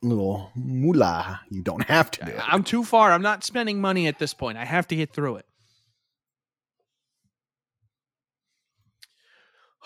[0.02, 2.34] little moolah, you don't have to do.
[2.38, 3.12] I'm too far.
[3.12, 4.58] I'm not spending money at this point.
[4.58, 5.46] I have to get through it.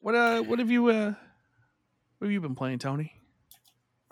[0.00, 1.14] what uh what have you uh
[2.18, 3.12] what have you been playing, Tony?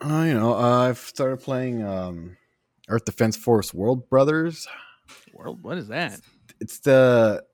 [0.02, 2.36] Uh, you know, uh, I've started playing um,
[2.88, 4.66] Earth Defense Force World Brothers.
[5.32, 6.20] World, what is that?
[6.60, 7.44] It's the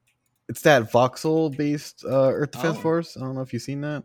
[0.49, 2.81] it's that voxel based uh, Earth Defense Oh.
[2.81, 3.17] Force.
[3.17, 4.05] I don't know if you've seen that.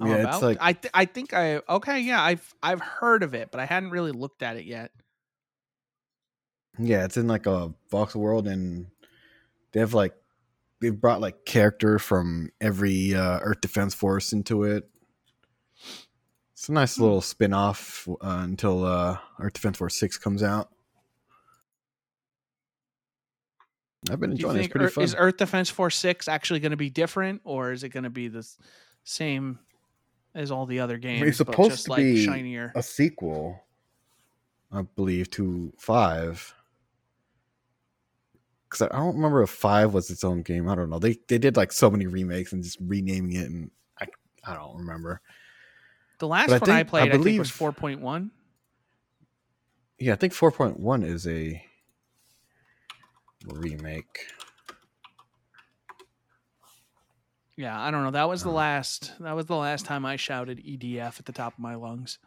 [0.00, 0.34] Yeah, about?
[0.34, 3.60] it's like I th- I think I okay yeah I've I've heard of it but
[3.60, 4.92] I hadn't really looked at it yet.
[6.78, 8.86] yeah, it's in like a voxel world, and
[9.72, 10.14] they have like
[10.80, 14.88] they've brought like character from every uh, Earth Defense Force into it.
[16.52, 17.02] It's a nice Hmm.
[17.02, 20.70] little spin off uh, until uh, Earth Defense Force Six comes out.
[24.10, 24.60] I've been enjoying it.
[24.60, 25.04] It's pretty Ear- fun.
[25.04, 28.10] is Earth Defense Force six actually going to be different or is it going to
[28.10, 28.48] be the
[29.04, 29.58] same
[30.34, 31.26] as all the other games?
[31.26, 32.72] it's but supposed just to like be shinier.
[32.74, 33.62] a sequel,
[34.72, 36.54] I believe, to five.
[38.68, 40.68] Because I don't remember if five was its own game.
[40.68, 40.98] I don't know.
[40.98, 44.06] They they did like so many remakes and just renaming it, and I
[44.44, 45.20] I don't remember.
[46.18, 48.30] The last but I one I think- I played I, think was four point one.
[49.98, 51.62] Yeah, I think four point one is a
[53.46, 54.26] remake.
[57.58, 58.12] Yeah, I don't know.
[58.12, 58.52] That was the Uh.
[58.52, 59.12] last.
[59.18, 62.18] That was the last time I shouted EDF at the top of my lungs.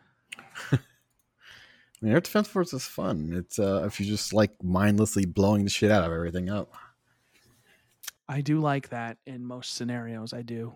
[0.73, 0.79] I
[2.01, 3.31] mean, Earth Defense Force is fun.
[3.33, 6.73] It's uh if you just like mindlessly blowing the shit out of everything up.
[8.27, 10.33] I do like that in most scenarios.
[10.33, 10.73] I do.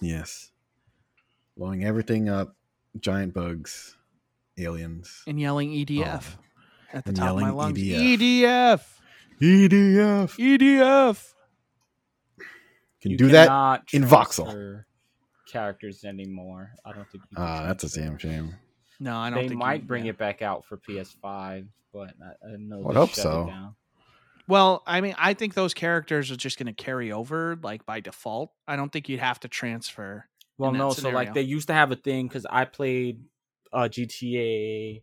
[0.00, 0.50] Yes,
[1.56, 2.56] blowing everything up,
[2.98, 3.96] giant bugs,
[4.58, 5.22] aliens.
[5.28, 6.24] And yelling EDF
[6.92, 7.78] at the top of my lungs.
[7.78, 8.18] EDF.
[8.18, 8.82] EDF.
[9.40, 10.58] EDF.
[10.58, 11.32] EDF.
[13.06, 13.46] Can You do that.
[13.46, 14.84] cannot in voxel.
[15.50, 16.72] Characters anymore.
[16.84, 17.24] I don't think.
[17.30, 18.54] You can Ah, that's a damn shame.
[18.98, 20.10] No, I don't think They think might you- bring yeah.
[20.10, 22.78] it back out for PS5, but I, I know.
[22.78, 23.52] Would they hope so.
[24.48, 28.00] Well, I mean, I think those characters are just going to carry over like by
[28.00, 28.52] default.
[28.66, 30.26] I don't think you'd have to transfer.
[30.58, 30.90] Well, in that no.
[30.92, 33.20] So like they used to have a thing because I played
[33.72, 35.02] uh, GTA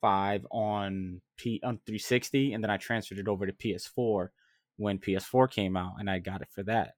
[0.00, 4.28] Five on P on 360, and then I transferred it over to PS4
[4.76, 6.92] when PS4 came out, and I got it for that.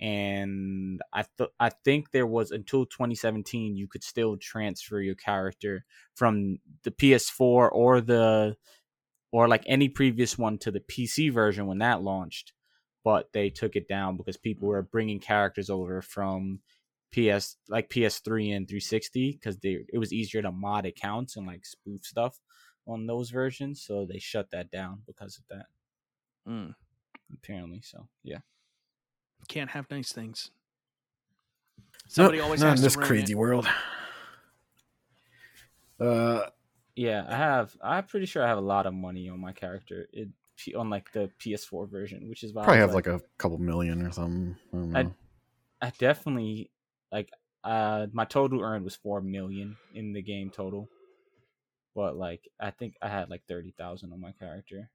[0.00, 5.84] And I th- I think there was until 2017 you could still transfer your character
[6.14, 8.56] from the PS4 or the
[9.32, 12.52] or like any previous one to the PC version when that launched,
[13.04, 16.60] but they took it down because people were bringing characters over from
[17.12, 21.64] PS like PS3 and 360 because they it was easier to mod accounts and like
[21.64, 22.38] spoof stuff
[22.86, 25.66] on those versions, so they shut that down because of that
[26.48, 26.74] Mm.
[27.32, 27.80] apparently.
[27.82, 28.38] So yeah.
[29.48, 30.50] Can't have nice things.
[32.08, 33.36] Somebody Nope, always not has in this to ruin crazy it.
[33.36, 33.66] world.
[35.98, 36.42] Uh,
[36.94, 37.76] Yeah, I have.
[37.82, 40.08] I'm pretty sure I have a lot of money on my character.
[40.12, 40.28] It
[40.74, 44.02] on like the PS4 version, which is why probably was have like a couple million
[44.02, 44.56] or something.
[44.72, 45.14] I don't know.
[45.82, 46.70] I, I definitely
[47.12, 47.30] like.
[47.62, 50.88] Uh, my total earned was four million in the game total,
[51.94, 54.88] but like I think I had like thirty thousand on my character.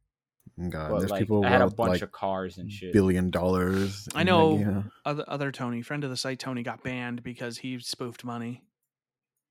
[0.69, 2.93] God, but there's like people I had a bunch like of cars and shit.
[2.93, 4.07] billion dollars.
[4.13, 4.91] I in that know game.
[5.05, 8.63] Other other Tony, friend of the site, Tony got banned because he spoofed money.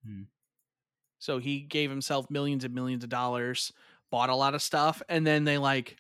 [0.07, 0.23] Hmm.
[1.19, 3.73] So he gave himself millions and millions of dollars,
[4.11, 5.97] bought a lot of stuff, and then they like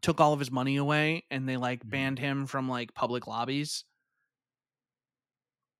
[0.00, 1.90] took all of his money away and they like Mhm.
[1.90, 3.84] banned him from like public lobbies.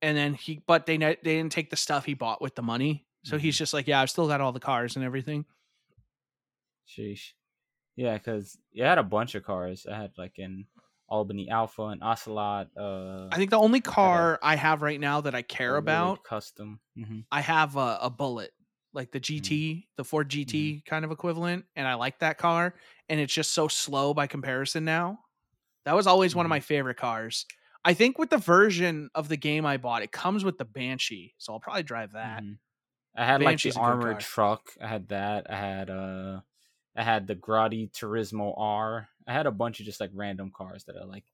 [0.02, 2.62] And then he, but they ne- they didn't take the stuff he bought with the
[2.62, 3.04] money.
[3.24, 3.58] So he's Mhm.
[3.58, 5.44] just like, yeah, I've still got all the cars and everything.
[6.86, 7.32] Sheesh.
[7.96, 9.86] Yeah, because I had a bunch of cars.
[9.86, 10.66] I had like an
[11.08, 12.76] Albany Alpha, and Ocelot.
[12.76, 16.80] Uh, I think the only car I have right now that I care about custom.
[16.94, 18.52] hmm I have a, a bullet,
[18.92, 22.76] like the GT, the Ford GT kind of equivalent, and I like that car.
[23.08, 25.20] And it's just so slow by comparison now.
[25.86, 26.50] That was always one of Mhm.
[26.50, 27.46] my favorite cars.
[27.84, 31.34] I think with the version of the game I bought, it comes with the Banshee,
[31.38, 32.44] so I'll probably drive that.
[32.44, 32.58] Mhm.
[33.16, 34.76] I had like the armored truck.
[34.80, 35.50] I had that.
[35.50, 36.42] I had uh,
[36.96, 39.08] I had the Grotti Turismo R.
[39.26, 41.24] I had a bunch of just like random cars that I like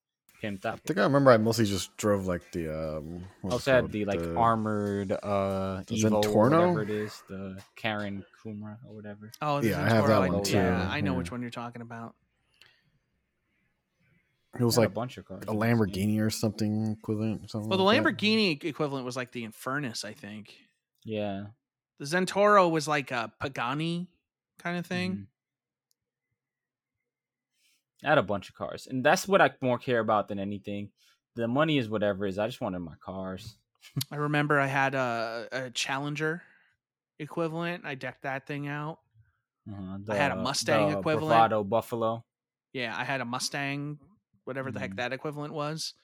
[0.43, 0.75] pimped up.
[0.75, 1.31] I think I remember.
[1.31, 2.69] I mostly just drove like the.
[2.99, 6.51] Um, I what's also had the like armored uh the Evo, or Zentorno?
[6.75, 9.31] whatever it is, the Karin Kuruma or whatever.
[9.41, 11.19] Oh, the Yeah, I have that one I- too, Yeah, I know yeah.
[11.19, 12.15] which one you're talking about.
[14.59, 15.45] It was like a bunch of cars.
[15.49, 15.79] a in this game.
[15.79, 17.51] Lamborghini or something equivalent.
[17.51, 18.17] Something Well, the like that.
[18.17, 20.55] Lamborghini equivalent was like the Infernus, I think.
[21.05, 21.45] Yeah.
[21.99, 24.09] The Zentorno was like a Pagani
[24.59, 25.13] kind of thing.
[25.13, 25.27] Mhm.
[28.05, 30.91] I had a bunch of cars, and that's what I more care about than anything.
[31.37, 32.39] The money is whatever it is.
[32.39, 33.57] I just wanted my cars.
[34.13, 36.43] I remember I had a, a Challenger
[37.19, 37.85] equivalent.
[37.85, 38.99] I decked that thing out.
[39.71, 39.99] Uh-huh.
[40.09, 41.29] I had a Mustang the equivalent.
[41.31, 42.25] Bravado Buffalo.
[42.73, 43.99] Yeah, I had a Mustang,
[44.45, 44.97] whatever the heck Mhm.
[44.97, 45.95] that equivalent was.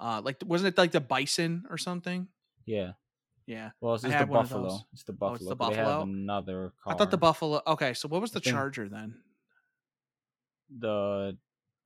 [0.00, 2.28] Uh, like wasn't it like the Bison or something?
[2.64, 2.92] Yeah.
[3.44, 4.78] Yeah, Well, it's, it's the Buffalo.
[4.92, 5.34] It's the Oh, Buffalo.
[5.34, 6.02] it's the but They have Buffalo?
[6.04, 6.94] another car.
[6.94, 7.60] I thought the Buffalo.
[7.66, 9.16] Okay, so what was the Charger then,
[10.78, 11.36] The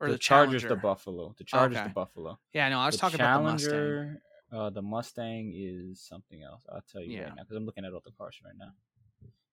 [0.00, 0.68] or the, the, Charger's Challenger?
[0.68, 1.34] the Buffalo.
[1.38, 1.88] The Charger's Okay.
[1.88, 2.38] the Buffalo.
[2.52, 4.16] Yeah, no, I was the talking about the Mustang.
[4.52, 6.62] Uh, the Mustang is something else.
[6.72, 7.24] I'll tell you Yeah.
[7.24, 8.72] right now because I'm looking at all the cars right now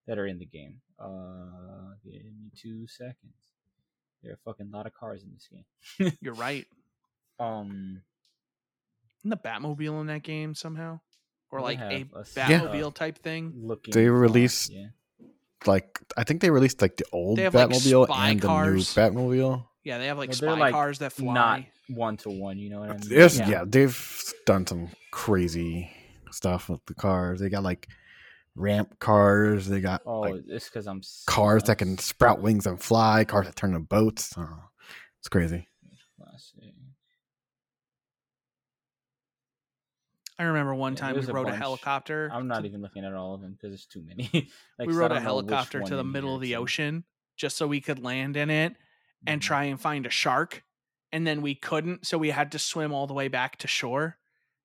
[0.07, 0.81] that are in the game.
[0.99, 3.53] Uh, give me two seconds.
[4.22, 6.14] There are a fucking lot of cars in this game.
[6.22, 6.65] You're right.
[7.39, 8.01] Um,
[9.22, 10.99] Isn't the Batmobile in that game somehow,
[11.49, 13.53] or like a have s- Batmobile uh, type thing?
[13.55, 13.93] looking.
[13.93, 14.88] They car, released Yeah.
[15.68, 18.94] Like I think they released like the old They have, like, Batmobile spy and cars.
[18.94, 19.65] the new Batmobile.
[19.84, 21.34] Yeah, they have like Well, spy like, cars that fly.
[21.34, 22.57] Not one to one.
[22.57, 23.10] You know what I mean?
[23.10, 23.49] There's, Yeah.
[23.49, 23.64] yeah.
[23.68, 25.91] they've done some crazy
[26.31, 27.40] stuff with the cars.
[27.40, 27.88] They got like
[28.56, 29.68] ramp cars.
[29.68, 33.26] They got Oh, like it's because I'm cars that I'm can sprout wings and fly.
[33.26, 34.38] Cars that turn into boats.
[34.38, 34.45] I.
[35.19, 35.68] It's crazy.
[36.18, 36.73] Classic.
[40.43, 42.29] I remember one Yeah, time we there's a rode a helicopter.
[42.33, 44.49] I'm not to- even looking at all of them because it's too many.
[44.79, 46.53] like, we so rode a don't know which helicopter to the middle here of the
[46.53, 47.03] it's ocean
[47.37, 48.75] just so we could land in it
[49.25, 49.45] and Mhm.
[49.45, 50.63] try and find a shark.
[51.11, 54.17] And then we couldn't, so we had to swim all the way back to shore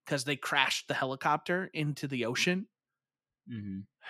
[0.05, 2.67] because they crashed the helicopter into the ocean.
[3.51, 3.85] Mhm.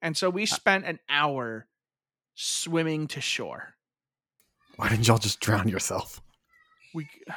[0.00, 1.66] And so we spent an hour
[2.34, 3.74] swimming to shore.
[4.76, 6.22] Why didn't y'all just drown yourself?
[6.94, 7.08] We,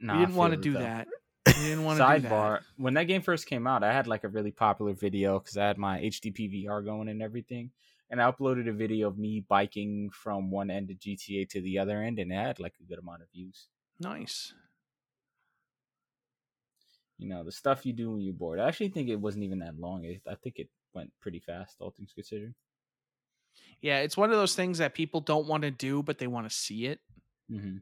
[0.00, 0.80] Nah, we didn't want to do though.
[0.80, 1.08] that.
[1.54, 2.04] Didn't want to.
[2.04, 5.56] Sidebar: When that game first came out, I had like a really popular video because
[5.56, 7.70] I had my HD PVR going and everything,
[8.10, 11.78] and I uploaded a video of me biking from one end of GTA to the
[11.78, 13.68] other end, and it had like a good amount of views.
[14.00, 14.52] Nice.
[17.18, 18.60] You know, the stuff you do when you're bored.
[18.60, 20.06] I actually think it wasn't even that long.
[20.06, 22.54] I think it went pretty fast, all things considered.
[23.80, 26.48] Yeah, it's one of those things that people don't want to do, but they want
[26.48, 27.00] to see it
[27.50, 27.78] hmm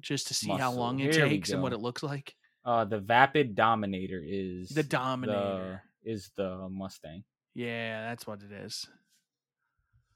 [0.00, 2.34] just to see how long it Here takes and what it looks like.
[2.64, 5.82] Uh, the Vapid Dominator is The Dominator.
[6.04, 7.24] the- is the Mustang.
[7.54, 8.86] Yeah, that's what it is.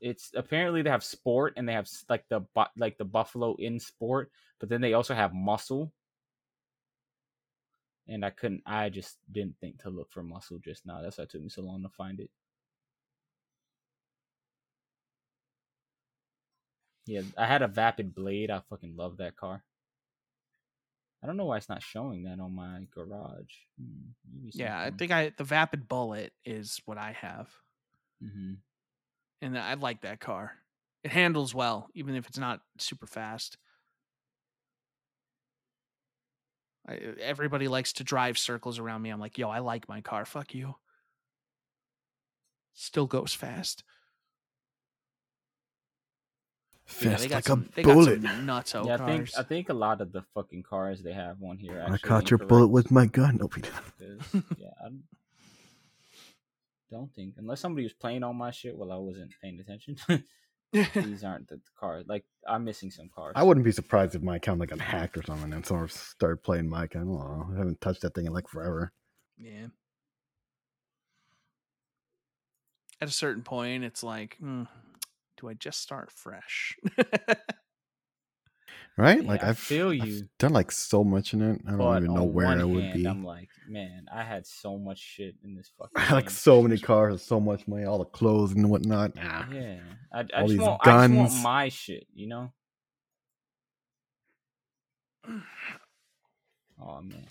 [0.00, 2.40] it's apparently they have sport and they have like the
[2.76, 5.92] like the buffalo in sport, but then they also have muscle.
[8.08, 8.62] And I couldn't.
[8.66, 11.00] I just didn't think to look for muscle just now.
[11.02, 12.30] That's why it took me so long to find it.
[17.06, 18.50] Yeah, I had a Vapid Blade.
[18.50, 19.64] I fucking love that car.
[21.22, 23.54] I don't know why it's not showing that on my garage.
[23.78, 24.10] Hmm,
[24.54, 27.50] Yeah, I think I the Vapid Bullet is what I have,
[28.20, 28.62] Mhm.
[29.40, 30.58] and I like that car.
[31.02, 33.56] It handles well, even if it's not super fast.
[36.86, 39.10] I, everybody likes to drive circles around me.
[39.10, 40.24] I'm like, yo, I like my car.
[40.24, 40.74] Fuck you.
[42.72, 43.84] Still goes fast.
[47.00, 48.22] Yeah, Fast they like some, a bullet.
[48.46, 49.08] got some yeah, I cars.
[49.08, 51.84] think I think a lot of the fucking cars they have on here.
[51.88, 53.36] I caught your bullet with my gun.
[53.40, 54.20] Nope, he didn't.
[54.32, 54.88] 'cause, yeah, I
[56.90, 59.96] don't think unless somebody was playing on my shit while I wasn't paying attention.
[60.72, 62.04] these aren't the cars.
[62.08, 63.32] Like I'm missing some cars.
[63.36, 66.42] I wouldn't be surprised if my account like got hacked or something and someone started
[66.42, 67.08] playing my account.
[67.08, 67.54] I don't know.
[67.54, 68.92] I haven't touched that thing in like forever.
[69.38, 69.66] yeah.
[73.02, 74.64] At a certain point, it's like, hmm,
[75.40, 76.76] do I just start fresh?
[78.96, 79.24] Right?
[79.24, 80.28] Yeah, like I I've, feel I've you.
[80.38, 81.62] done like so much in it.
[81.66, 83.06] I don't But even know where I would hand, be.
[83.06, 86.08] I'm like, man, I had so much shit in this fucking.
[86.08, 89.16] I like so many cars, so much money, all the clothes and whatnot.
[89.16, 89.44] Nah.
[89.44, 89.80] Yeah,
[90.12, 91.34] I, I All just these want, I just want guns.
[91.34, 92.52] my shit, you know.
[96.80, 97.26] Oh man,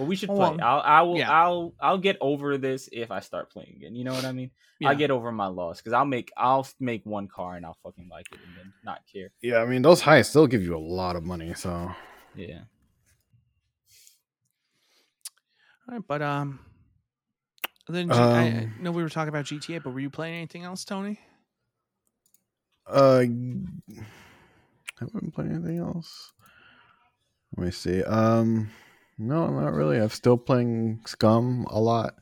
[0.00, 0.48] but we should Oh, play.
[0.48, 1.30] um, I'll, I will, yeah.
[1.30, 3.94] I'll, I'll get over this if I start playing again.
[3.94, 4.50] You know what I mean?
[4.82, 8.08] I'll get over my loss because I'll make, I'll make one car and I'll fucking
[8.10, 9.30] like it and then not care.
[9.42, 11.52] Yeah, I mean those highs still give you a lot of money.
[11.52, 11.92] So
[12.34, 12.60] Yeah.
[15.86, 16.60] All right, but um,
[17.88, 20.34] then G- I, I Um, know we were talking about GTA, but were you playing
[20.34, 21.18] anything else, Tony?
[22.86, 23.28] uh, I
[25.00, 26.32] haven't played anything else.
[27.56, 28.02] Let me see.
[28.04, 28.70] Um,
[29.20, 29.98] no, not really.
[29.98, 32.14] I'm still playing Scum a lot.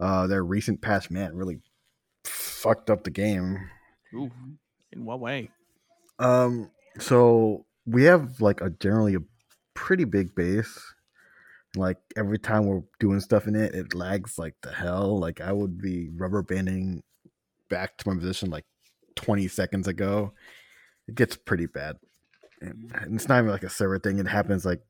[0.00, 1.60] Uh, their recent patch, man, really
[2.24, 3.68] fucked up the game.
[4.14, 4.30] Ooh,
[4.90, 5.50] in what way?
[6.18, 9.22] Um, so we have like a generally a
[9.74, 10.94] pretty big base.
[11.76, 15.20] Like every time we're doing stuff in it, it lags like the hell.
[15.20, 17.02] Like I would be rubber banding
[17.68, 18.64] back to my position like
[19.16, 20.32] 20 seconds ago.
[21.06, 21.96] It gets pretty bad.
[22.62, 24.18] And and it's not even like a server thing.
[24.18, 24.80] It happens like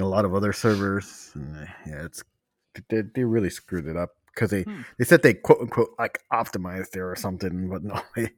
[0.00, 1.30] in a lot of other servers.
[1.34, 2.22] And, uh, yeah, it's
[2.88, 4.82] they, they really screwed it up because they Hmm.
[4.98, 8.30] they said they quote unquote like optimized it or something, but no, they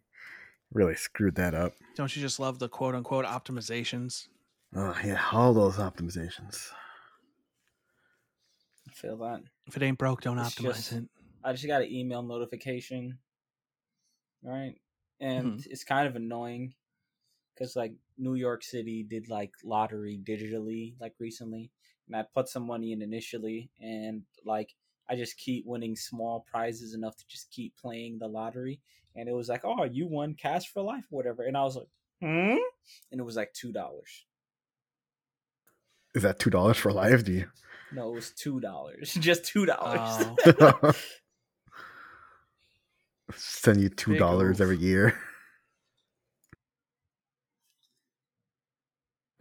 [0.73, 1.73] really screwed that up.
[1.97, 4.27] Don't you just love the quote unquote optimizations?
[4.75, 6.71] Oh yeah, all those optimizations.
[8.89, 9.43] I feel that.
[9.67, 11.05] If it ain't broke, don't It's optimize just- it.
[11.45, 13.19] I just got an email notification,
[14.43, 14.75] right?
[15.21, 15.71] And Hmm.
[15.71, 16.75] it's kind of annoying
[17.55, 21.71] because like New York City did like lottery digitally like recently,
[22.07, 24.75] and I put some money in initially, and like
[25.09, 28.81] I just keep winning small prizes enough to just keep playing the lottery,
[29.17, 31.77] and it was like, oh, you won cash for life, or whatever, and I was
[31.77, 31.89] like,
[32.21, 32.57] hmm,
[33.11, 34.27] and it was like two dollars.
[36.15, 37.25] Is that two dollars for life?
[37.25, 37.47] Do you?
[37.93, 40.27] No, it was two dollars, just two dollars.
[40.61, 40.93] Oh.
[43.37, 45.19] Send you two dollars every year.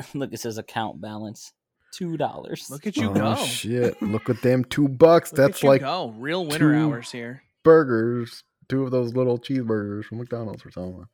[0.14, 1.54] Look, it says account balance,
[1.92, 2.70] two dollars.
[2.70, 3.36] Look at you oh go.
[3.46, 4.02] shit!
[4.02, 5.32] Look at them two bucks.
[5.32, 6.14] Look That's at you like go.
[6.18, 7.44] real winter two- hours here.
[7.64, 8.44] burgers.
[8.70, 11.06] Two of those little cheeseburgers from McDonald's or something.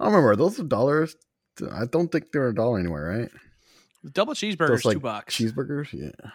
[0.00, 0.30] I don't remember.
[0.30, 1.16] Are those dollars?
[1.70, 3.30] I don't think they're a dollar anywhere, right?
[4.12, 5.36] Double cheeseburger Those is two bucks.
[5.36, 6.30] Cheeseburgers, yeah.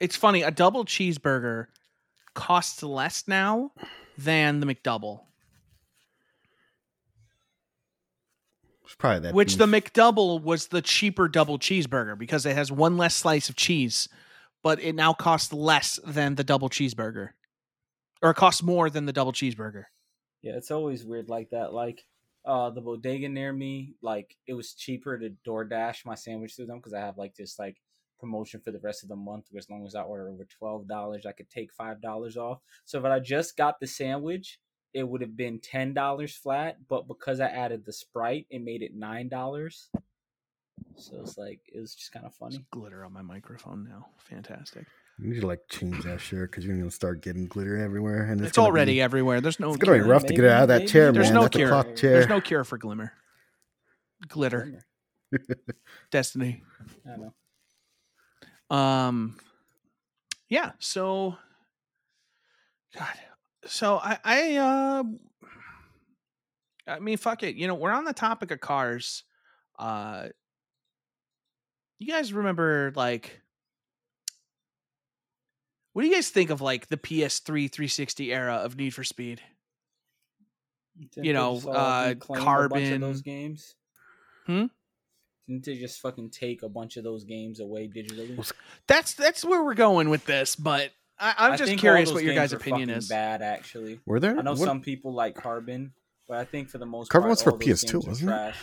[0.00, 0.42] it's funny.
[0.42, 1.66] A double cheeseburger
[2.34, 3.72] costs less now
[4.16, 5.20] than the McDouble,
[8.88, 9.34] It's probably that.
[9.34, 9.66] which the.
[9.66, 14.08] McDouble was the cheaper double cheeseburger because it has one less slice of cheese,
[14.62, 17.30] but it now costs less than the double cheeseburger,
[18.22, 19.84] or it costs more than the double cheeseburger.
[20.40, 21.74] Yeah, it's always weird like that.
[21.74, 22.02] Like
[22.46, 26.78] uh the bodega near me, like it was cheaper to DoorDash my sandwich through them
[26.78, 27.76] because I have like this like
[28.18, 30.88] promotion for the rest of the month where as long as I order over twelve
[30.88, 32.60] dollars I could take five dollars off.
[32.86, 34.58] So if I just got the sandwich,
[34.94, 38.82] it would have been ten dollars flat, but because I added the Sprite, it made
[38.82, 39.90] it nine dollars.
[40.96, 42.64] So it's like it was just kind of funny.
[42.70, 44.06] Glitter on my microphone now.
[44.18, 44.86] Fantastic.
[45.20, 48.40] You need to like change that shirt because you're gonna start getting glitter everywhere, and
[48.40, 49.40] It's, gonna already Be, everywhere.
[49.40, 50.08] There's no it's gonna be cure.
[50.12, 51.34] rough to get it out of that Maybe- chair, There's man.
[51.34, 51.66] no That's cure.
[51.68, 52.12] a clock chair.
[52.12, 53.12] There's no cure for glimmer.
[54.28, 54.84] Glitter.
[56.10, 56.62] Destiny.
[57.06, 57.16] I
[58.70, 58.76] know.
[58.76, 59.38] Um
[60.48, 61.36] yeah, so
[62.96, 63.08] God.
[63.66, 65.04] So I I uh
[66.86, 67.56] I mean, fuck it.
[67.56, 69.24] You know, we're on the topic of cars.
[69.78, 70.28] Uh,
[71.98, 73.40] you guys remember like
[75.92, 79.40] what do you guys think of like the PS3 360 era of Need for Speed?
[81.14, 83.74] Didn't You know, uh, reclaim a bunch of Carbon- those games.
[84.46, 84.66] Hmm?
[85.46, 88.50] Didn't they just fucking take a bunch of those games away digitally?
[88.86, 90.90] That's that's where we're going with this, but
[91.20, 93.08] I, I'm I just think curious what your guys' opinion is.
[93.08, 94.00] Bad, actually.
[94.06, 94.38] Were there?
[94.38, 95.92] I know what- some people like Carbon,
[96.28, 98.54] but I think for the most Carbon part, was for PS2, wasn't it?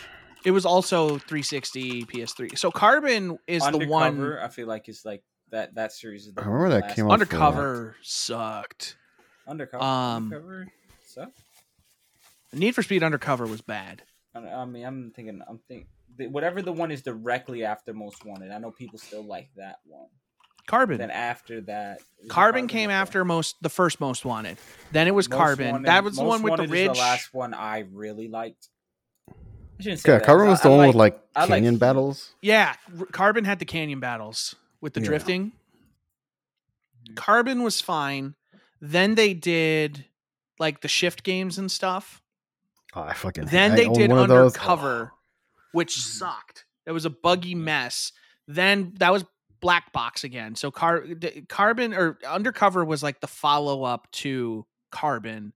[0.45, 2.57] It was also 360, PS3.
[2.57, 4.38] So Carbon is the one.
[4.38, 5.73] I feel like it's like that.
[5.76, 6.34] That series is.
[6.36, 8.95] The I remember that last came out Undercover sucked.
[9.48, 9.84] Undercover.
[9.84, 10.68] um, Undercover.
[11.07, 11.27] So,
[12.53, 14.03] Need for Speed Undercover was bad.
[14.36, 15.41] I, I mean, I'm thinking.
[15.48, 15.88] I'm thinking.
[16.32, 18.52] Whatever the one is directly after Most Wanted.
[18.52, 20.07] I know people still like that one.
[20.67, 20.97] Carbon.
[20.97, 22.95] Then after that, it Carbon came Okay.
[22.95, 24.57] after most the first Most Wanted.
[24.91, 25.71] Then it was Most Carbon.
[25.71, 26.93] Wanted- that was the one with the Wanted is ridge.
[26.93, 28.69] The last one I really liked.
[29.29, 29.33] I
[29.83, 31.49] shouldn't say Yeah, that, Carbon 'cause was I- the I one with like I like
[31.49, 31.79] canyon Heat.
[31.79, 32.33] battles.
[32.41, 35.07] Yeah, R- Carbon had the canyon battles with the Yeah.
[35.07, 35.51] drifting.
[37.09, 37.15] Mhm.
[37.15, 38.35] Carbon was fine.
[38.81, 40.05] Then they did
[40.59, 42.21] like the shift games and stuff.
[42.93, 43.45] Oh, I fucking.
[43.47, 44.53] Then they did one of those.
[44.55, 45.11] Undercover,
[45.73, 45.99] which Mhm.
[46.19, 46.65] sucked.
[46.85, 48.11] It was a buggy mess.
[48.47, 49.25] Then that was
[49.65, 50.55] Black Box again.
[50.55, 51.03] So Car-
[51.49, 55.53] Carbon or Undercover was like the follow up to Carbon,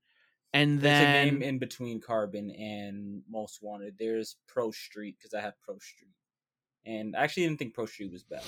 [0.54, 3.96] and There's a then game in between Carbon and Most Wanted.
[4.00, 6.12] There's Pro Street because I have Pro Street,
[6.86, 8.42] and I actually didn't think Pro Street was bad.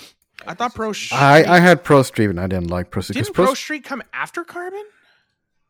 [0.47, 1.07] I thought Pro Street.
[1.17, 3.15] Street- I I had Pro Street and I didn't like Pro Street.
[3.17, 4.83] 'cause didn't Pro, Pro Street come after Carbon?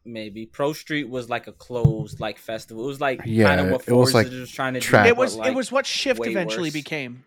[0.04, 2.86] maybe Pro Street was like a closed like festival.
[2.86, 5.04] It was like Yeah, kind of what it was, like, was trying to track.
[5.06, 5.10] do.
[5.10, 6.74] It was like, it was what Shift eventually worse.
[6.74, 7.24] became.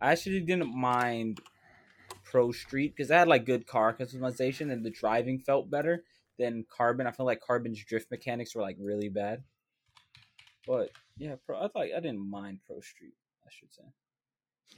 [0.00, 1.40] I actually didn't mind
[2.30, 6.04] Pro Street because I had like good car customization and the driving felt better
[6.38, 7.06] than Carbon.
[7.06, 9.42] I feel like Carbon's drift mechanics were like really bad.
[10.66, 13.14] But yeah, Pro, I thought I didn't mind Pro Street.
[13.44, 13.82] I should say.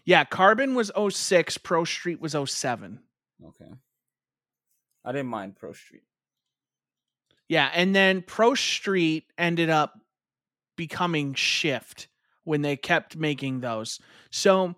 [0.04, 2.98] Yeah, Carbon was 06, Pro Street was 07.
[3.44, 3.70] Okay.
[5.04, 6.02] I didn't mind Pro Street.
[7.48, 9.92] Yeah, and then Pro Street ended up
[10.76, 12.08] becoming Shift
[12.44, 14.00] when they kept making those.
[14.30, 14.74] So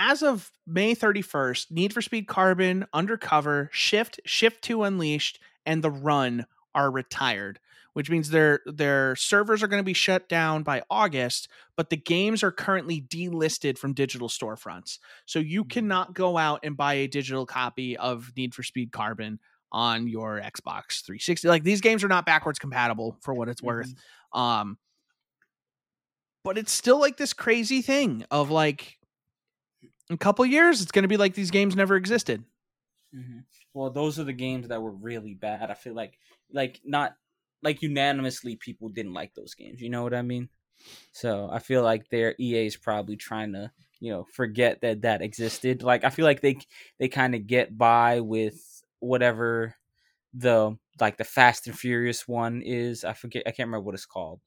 [0.00, 5.90] as of May 31st, Need for Speed Carbon, Undercover, Shift, Shift 2 Unleashed, and The
[5.90, 7.60] Run are retired,
[7.92, 11.98] which means their their servers are going to be shut down by August, but the
[11.98, 14.98] games are currently delisted from digital storefronts.
[15.26, 19.38] So you cannot go out and buy a digital copy of Need for Speed Carbon
[19.70, 21.46] on your Xbox 360.
[21.46, 23.92] Like these games are not backwards compatible for what it's worth.
[24.32, 24.78] Um
[26.42, 28.96] but it's still like this crazy thing of like
[30.10, 32.44] in a couple years it's going to be like these games never existed.
[33.14, 33.40] hmm
[33.74, 35.70] Well, those are the games that were really bad.
[35.70, 36.18] I feel like,
[36.52, 37.16] like not
[37.62, 39.80] like unanimously, people didn't like those games.
[39.80, 40.48] You know what I mean?
[41.12, 45.22] So I feel like their EA is probably trying to, you know, forget that that
[45.22, 45.82] existed.
[45.82, 46.58] Like I feel like they
[46.98, 49.74] they kind of get by with whatever
[50.34, 53.04] the like the Fast and Furious one is.
[53.04, 53.44] I forget.
[53.46, 54.40] I can't remember what it's called.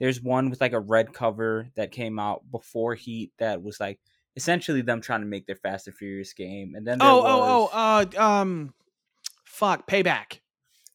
[0.00, 4.00] There's one with like a red cover that came out before Heat that was like
[4.36, 7.70] essentially them trying to make their Fast and Furious game, and then there Oh, was
[7.70, 8.74] oh, oh, uh um
[9.44, 10.40] fuck, Payback.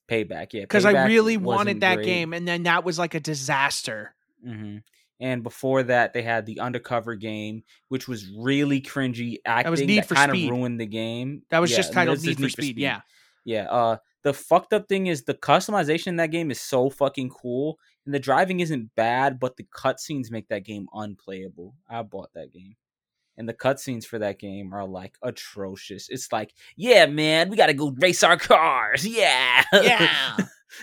[0.10, 2.06] Payback, yeah, Cuz I really wanted that great.
[2.06, 4.16] game and then that was like a disaster.
[4.44, 4.78] hmm
[5.20, 9.72] And before that, they had the Undercover game, which was really cringy acting.
[9.72, 10.46] was Need for kind Speed.
[10.46, 11.42] of ruined the game.
[11.50, 12.78] That was Yeah, just titled Need is for Speed.
[12.78, 13.02] Yeah.
[13.44, 13.64] Yeah.
[13.70, 17.80] Uh, the fucked up thing is the customization in that game is so fucking cool,
[18.06, 21.76] and the driving isn't bad, but the cutscenes make that game unplayable.
[21.90, 22.76] I bought that game.
[23.38, 26.10] And the cutscenes for that game are like atrocious.
[26.10, 29.06] It's like, yeah, man, we gotta go race our cars.
[29.06, 29.64] Yeah.
[29.74, 30.38] Yeah.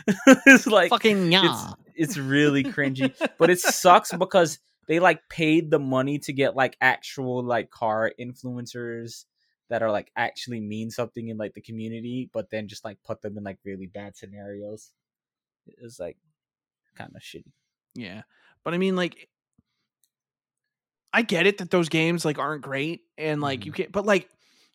[0.46, 1.52] it's like Fucking yeah.
[1.52, 6.56] it's it's really cringy, but it sucks because they like paid the money to get
[6.56, 9.24] like actual like car influencers
[9.70, 13.22] that are like actually mean something in like the community, but then just like put
[13.22, 14.90] them in like really bad scenarios.
[15.66, 16.16] It's like
[16.94, 17.52] kind of shitty.
[17.94, 18.22] Yeah.
[18.62, 19.28] But I mean like
[21.14, 23.74] I get it that those games like aren't great and like you Mhm.
[23.74, 24.30] can't but like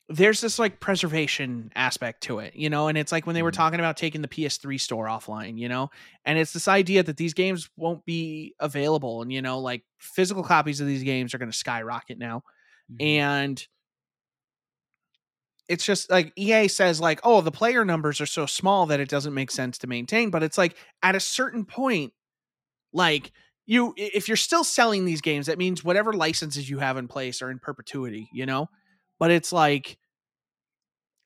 [0.10, 3.52] there's this like preservation aspect to it, you know, and it's like when they were
[3.52, 3.54] Mhm.
[3.54, 5.92] talking about taking the PS3 store offline, you know,
[6.26, 10.44] and it's this idea that these games won't be available and you know, like physical
[10.44, 12.44] copies of these games are going to skyrocket now.
[12.92, 13.06] Mm-hmm.
[13.06, 13.68] And
[15.68, 19.10] it's just like EA says like, "Oh, the player numbers are so small that it
[19.10, 22.14] doesn't make sense to maintain." But it's like at a certain point
[22.94, 23.32] like
[23.70, 27.40] you if you're still selling these games, that means whatever licenses you have in place
[27.44, 28.68] are in perpetuity, you know?
[29.20, 30.00] But it's like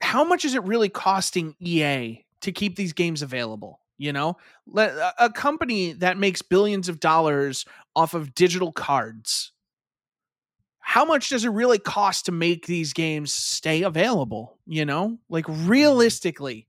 [0.02, 3.80] how much is it really costing EA to keep these games available?
[3.98, 4.36] You know,
[4.76, 7.64] a- a company that makes billions of dollars
[7.96, 9.54] off of digital cards.
[10.80, 14.58] How much does it really cost to make these games stay available?
[14.66, 15.70] You know, like mm-hmm.
[15.70, 16.68] realistically,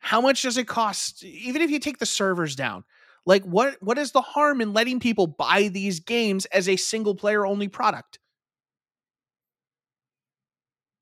[0.00, 1.22] how much does it cost?
[1.22, 2.82] Even if you take the servers down,
[3.28, 7.14] like what what is the harm in letting people buy these games as a single
[7.14, 8.18] player only product?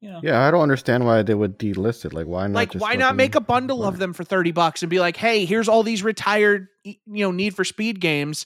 [0.00, 2.12] You know, Yeah, I don't understand why they would delist it.
[2.12, 2.54] Like, why not?
[2.54, 5.16] like just why not make a bundle of them for 30 bucks and be like
[5.16, 8.44] hey here's all these retired you know need for speed games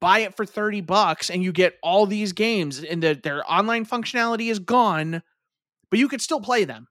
[0.00, 3.84] buy it for 30 bucks and you get all these games and the, their online
[3.84, 5.22] functionality is gone
[5.90, 6.88] but you could still play them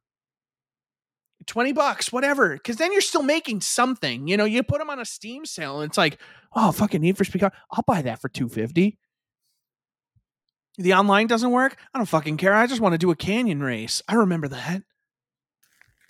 [1.50, 5.00] 20 bucks whatever because then you're still making something you know you put them on
[5.00, 6.18] a steam sale and it's like
[6.56, 8.98] oh fucking need for speed i'll buy that for 250
[10.78, 13.62] the online doesn't work i don't fucking care i just want to do a canyon
[13.62, 14.84] race i remember that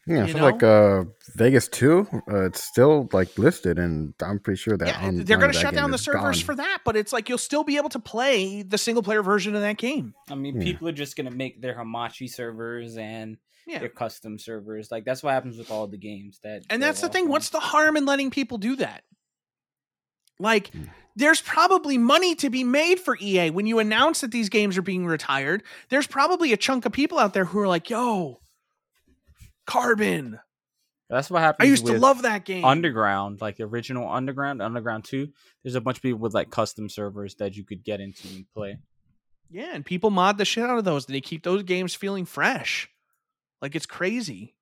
[0.05, 1.05] Yeah, you so like uh
[1.35, 5.37] Vegas 2, uh, it's still like listed, and I'm pretty sure that yeah, on- they're
[5.37, 6.45] going to shut down the servers gone.
[6.45, 9.53] for that, but it's like you'll still be able to play the single player version
[9.53, 10.15] of that game.
[10.27, 10.63] I mean, Yeah.
[10.63, 13.37] people are just gonna make their Hamachi servers and
[13.69, 13.79] Yeah.
[13.79, 14.89] their custom servers.
[14.91, 16.63] Like that's what happens with all the games that.
[16.69, 17.25] And that's the thing.
[17.25, 19.03] on- What's the harm in letting people do that?
[20.39, 20.85] Like, Hmm.
[21.15, 24.81] there's probably money to be made for EA when you announce that these games are
[24.81, 25.63] being retired.
[25.89, 28.39] There's probably a chunk of people out there who are like, yo,
[29.67, 30.39] Carbon.
[31.09, 31.65] That's what happens.
[31.67, 32.63] I used to love that game.
[32.63, 35.29] Underground, like the original Underground, Underground Two.
[35.63, 38.45] There's a bunch of people with like custom servers that you could get into and
[38.53, 38.77] play.
[39.49, 41.07] Yeah, and people mod the shit out of those.
[41.07, 42.87] They keep those games feeling fresh.
[43.61, 44.55] Like it's crazy.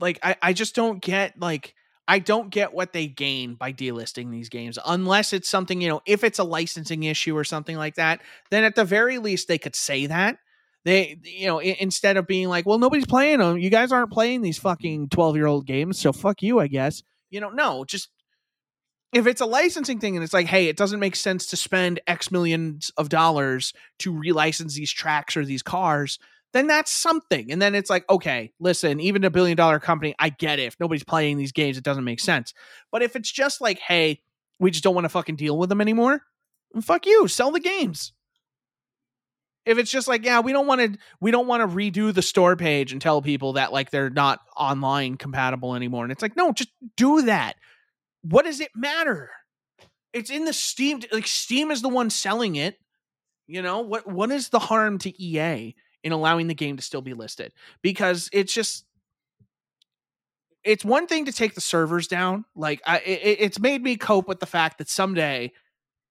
[0.00, 1.74] Like I, I just don't get like
[2.06, 6.00] I don't get what they gain by delisting these games unless it's something, you know,
[6.06, 9.58] if it's a licensing issue or something like that, then at the very least they
[9.58, 10.38] could say that.
[10.84, 13.58] They you know, instead of being like, well, nobody's playing them.
[13.58, 17.02] You guys aren't playing these fucking 12-year-old games, so fuck you, I guess.
[17.30, 18.08] You know, no, just
[19.12, 22.00] if it's a licensing thing and it's like, hey, it doesn't make sense to spend
[22.06, 26.18] X millions of dollars to relicense these tracks or these cars,
[26.52, 27.52] then that's something.
[27.52, 30.64] And then it's like, okay, listen, even a billion dollar company, I get it.
[30.64, 32.54] If nobody's playing these games, it doesn't make sense.
[32.90, 34.22] But if it's just like, hey,
[34.58, 36.22] we just don't want to fucking deal with them anymore,
[36.80, 38.12] fuck you, sell the games.
[39.66, 42.22] If it's just like, yeah, we don't want to we don't want to redo the
[42.22, 46.04] store page and tell people that like they're not online compatible anymore.
[46.04, 47.56] And it's like, no, just do that
[48.22, 49.30] what does it matter?
[50.12, 52.78] It's in the Steam like Steam is the one selling it.
[53.46, 55.74] You know, what what is the harm to EA
[56.08, 57.52] in allowing the game to still be listed?
[57.82, 58.84] Because it's just
[60.64, 62.44] it's one thing to take the servers down.
[62.56, 65.52] Like I it, it's made me cope with the fact that someday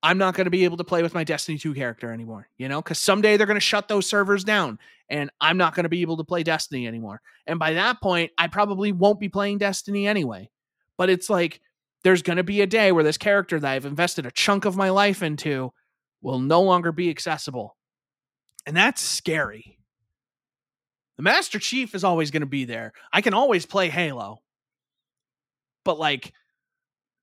[0.03, 2.69] I'm not going to be able to play with my Destiny 2 character anymore, you
[2.69, 4.80] know, cuz someday they're going to shut those servers down
[5.10, 7.22] and I'm not going to be able to play Destiny anymore.
[7.45, 10.49] And by that point, I probably won't be playing Destiny anyway.
[10.98, 11.61] But it's like
[12.03, 14.78] there's going to be a day where this character that I've invested a chunk of
[14.78, 15.74] my life into
[16.22, 17.76] will no longer be accessible.
[18.65, 19.77] And that's scary.
[21.18, 22.94] The Master Chief is always going to be there.
[23.11, 24.39] I can always play Halo.
[25.84, 26.34] But like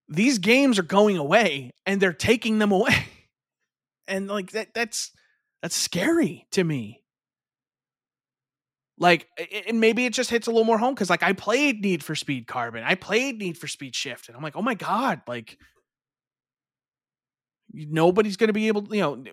[0.09, 2.95] these games are going away and they're taking them away.
[4.07, 5.13] And like that that's
[5.63, 7.03] that's scary to me.
[8.99, 9.27] Like,
[9.67, 12.15] and maybe it just hits a little more home because, like, I played Need for
[12.15, 15.59] Speed Carbon, I played Need for Speed Shift, and I'm like, oh my god, like,
[17.73, 19.25] nobody's gonna be able, to, you know,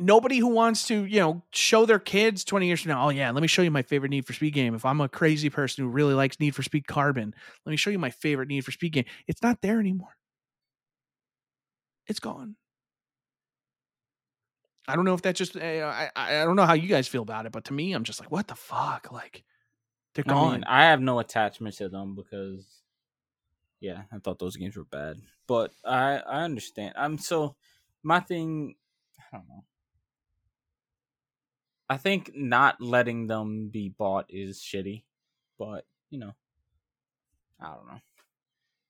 [0.00, 3.30] nobody who wants to, you know, show their kids 20 years from now, oh yeah,
[3.30, 4.74] let me show you my favorite Need for Speed game.
[4.74, 7.34] If I'm a crazy person who really likes Need for Speed Carbon,
[7.66, 9.04] let me show you my favorite Need for Speed game.
[9.26, 10.16] It's not there anymore.
[12.08, 12.56] It's gone.
[14.86, 17.08] I don't know if that just eh, I I I don't know how you guys
[17.08, 19.12] feel about it, but to me, I'm just like, what the fuck?
[19.12, 19.44] Like,
[20.14, 20.60] they're I gone.
[20.60, 22.82] mean, I have no attachment to them because,
[23.80, 25.18] yeah, I thought those games were bad.
[25.46, 26.94] But I I understand.
[26.96, 27.56] I'm so
[28.02, 28.76] my thing.
[29.32, 29.64] I don't know.
[31.88, 35.04] I think not letting them be bought is shitty,
[35.58, 36.32] but you know,
[37.60, 38.00] I don't know.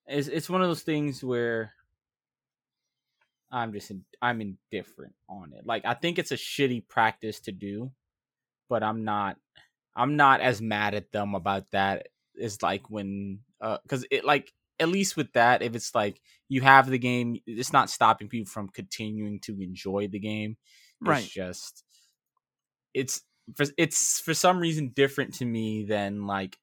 [0.07, 1.75] It's it's one of those things where
[3.51, 5.65] I'm just in, I'm indifferent on it.
[5.65, 7.93] Like I think it's a shitty practice to do,
[8.69, 9.37] but I'm not
[9.95, 12.09] I'm not as mad at them about that
[12.41, 16.61] as like when uh cuz it like at least with that if it's like you
[16.61, 20.57] have the game it's not stopping people from continuing to enjoy the game.
[21.01, 21.25] right.
[21.25, 21.85] Just
[22.99, 23.23] it's
[23.57, 26.59] for, it's for some reason different to me than like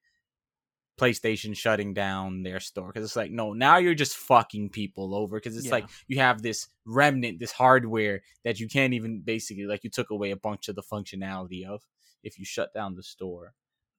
[1.00, 5.38] PlayStation shutting down their store because it's like no now you're just fucking people over
[5.38, 5.74] because it's Yeah.
[5.74, 10.10] like you have this remnant this hardware that you can't even basically like you took
[10.10, 11.82] away a bunch of the functionality of
[12.24, 13.54] if you shut down the store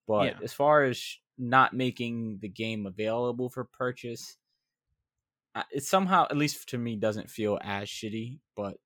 [0.07, 0.41] But Yeah.
[0.43, 4.39] as far as not making the game available for purchase,
[5.71, 8.41] it somehow, at least to me, doesn't feel as shitty.
[8.55, 8.79] But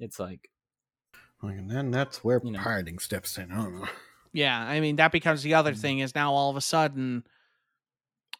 [0.00, 0.50] it's Like,
[1.48, 2.58] and then that's where You know.
[2.60, 3.50] pirating steps in.
[3.52, 3.88] I don't know.
[4.32, 5.80] Yeah, I mean that becomes the other Mhm.
[5.80, 7.24] thing is now all of a sudden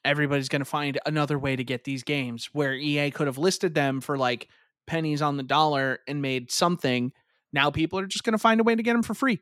[0.05, 3.75] everybody's going to find another way to get these games where EA could have listed
[3.75, 4.49] them for like
[4.87, 7.13] pennies on the dollar and made something.
[7.53, 9.41] Now people are just going to find a way to get them for free.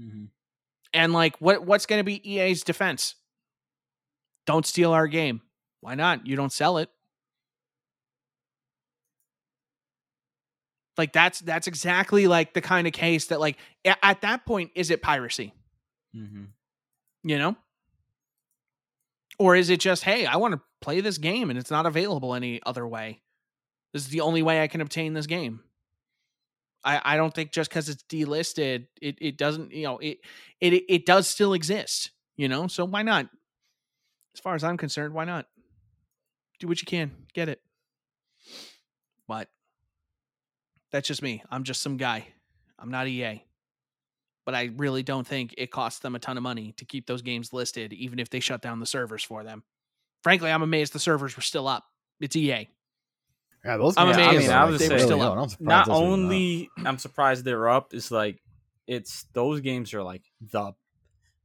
[0.00, 0.28] mhm.
[0.92, 3.14] And like what what's going to be EA's defense?
[4.46, 5.42] Don't steal our game.
[5.80, 6.26] Why not?
[6.26, 6.88] You don't sell it.
[11.00, 13.56] Like that's that's exactly like the kind of case that like
[13.86, 15.54] at that point is it piracy?
[16.14, 16.48] Mhm.
[17.22, 17.56] you know?
[19.38, 22.34] Or is it just hey i want to play this game and it's not available
[22.34, 23.22] any other way.
[23.94, 25.60] This is the only way i can obtain this game.
[26.84, 30.18] I i don't think just because it's delisted it it doesn't you know it
[30.60, 32.66] it it does still exist you know?
[32.66, 33.26] So why not?
[34.34, 35.46] As far as i'm concerned why not?
[36.58, 37.12] Do what you can.
[37.32, 37.62] Get it.
[39.26, 39.48] But
[40.92, 42.26] that's just me i'm just some guy
[42.78, 43.44] i'm not ea
[44.46, 47.20] but I really don't think it costs them a ton of money to keep those
[47.22, 49.62] games listed, even if they shut down the servers for them.
[50.24, 51.84] Frankly, I'm amazed the servers were still up.
[52.20, 52.66] It's EA.
[53.64, 55.38] Yeah, those I'm amazed I mean, I was like, saying- really still out.
[55.38, 55.50] up.
[55.60, 56.02] I'm Not those are up.
[56.02, 58.40] only I'm surprised they're up, it's like
[58.88, 60.72] it's those games are like the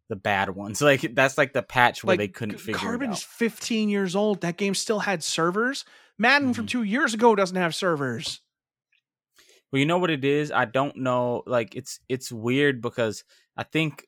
[0.08, 0.82] the bad ones.
[0.82, 3.30] Like that's like the patch where Like, they couldn't C- figure Carbon's it out.
[3.30, 4.42] 15 years old.
[4.42, 5.84] That game still had servers.
[6.18, 6.70] Madden from Mhm.
[6.70, 8.40] two years ago doesn't have servers.
[9.72, 10.52] Well, you know what it is?
[10.52, 11.44] I don't know.
[11.46, 13.24] Like it's it's weird because
[13.58, 14.08] I think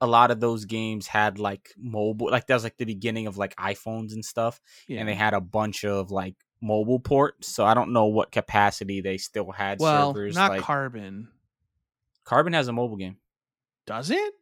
[0.00, 3.36] a lot of those games had like mobile like that was like the beginning of
[3.38, 4.60] like iPhones and stuff.
[4.88, 5.00] Yeah.
[5.00, 7.48] And they had a bunch of like mobile ports.
[7.54, 10.34] So I don't know what capacity they still had well, servers.
[10.34, 11.28] not like Carbon.
[12.24, 13.18] Carbon has a mobile game.
[13.86, 14.34] Does it?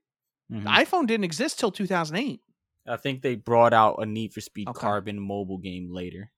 [0.50, 0.64] Mhm.
[0.64, 2.40] The iPhone didn't exist till 2008.
[2.86, 4.80] I think they brought out a Need for Speed Okay.
[4.80, 6.30] Carbon mobile game later.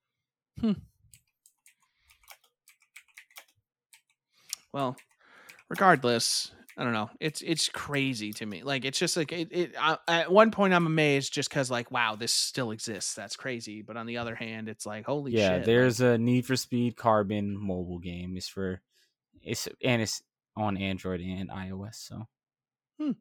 [4.74, 4.96] Well,
[5.68, 7.08] regardless, I don't know.
[7.20, 8.64] It's it's crazy to me.
[8.64, 9.48] Like it's just like it.
[9.52, 13.14] it I, at one point, I'm amazed just because like wow, this still exists.
[13.14, 13.82] That's crazy.
[13.82, 15.56] But on the other hand, it's like holy yeah, shit.
[15.58, 18.36] like- there's a Need for Speed Carbon mobile game.
[18.36, 18.80] It's for
[19.44, 20.24] it's and it's
[20.56, 21.94] on Android and iOS.
[21.94, 22.26] So
[22.98, 23.12] hmm.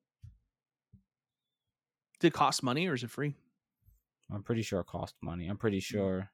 [2.20, 3.36] did it cost money or is it free?
[4.34, 5.48] I'm pretty sure it cost money.
[5.48, 6.32] I'm pretty sure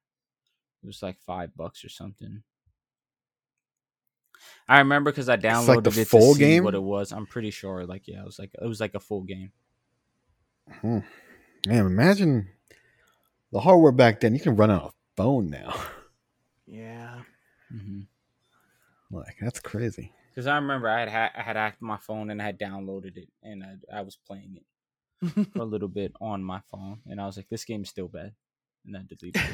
[0.82, 2.44] it was like five bucks or something.
[4.68, 6.64] I remember because I downloaded like the it full to see game?
[6.64, 7.12] what it was.
[7.12, 9.52] I'm pretty sure, like yeah, it was like it was like a full game.
[10.82, 11.00] Hmm.
[11.68, 12.50] Man, imagine
[13.52, 14.34] the hardware back then.
[14.34, 15.74] You can run on a phone now.
[16.68, 17.22] Yeah.
[17.72, 18.02] hmm
[19.12, 20.14] like that's crazy.
[20.30, 23.18] Because I remember I had ha- I had hacked my phone and I had downloaded
[23.18, 27.20] it and I, I was playing it for a little bit on my phone and
[27.20, 28.34] I was like, this game's still bad,
[28.86, 29.50] and I deleted it.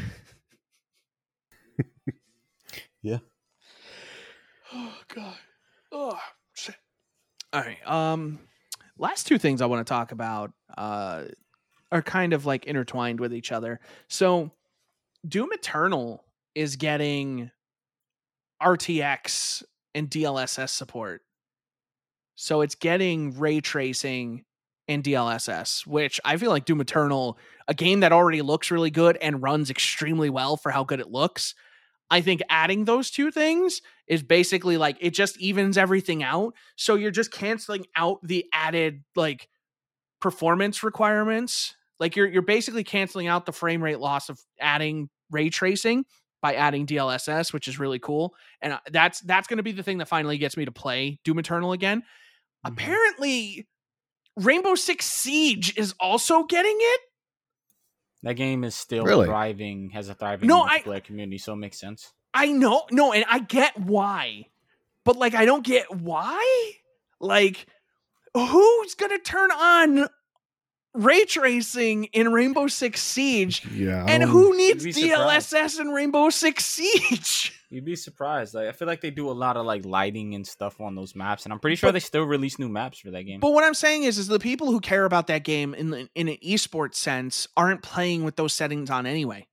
[3.05, 3.19] oh
[5.15, 5.37] god.
[5.91, 6.19] Oh
[6.53, 6.75] shit.
[7.53, 7.87] All right.
[7.87, 8.39] Um,
[8.97, 11.25] last two things I want to talk about uh
[11.91, 13.79] are kind of like intertwined with each other.
[14.09, 14.51] So,
[15.27, 16.23] Doom Eternal
[16.55, 17.51] is getting
[18.61, 19.63] RTX
[19.93, 21.21] and DLSS support.
[22.35, 24.43] So it's getting ray tracing
[24.87, 27.37] and DLSS, which I feel like Doom Eternal,
[27.67, 31.09] a game that already looks really good and runs extremely well for how good it
[31.09, 31.55] looks.
[32.09, 36.53] I think adding those two things is basically like it just evens everything out.
[36.75, 39.47] So you're just canceling out the added like
[40.21, 41.75] performance requirements.
[41.99, 46.05] Like you're you're basically canceling out the frame rate loss of adding ray tracing
[46.41, 48.35] by adding DLSS, which is really cool.
[48.61, 51.19] And uh, that's that's going to be the thing that finally gets me to play
[51.23, 52.01] Doom Eternal again.
[52.01, 52.71] Mhm.
[52.71, 53.67] Apparently
[54.37, 57.01] Rainbow Six Siege is also getting it.
[58.25, 59.27] That game is still Really?
[59.27, 62.11] thriving, has a thriving No, I- multiplayer community, so it makes sense.
[62.33, 64.47] I know, no, and I get why,
[65.05, 66.71] but like, I don't get why.
[67.21, 67.67] Like,
[68.33, 70.07] who's gonna turn on
[70.93, 73.65] ray tracing in Rainbow Six Siege?
[73.71, 74.03] Yeah.
[74.07, 75.53] And who needs You'd be surprised.
[75.53, 77.54] DLSS in Rainbow Six Siege?
[77.69, 78.53] You'd be surprised.
[78.53, 81.15] Like I feel like they do a lot of like lighting and stuff on those
[81.15, 83.39] maps, and I'm pretty sure But- they still release new maps for that game.
[83.39, 86.27] But what I'm saying is, is the people who care about that game in in
[86.27, 89.47] an esports sense aren't playing with those settings on anyway.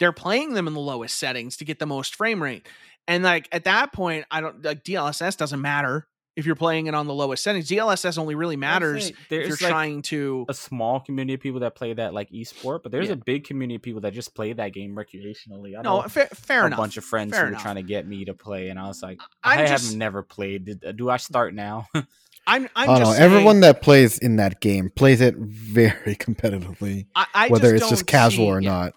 [0.00, 2.66] They're playing them in the lowest settings to get the most frame rate.
[3.06, 6.94] And like at that point, I don't like DLSS doesn't matter if you're playing it
[6.94, 7.68] on the lowest settings.
[7.68, 10.46] DLSS only really matters if you're like trying to.
[10.48, 13.12] a small community of people that play that like esport, but there's Yeah.
[13.14, 15.78] a big community of people that just play that game recreationally.
[15.78, 16.78] I No, know fa- fair a enough.
[16.78, 19.02] bunch of friends Fair who were trying to get me to play, and I was
[19.02, 20.64] like, I'm I just- have never played.
[20.64, 21.86] Did- uh, Do I start now?
[21.94, 22.04] I'm
[22.46, 23.04] I'm I don't know.
[23.12, 27.84] saying, Everyone that plays in that game plays it very competitively, I, I whether just
[27.84, 28.68] it's just casual see- or yeah.
[28.70, 28.92] not.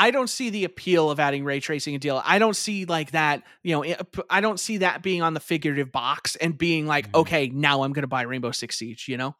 [0.00, 2.22] I don't see the appeal of adding ray tracing a deal.
[2.24, 3.94] I don't see like that, you know,
[4.30, 7.20] I don't see that being on the figurative box and being like, Mhm.
[7.20, 9.36] okay, now I'm going to buy Rainbow Six Siege, you know?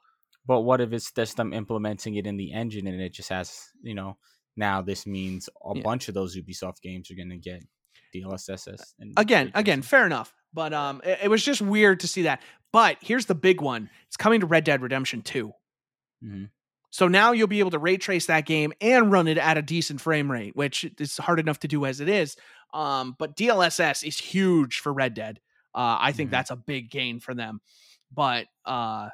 [0.47, 3.69] But what if it's just them implementing it in the engine and it just has,
[3.83, 4.19] you know,
[4.57, 5.83] now this means a Yeah.
[5.83, 7.63] bunch of those Ubisoft games are going to get
[8.15, 8.95] DLSS.
[8.99, 10.35] And Again, again, fair enough.
[10.53, 12.43] But um it, it was just weird to see that.
[12.73, 13.89] But here's the big one.
[14.09, 15.53] It's coming to Red Dead Redemption 2.
[16.25, 16.51] Mhm.
[16.91, 19.63] So now you'll be able to ray trace that game and run it at a
[19.63, 22.37] decent frame rate, which is hard enough to do as it is.
[22.75, 25.41] Um, but DLSS is huge for Red Dead.
[25.75, 26.33] Uh, I think Mhm.
[26.33, 27.61] that's a big gain for them.
[28.13, 29.11] But uh,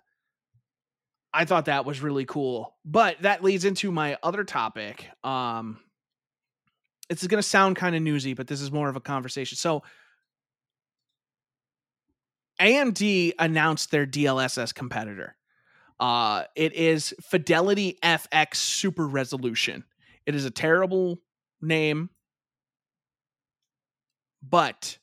[1.35, 2.74] I thought that was really cool.
[2.85, 5.07] But that leads into my other topic.
[5.23, 5.78] Um,
[7.11, 9.57] it's going to sound kind of newsy, but this is more of a conversation.
[9.57, 9.82] So
[12.61, 15.36] AMD announced their DLSS competitor.
[15.98, 19.85] Uh, it is Fidelity FX Super Resolution.
[20.27, 21.20] It is a terrible
[21.62, 22.10] name,
[24.43, 24.98] but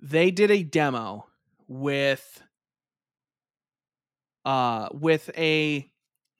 [0.00, 1.26] they did a demo
[1.66, 2.42] with
[4.44, 5.90] uh with a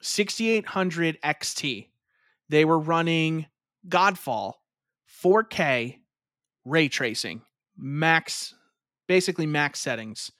[0.00, 1.88] 6800 XT.
[2.48, 3.46] They were running
[3.88, 4.54] Godfall
[5.22, 5.98] 4K
[6.64, 7.42] ray tracing,
[7.76, 8.54] max
[9.06, 10.30] basically max settings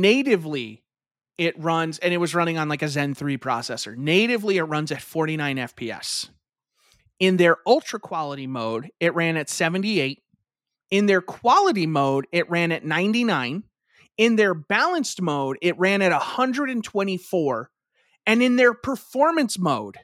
[0.00, 0.82] natively
[1.38, 3.96] it runs and it was running on like a zen 3 processor.
[3.96, 6.30] Natively it runs at 49 fps
[7.18, 10.22] in their ultra quality mode it ran at 78
[10.90, 13.62] in their quality mode it ran at 99
[14.18, 17.70] in their balanced mode it ran at 124
[18.26, 19.98] and in their performance mode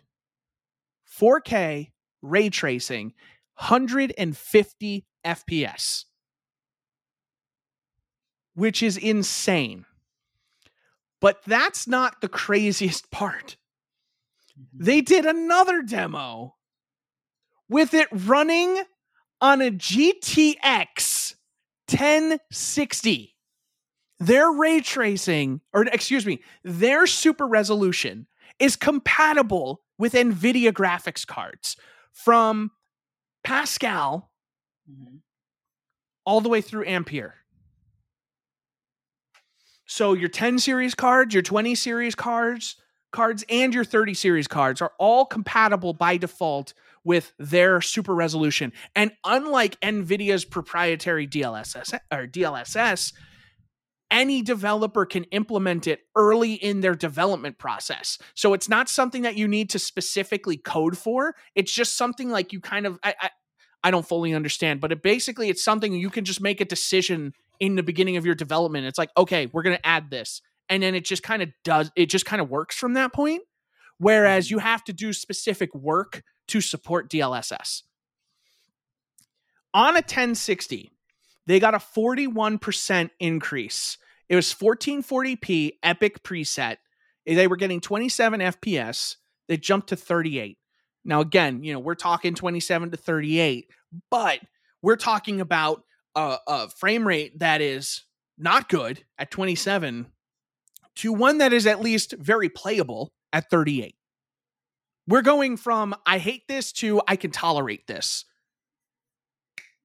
[1.20, 1.90] 4k
[2.22, 3.12] ray tracing
[3.56, 6.04] 150 fps
[8.58, 9.84] which is insane.
[11.20, 13.56] But that's not the craziest part.
[14.74, 16.56] They did another demo
[17.68, 18.82] with it running
[19.40, 21.34] on a GTX
[21.88, 23.36] 1060.
[24.18, 28.26] Their ray tracing, or excuse me, their super resolution
[28.58, 31.76] is compatible with NVIDIA graphics cards
[32.12, 32.72] from
[33.44, 34.32] Pascal
[34.90, 35.20] Mhm.
[36.26, 37.36] all the way through Ampere.
[39.88, 42.76] So your 10 series cards, your 20 series cards,
[43.10, 46.74] cards and your 30 series cards are all compatible by default
[47.04, 48.74] with their super resolution.
[48.94, 53.14] And unlike Nvidia's proprietary DLSS or DLSS,
[54.10, 58.18] any developer can implement it early in their development process.
[58.34, 61.34] So it's not something that you need to specifically code for.
[61.54, 63.30] It's just something like you kind of I, I,
[63.84, 67.32] I don't fully understand, but it basically it's something you can just make a decision
[67.60, 68.86] in the beginning of your development.
[68.86, 70.40] It's like, okay, we're going to add this.
[70.68, 73.42] And then it just kind of does it just kind of works from that point.
[73.98, 74.54] Whereas mm-hmm.
[74.54, 77.82] you have to do specific work to support DLSS.
[79.74, 80.90] On a 1060,
[81.46, 83.98] they got a 41% increase.
[84.28, 86.76] It was 1440p Epic preset.
[87.26, 89.16] They were getting 27 FPS.
[89.48, 90.58] They jumped to 38.
[91.04, 93.70] Now, again, you know, we're talking 27 to 38,
[94.10, 94.40] but
[94.82, 95.84] we're talking about
[96.18, 98.04] a, a frame rate that is
[98.36, 100.06] not good at 27
[100.96, 103.94] to one that is at least very playable at 38.
[105.06, 108.24] We're going from I hate this to I can tolerate this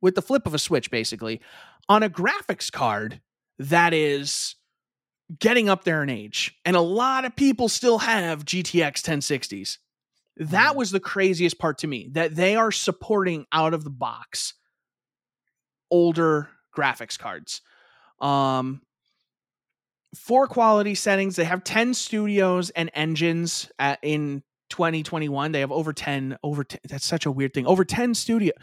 [0.02, 1.40] with the flip of a switch, basically,
[1.88, 3.22] on a graphics card
[3.58, 4.56] that is
[5.40, 6.56] getting up there in age.
[6.66, 9.78] And a lot of people still have GTX 1060s.
[10.36, 10.76] That Mhm.
[10.76, 14.56] was the craziest part to me that they are supporting out of the box
[15.94, 17.62] older graphics cards.
[18.20, 18.82] Um,
[20.16, 25.52] for quality settings, they have 10 studios and engines at, in 2021.
[25.52, 27.68] They have over 10, over 10, that's such a weird thing.
[27.68, 28.54] Over 10 studio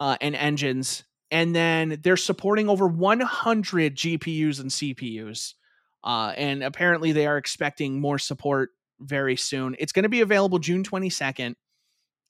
[0.00, 1.04] uh, and engines.
[1.30, 5.54] And then they're supporting over 100 GPUs and CPUs.
[6.02, 8.70] Uh, and apparently they are expecting more support
[9.00, 9.76] very soon.
[9.78, 11.56] It's going to be available June 22nd.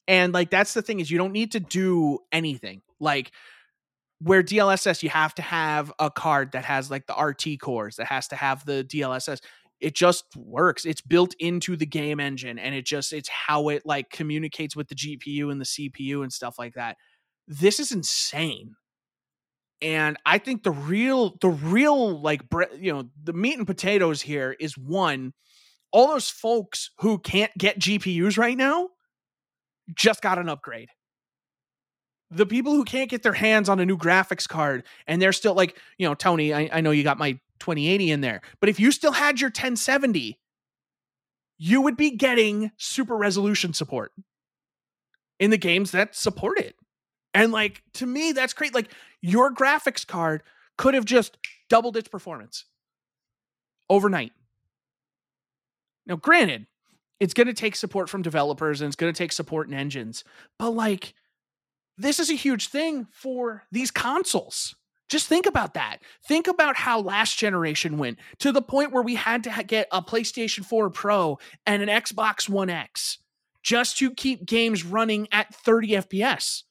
[0.07, 2.81] And like that's the thing is you don't need to do anything.
[2.99, 3.31] Like
[4.19, 8.07] where DLSS you have to have a card that has like the RT cores that
[8.07, 9.39] has to have the DLSS.
[9.79, 10.85] It just works.
[10.85, 14.87] It's built into the game engine and it just it's how it like communicates with
[14.87, 16.97] the GPU and the CPU and stuff like that.
[17.47, 18.75] This is insane.
[19.79, 22.41] And I think the real the real like
[22.79, 25.33] you know the meat and potatoes here is one
[25.91, 28.89] all those folks who can't get GPUs right now
[29.95, 30.89] just got an upgrade.
[32.29, 35.53] The people who can't get their hands on a new graphics card and they're still
[35.53, 38.79] like, you know, Tony, I, I know you got my 2080 in there, but if
[38.79, 40.37] you still had your 1070,
[41.57, 44.11] you would be getting super resolution support
[45.39, 46.75] in the games that support it.
[47.33, 48.73] And like to me, that's great.
[48.73, 48.91] Like
[49.21, 50.43] your graphics card
[50.77, 51.37] could have just
[51.69, 52.65] doubled its performance
[53.89, 54.33] overnight.
[56.05, 56.67] Now, granted,
[57.19, 60.23] it's going to take support from developers and it's going to take support in engines,
[60.59, 61.13] but like
[61.97, 64.75] this is a huge thing for these consoles.
[65.09, 65.99] Just think about that.
[66.27, 70.01] Think about how last generation went to the point where we had to get a
[70.01, 73.19] PlayStation 4 Pro and an Xbox One X
[73.63, 76.63] just to keep games running at 30 FPS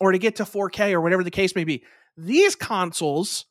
[0.00, 1.84] or to get to 4K or whatever the case may be.
[2.16, 3.46] These consoles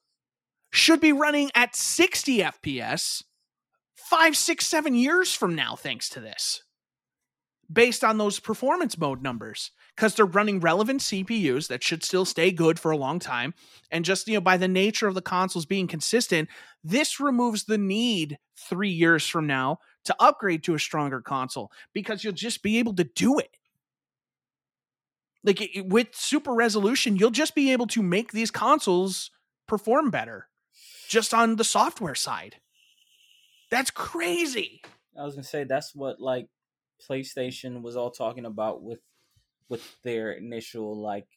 [0.72, 3.24] should be running at 60 FPS
[3.96, 6.64] five, six, seven years from now, thanks to this,
[7.72, 12.54] based on those performance mode numbers, because they're running relevant CPUs that should still stay
[12.54, 13.54] good for a long time.
[13.92, 16.48] And just, you know, by the nature of the consoles being consistent,
[16.82, 22.24] this removes the need three years from now to upgrade to a stronger console because
[22.24, 23.58] you'll just be able to do it.
[25.44, 29.32] Like it, with super resolution, you'll just be able to make these consoles
[29.68, 30.48] perform better
[31.10, 32.56] just on the software side.
[33.70, 34.82] That's crazy.
[35.20, 36.48] I was gonna say that's what like
[37.06, 39.00] PlayStation was all talking about with
[39.70, 41.28] with their initial like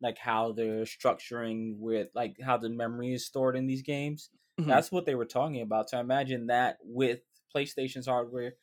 [0.00, 4.30] like how they're structuring with like how the memory is stored in these games.
[4.60, 4.68] Mm-hmm.
[4.68, 5.90] That's what they were talking about.
[5.90, 7.20] So imagine that with
[7.54, 8.54] PlayStation's hardware,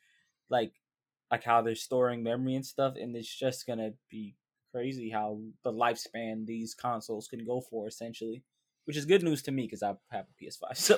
[0.49, 0.73] like
[1.31, 4.35] like how they're storing memory and stuff, and it's just gonna be
[4.71, 8.43] crazy how the lifespan these consoles can go for essentially
[8.85, 10.59] which is good news to me because I have a PS5.
[10.75, 10.97] So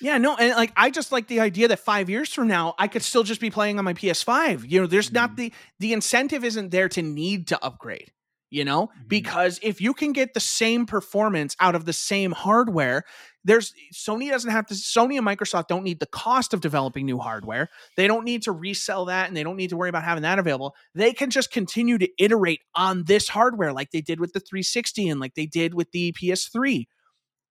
[0.00, 2.88] yeah, no, and like I just like the idea that five years from now I
[2.88, 4.70] could still just be playing on my PS5.
[4.70, 5.14] You know, there's mm-hmm.
[5.14, 8.12] not the the incentive isn't there to need to upgrade.
[8.50, 9.08] You know, mm-hmm.
[9.08, 13.04] because if you can get the same performance out of the same hardware,
[13.44, 17.18] there's Sony doesn't have to Sony and Microsoft don't need the cost of developing new
[17.18, 17.68] hardware.
[17.96, 20.38] They don't need to resell that and they don't need to worry about having that
[20.38, 20.74] available.
[20.94, 25.08] They can just continue to iterate on this hardware like they did with the 360
[25.08, 26.86] and like they did with the PS3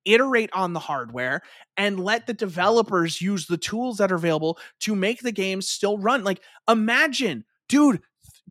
[0.07, 1.41] iterate on the hardware
[1.75, 5.97] and let the developers use the tools that are available to make the game still
[5.97, 6.23] run.
[6.23, 8.01] Like imagine, dude,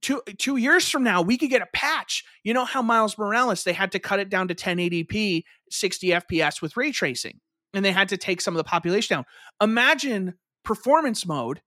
[0.03, 2.24] two two years from now we could get a patch.
[2.45, 6.62] You know how Miles Morales they had to cut it down to 1080p 60 FPS
[6.62, 7.41] with ray tracing
[7.74, 9.24] and they had to take some of the population down.
[9.61, 10.35] Imagine
[10.65, 11.61] performance mode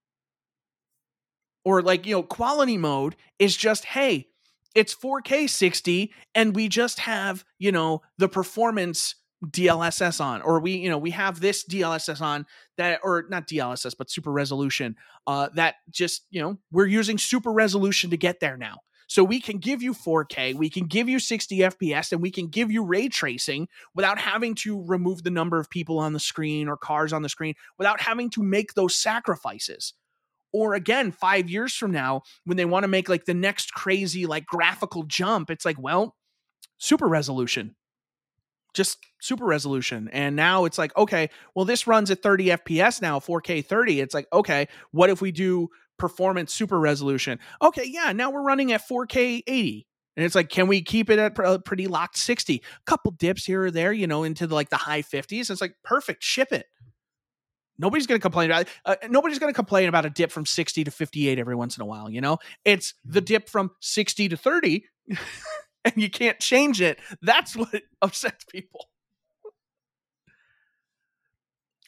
[1.66, 4.28] or like, you know, quality mode is just hey,
[4.76, 10.74] it's 4K 60 and we just have, you know, the performance DLSS on, or we,
[10.74, 12.46] you know, we have this DLSS on
[12.78, 14.96] that, or not DLSS, but super resolution.
[15.26, 18.78] Uh, that just, you know, we're using super resolution to get there now.
[19.08, 22.48] So we can give you 4K, we can give you 60 FPS, and we can
[22.48, 26.68] give you ray tracing without having to remove the number of people on the screen
[26.68, 29.94] or cars on the screen, without having to make those sacrifices.
[30.52, 34.28] Or again, five years from now, when they want to make like the next crazy
[34.28, 36.16] like graphical jump, it's like, well,
[36.78, 37.76] super resolution
[38.74, 40.10] just super resolution.
[40.12, 44.00] And now it's like, okay, well, this runs at 30 FPS now, 4K 30.
[44.00, 47.40] It's like, okay, what if we do performance super resolution?
[47.62, 49.88] Okay, yeah, now we're running at 4K 80.
[50.16, 52.56] And it's like, can we keep it at a pretty locked 60?
[52.56, 55.50] A couple dips here or there, you know, into the, like the high 50s.
[55.50, 56.66] It's like, perfect, ship it.
[57.78, 60.84] Nobody's going to complain about uh, nobody's going to complain about a dip from 60
[60.84, 62.38] to 58 every once in a while, you know?
[62.66, 63.26] It's the mm-hmm.
[63.26, 64.84] dip from 60 to 30
[65.86, 67.00] and you can't change it.
[67.22, 68.90] That's what upsets people.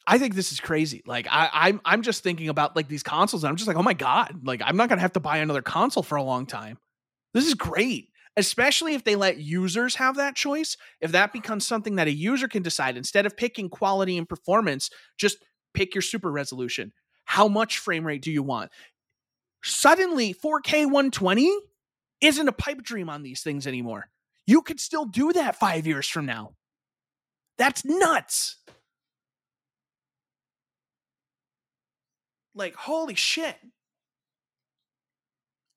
[0.08, 1.04] I think this is crazy.
[1.06, 3.84] Like I, I'm I'm just thinking about like these consoles, and I'm just like, oh
[3.84, 6.78] my god, like I'm not gonna have to buy another console for a long time.
[7.34, 8.10] This is great.
[8.38, 10.78] Especially if they let users have that choice.
[11.02, 14.90] If that becomes something that a user can decide instead of picking quality and performance,
[15.18, 15.38] just
[15.74, 16.94] pick your super resolution.
[17.26, 18.72] How much frame rate do you want?
[19.64, 21.58] Suddenly, 4K 120
[22.22, 24.10] isn't a pipe dream on these things anymore.
[24.48, 26.54] You could still do that five years from now.
[27.58, 28.58] That's nuts.
[32.56, 33.56] Like, holy shit.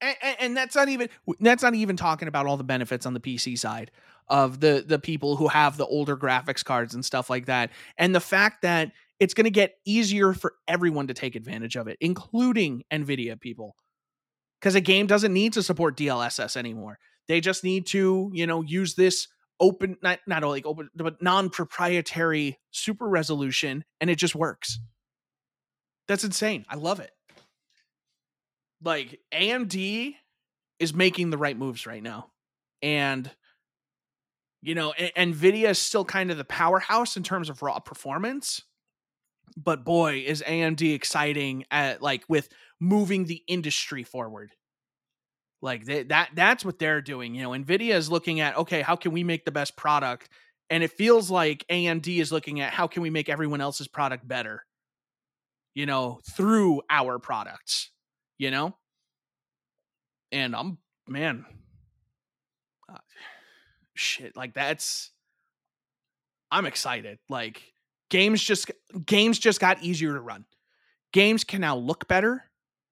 [0.01, 1.09] And, and, that's not even
[1.41, 3.91] that's not even talking about all the benefits on the PC side
[4.29, 8.15] of the the people who have the older graphics cards and stuff like that and
[8.15, 11.99] the fact that it's going to get easier for everyone to take advantage of it
[12.01, 13.77] including nvidia people
[14.65, 16.99] because a game doesn't need to support DLSS anymore.
[17.29, 19.29] They just need to, you know, use this
[19.61, 24.81] open, not not only open, but non-proprietary super resolution, and it just works.
[26.09, 26.65] That's insane.
[26.67, 27.11] I love it.
[28.83, 30.15] Like AMD
[30.79, 32.31] is making the right moves right now.
[32.81, 33.31] and
[34.63, 38.63] you know, Nvidia is still kind of the powerhouse in terms of raw performance.
[39.59, 42.49] But boy, is AMD exciting at like with
[42.81, 44.53] moving the industry forward.
[45.63, 47.35] Like they, that that's what they're doing.
[47.35, 50.29] You know, Nvidia is looking at okay, how can we make the best product?
[50.71, 54.27] And it feels like AMD is looking at how can we make everyone else's product
[54.27, 54.65] better?
[55.75, 57.91] You know, through our products,
[58.39, 58.77] you know?
[60.33, 60.79] And I'm
[61.09, 61.47] man,
[62.93, 62.99] uh,
[63.95, 65.13] shit, like that's
[66.51, 67.19] I'm excited.
[67.29, 67.63] Like
[68.11, 68.71] games just
[69.07, 70.45] games just got easier to run.
[71.13, 72.45] Games can now look better,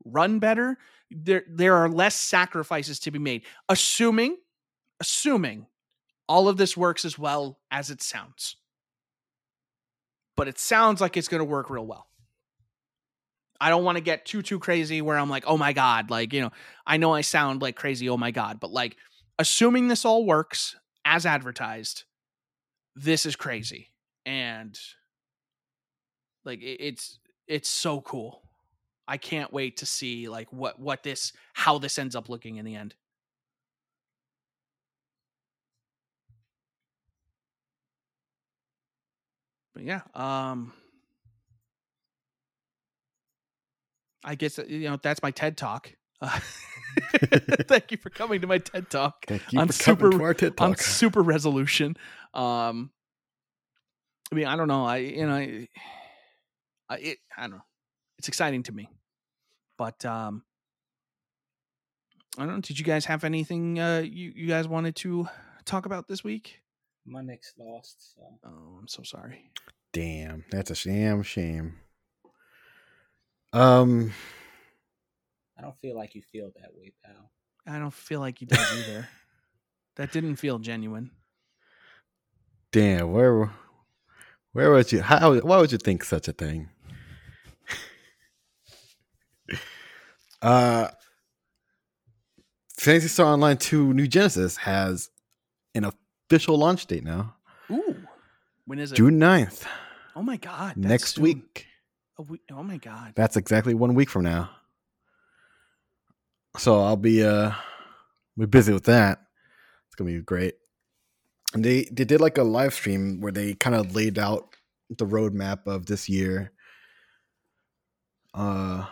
[0.05, 0.79] run better.
[1.11, 3.43] There there are less sacrifices to be made.
[3.69, 4.37] Assuming
[5.01, 5.67] assuming
[6.29, 8.57] all of this works as well as it sounds.
[10.37, 12.07] But it sounds like it's going to work real well.
[13.61, 16.33] I don't want to get too too crazy where I'm like, "Oh my god," like,
[16.33, 16.51] you know,
[16.87, 18.97] I know I sound like crazy, "Oh my god," but like
[19.39, 20.75] assuming this all works
[21.05, 22.05] as advertised,
[22.97, 23.93] this is crazy.
[24.27, 24.79] And
[26.45, 28.42] like it's it's so cool.
[29.07, 32.65] I can't wait to see like what what this how this ends up looking in
[32.65, 32.95] the end.
[39.75, 40.73] But yeah, um
[44.25, 45.93] I guess uh, you know that's my TED talk.
[46.21, 46.39] Uh,
[47.69, 50.25] thank you for coming to my TED talk Thank you on for coming super- to
[50.25, 51.97] our TED talk on super resolution.
[52.35, 52.91] Um,
[54.31, 54.85] I mean, I don't know.
[54.85, 55.69] I you know, I,
[56.89, 57.63] I, it, I don't know.
[58.23, 58.89] It's exciting to me,
[59.77, 60.45] but um,
[62.39, 62.61] I don't know.
[62.61, 65.27] Did you guys have anything uh, you you guys wanted to
[65.65, 66.61] talk about this week?
[67.05, 68.15] My Knicks lost.
[68.15, 68.23] So.
[68.45, 69.51] Oh, I'm so sorry.
[69.93, 71.81] Damn, that's a damn shame.
[73.53, 74.13] Um,
[75.59, 77.33] I don't feel like you feel that way, pal.
[77.67, 79.09] I don't feel like you does either.
[79.97, 81.11] that didn't feel genuine.
[82.71, 83.51] damn, where,
[84.53, 85.03] where would you?
[85.03, 85.35] How?
[85.41, 86.69] Why would you think such a thing?
[90.43, 90.89] Uh,
[92.79, 95.09] Phantasy Star Online Two New Genesis has
[95.75, 95.85] an
[96.29, 97.35] official launch date now,
[97.71, 97.97] Ooh,
[98.67, 98.97] when is it?
[98.97, 99.65] June 9th,
[100.17, 101.23] Oh my god, next soon.
[101.25, 101.67] week.
[102.29, 102.43] Week.
[102.53, 103.13] Oh my god.
[103.17, 104.51] That's exactly one week from now.
[106.59, 107.53] So I'll be uh
[108.39, 109.19] be busy with that.
[109.87, 110.55] It's gonna be great.
[111.55, 114.55] And they they did like a live stream where they kind of laid out
[114.91, 116.53] the roadmap of this year.
[118.35, 118.87] Uh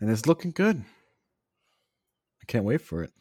[0.00, 0.84] and it's looking good.
[2.42, 3.12] I can't wait for it.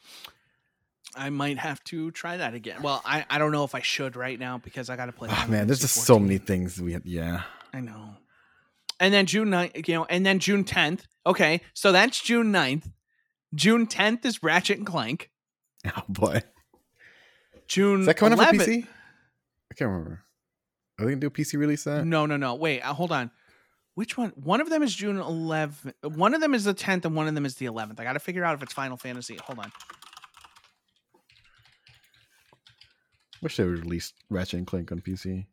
[1.15, 2.81] I might have to try that again.
[2.81, 5.29] Well, I, I don't know if I should right now because I got to play.
[5.31, 7.43] Oh man, there's just so many things we had, yeah.
[7.73, 8.15] I know.
[8.99, 11.01] And then June 9th, you know, and then June 10th.
[11.25, 12.91] Okay, so that's June 9th.
[13.53, 15.29] June 10th is Ratchet and Clank.
[15.85, 16.41] Oh boy.
[17.67, 18.87] June Is that coming out 11th, for PC?
[19.69, 20.23] I can't remember.
[20.97, 22.05] Are they gonna do a PC release that?
[22.05, 22.55] No, no, no.
[22.55, 23.31] Wait, uh, hold on.
[23.95, 24.29] Which one?
[24.31, 25.93] One of them is June 11th.
[26.15, 27.99] One of them is the 10th, and one of them is the 11th.
[27.99, 29.37] I got to figure out if it's Final Fantasy.
[29.45, 29.71] Hold on.
[33.41, 35.45] Wish they would release Ratchet and Clank on PC.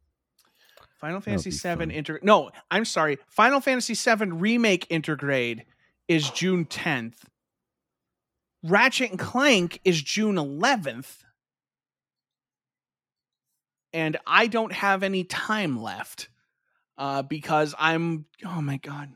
[1.00, 2.18] Final Fantasy Seven inter.
[2.22, 3.18] No, I'm sorry.
[3.28, 5.64] Final Fantasy Seven remake intergrade
[6.08, 7.16] is June 10th.
[8.62, 11.24] Ratchet and Clank is June 11th.
[13.92, 16.29] And I don't have any time left
[17.00, 18.26] uh, because I'm.
[18.46, 19.10] Oh my god,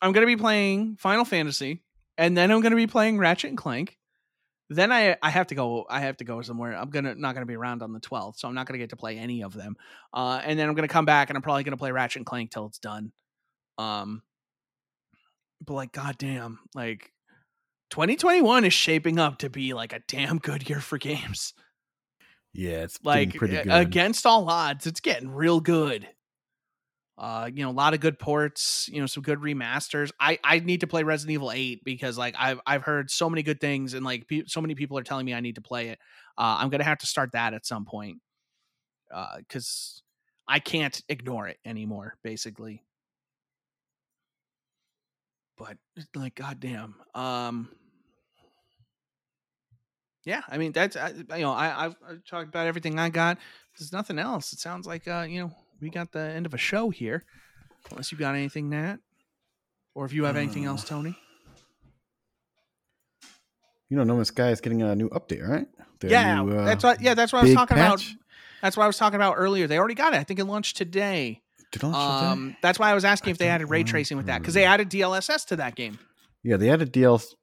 [0.00, 1.82] I'm gonna be playing Final Fantasy,
[2.16, 3.98] and then I'm gonna be playing Ratchet and Clank.
[4.70, 5.84] Then I I have to go.
[5.90, 6.74] I have to go somewhere.
[6.76, 8.96] I'm gonna not gonna be around on the 12th, so I'm not gonna get to
[8.96, 9.76] play any of them.
[10.14, 12.52] Uh, and then I'm gonna come back and I'm probably gonna play Ratchet and Clank
[12.52, 13.10] till it's done.
[13.78, 14.22] Um,
[15.66, 17.10] but like, goddamn, like
[17.90, 21.52] 2021 is shaping up to be like a damn good year for games.
[22.52, 23.68] Yeah, it's Like pretty good.
[23.68, 26.08] against all odds, it's getting real good.
[27.20, 30.10] Uh, you know, a lot of good ports, you know, some good remasters.
[30.18, 33.42] I I need to play Resident Evil 8 because like I've I've heard so many
[33.42, 35.90] good things and like pe- so many people are telling me I need to play
[35.90, 35.98] it.
[36.38, 38.20] Uh, I'm gonna have to start that at some point.
[39.12, 40.02] Uh, because
[40.48, 42.84] I can't ignore it anymore, basically.
[45.58, 45.76] But
[46.14, 47.68] like, goddamn, um,
[50.24, 50.42] yeah.
[50.48, 53.38] I mean, that's I, you know, I I've, I've talked about everything I got.
[53.78, 54.52] There's nothing else.
[54.54, 57.24] It sounds like uh, you know, we got the end of a show here.
[57.90, 58.98] Unless you got anything, Nat,
[59.94, 61.16] or if you have anything else, Tony.
[63.88, 65.66] you know, No Man's Sky is getting a new update, right?
[66.00, 67.02] Their yeah, new, uh, that's what.
[67.02, 68.04] Yeah, that's what I was talking about.
[68.62, 69.66] That's what I was talking about earlier.
[69.66, 70.18] They already got it.
[70.18, 71.40] I think it launched today.
[71.72, 72.32] Did launch today?
[72.32, 74.54] Um, that's why I was asking I if they added ray tracing with that because
[74.54, 75.98] they added DLSS to that game.
[76.42, 77.34] yeah, they added DLSS.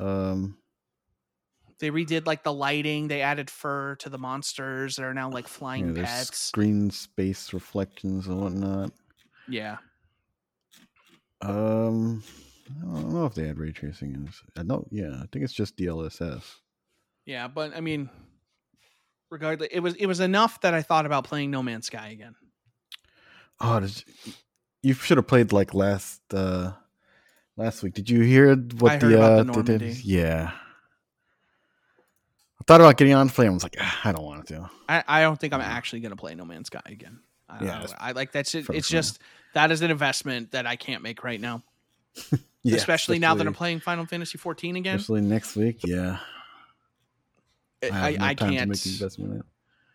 [0.00, 0.56] Um,
[1.80, 3.08] They redid like the lighting.
[3.08, 4.96] They added fur to the monsters.
[4.96, 6.38] They're now like flying there's pets.
[6.38, 8.92] screen space reflections and whatnot.
[9.48, 9.78] Yeah.
[11.42, 12.22] Um,
[12.68, 14.42] I don't know if they had ray tracing in this.
[14.56, 16.42] I know, yeah, I think it's just DLSS.
[17.24, 18.10] Yeah, but I mean,
[19.30, 22.34] regardless, it was it was enough that I thought about playing No Man's Sky again.
[23.60, 23.86] Oh,
[24.82, 26.72] you, should have played like last uh
[27.56, 27.94] last week.
[27.94, 29.44] Did you hear what the uh the?
[29.44, 29.96] Normandy.
[30.02, 30.52] Yeah.
[32.60, 33.46] I thought about getting on to play.
[33.46, 34.68] I was like, "Ah, I don't want to.
[34.88, 37.20] I, I don't think I'm actually gonna play No Man's Sky again.
[37.48, 37.86] I don't Yeah, know.
[37.98, 38.66] I like that's it.
[38.70, 39.20] It's just
[39.54, 41.62] that is an investment that I can't make right now.
[42.62, 44.96] Yeah, especially, now that I'm playing Final Fantasy 14 again.
[44.96, 46.18] Especially next week, yeah.
[47.82, 48.68] I, I, no I can't.
[48.68, 49.32] make the investment.
[49.32, 49.42] in.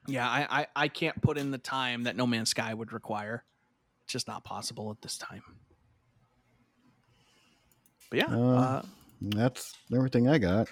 [0.08, 3.44] Yeah, I, I I can't put in the time that No Man's Sky would require.
[4.06, 5.44] It's just not possible at this time.
[8.10, 8.82] But yeah, Uh, uh,
[9.22, 10.68] That's everything I got.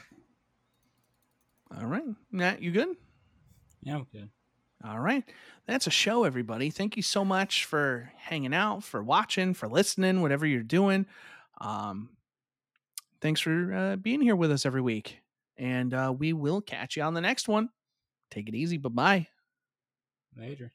[1.77, 2.89] All right, Nat, you good?
[3.81, 4.29] Yeah, I'm good.
[4.85, 5.23] All right.
[5.65, 6.69] That's a show, everybody.
[6.69, 11.05] Thank you so much for hanging out, for watching, for listening, whatever you're doing.
[11.61, 12.09] Um,
[13.21, 15.19] thanks for uh, being here with us every week.
[15.57, 17.69] And uh, we will catch you on the next one.
[18.29, 18.77] Take it easy.
[18.77, 19.27] Bye bye.
[20.35, 20.71] Later.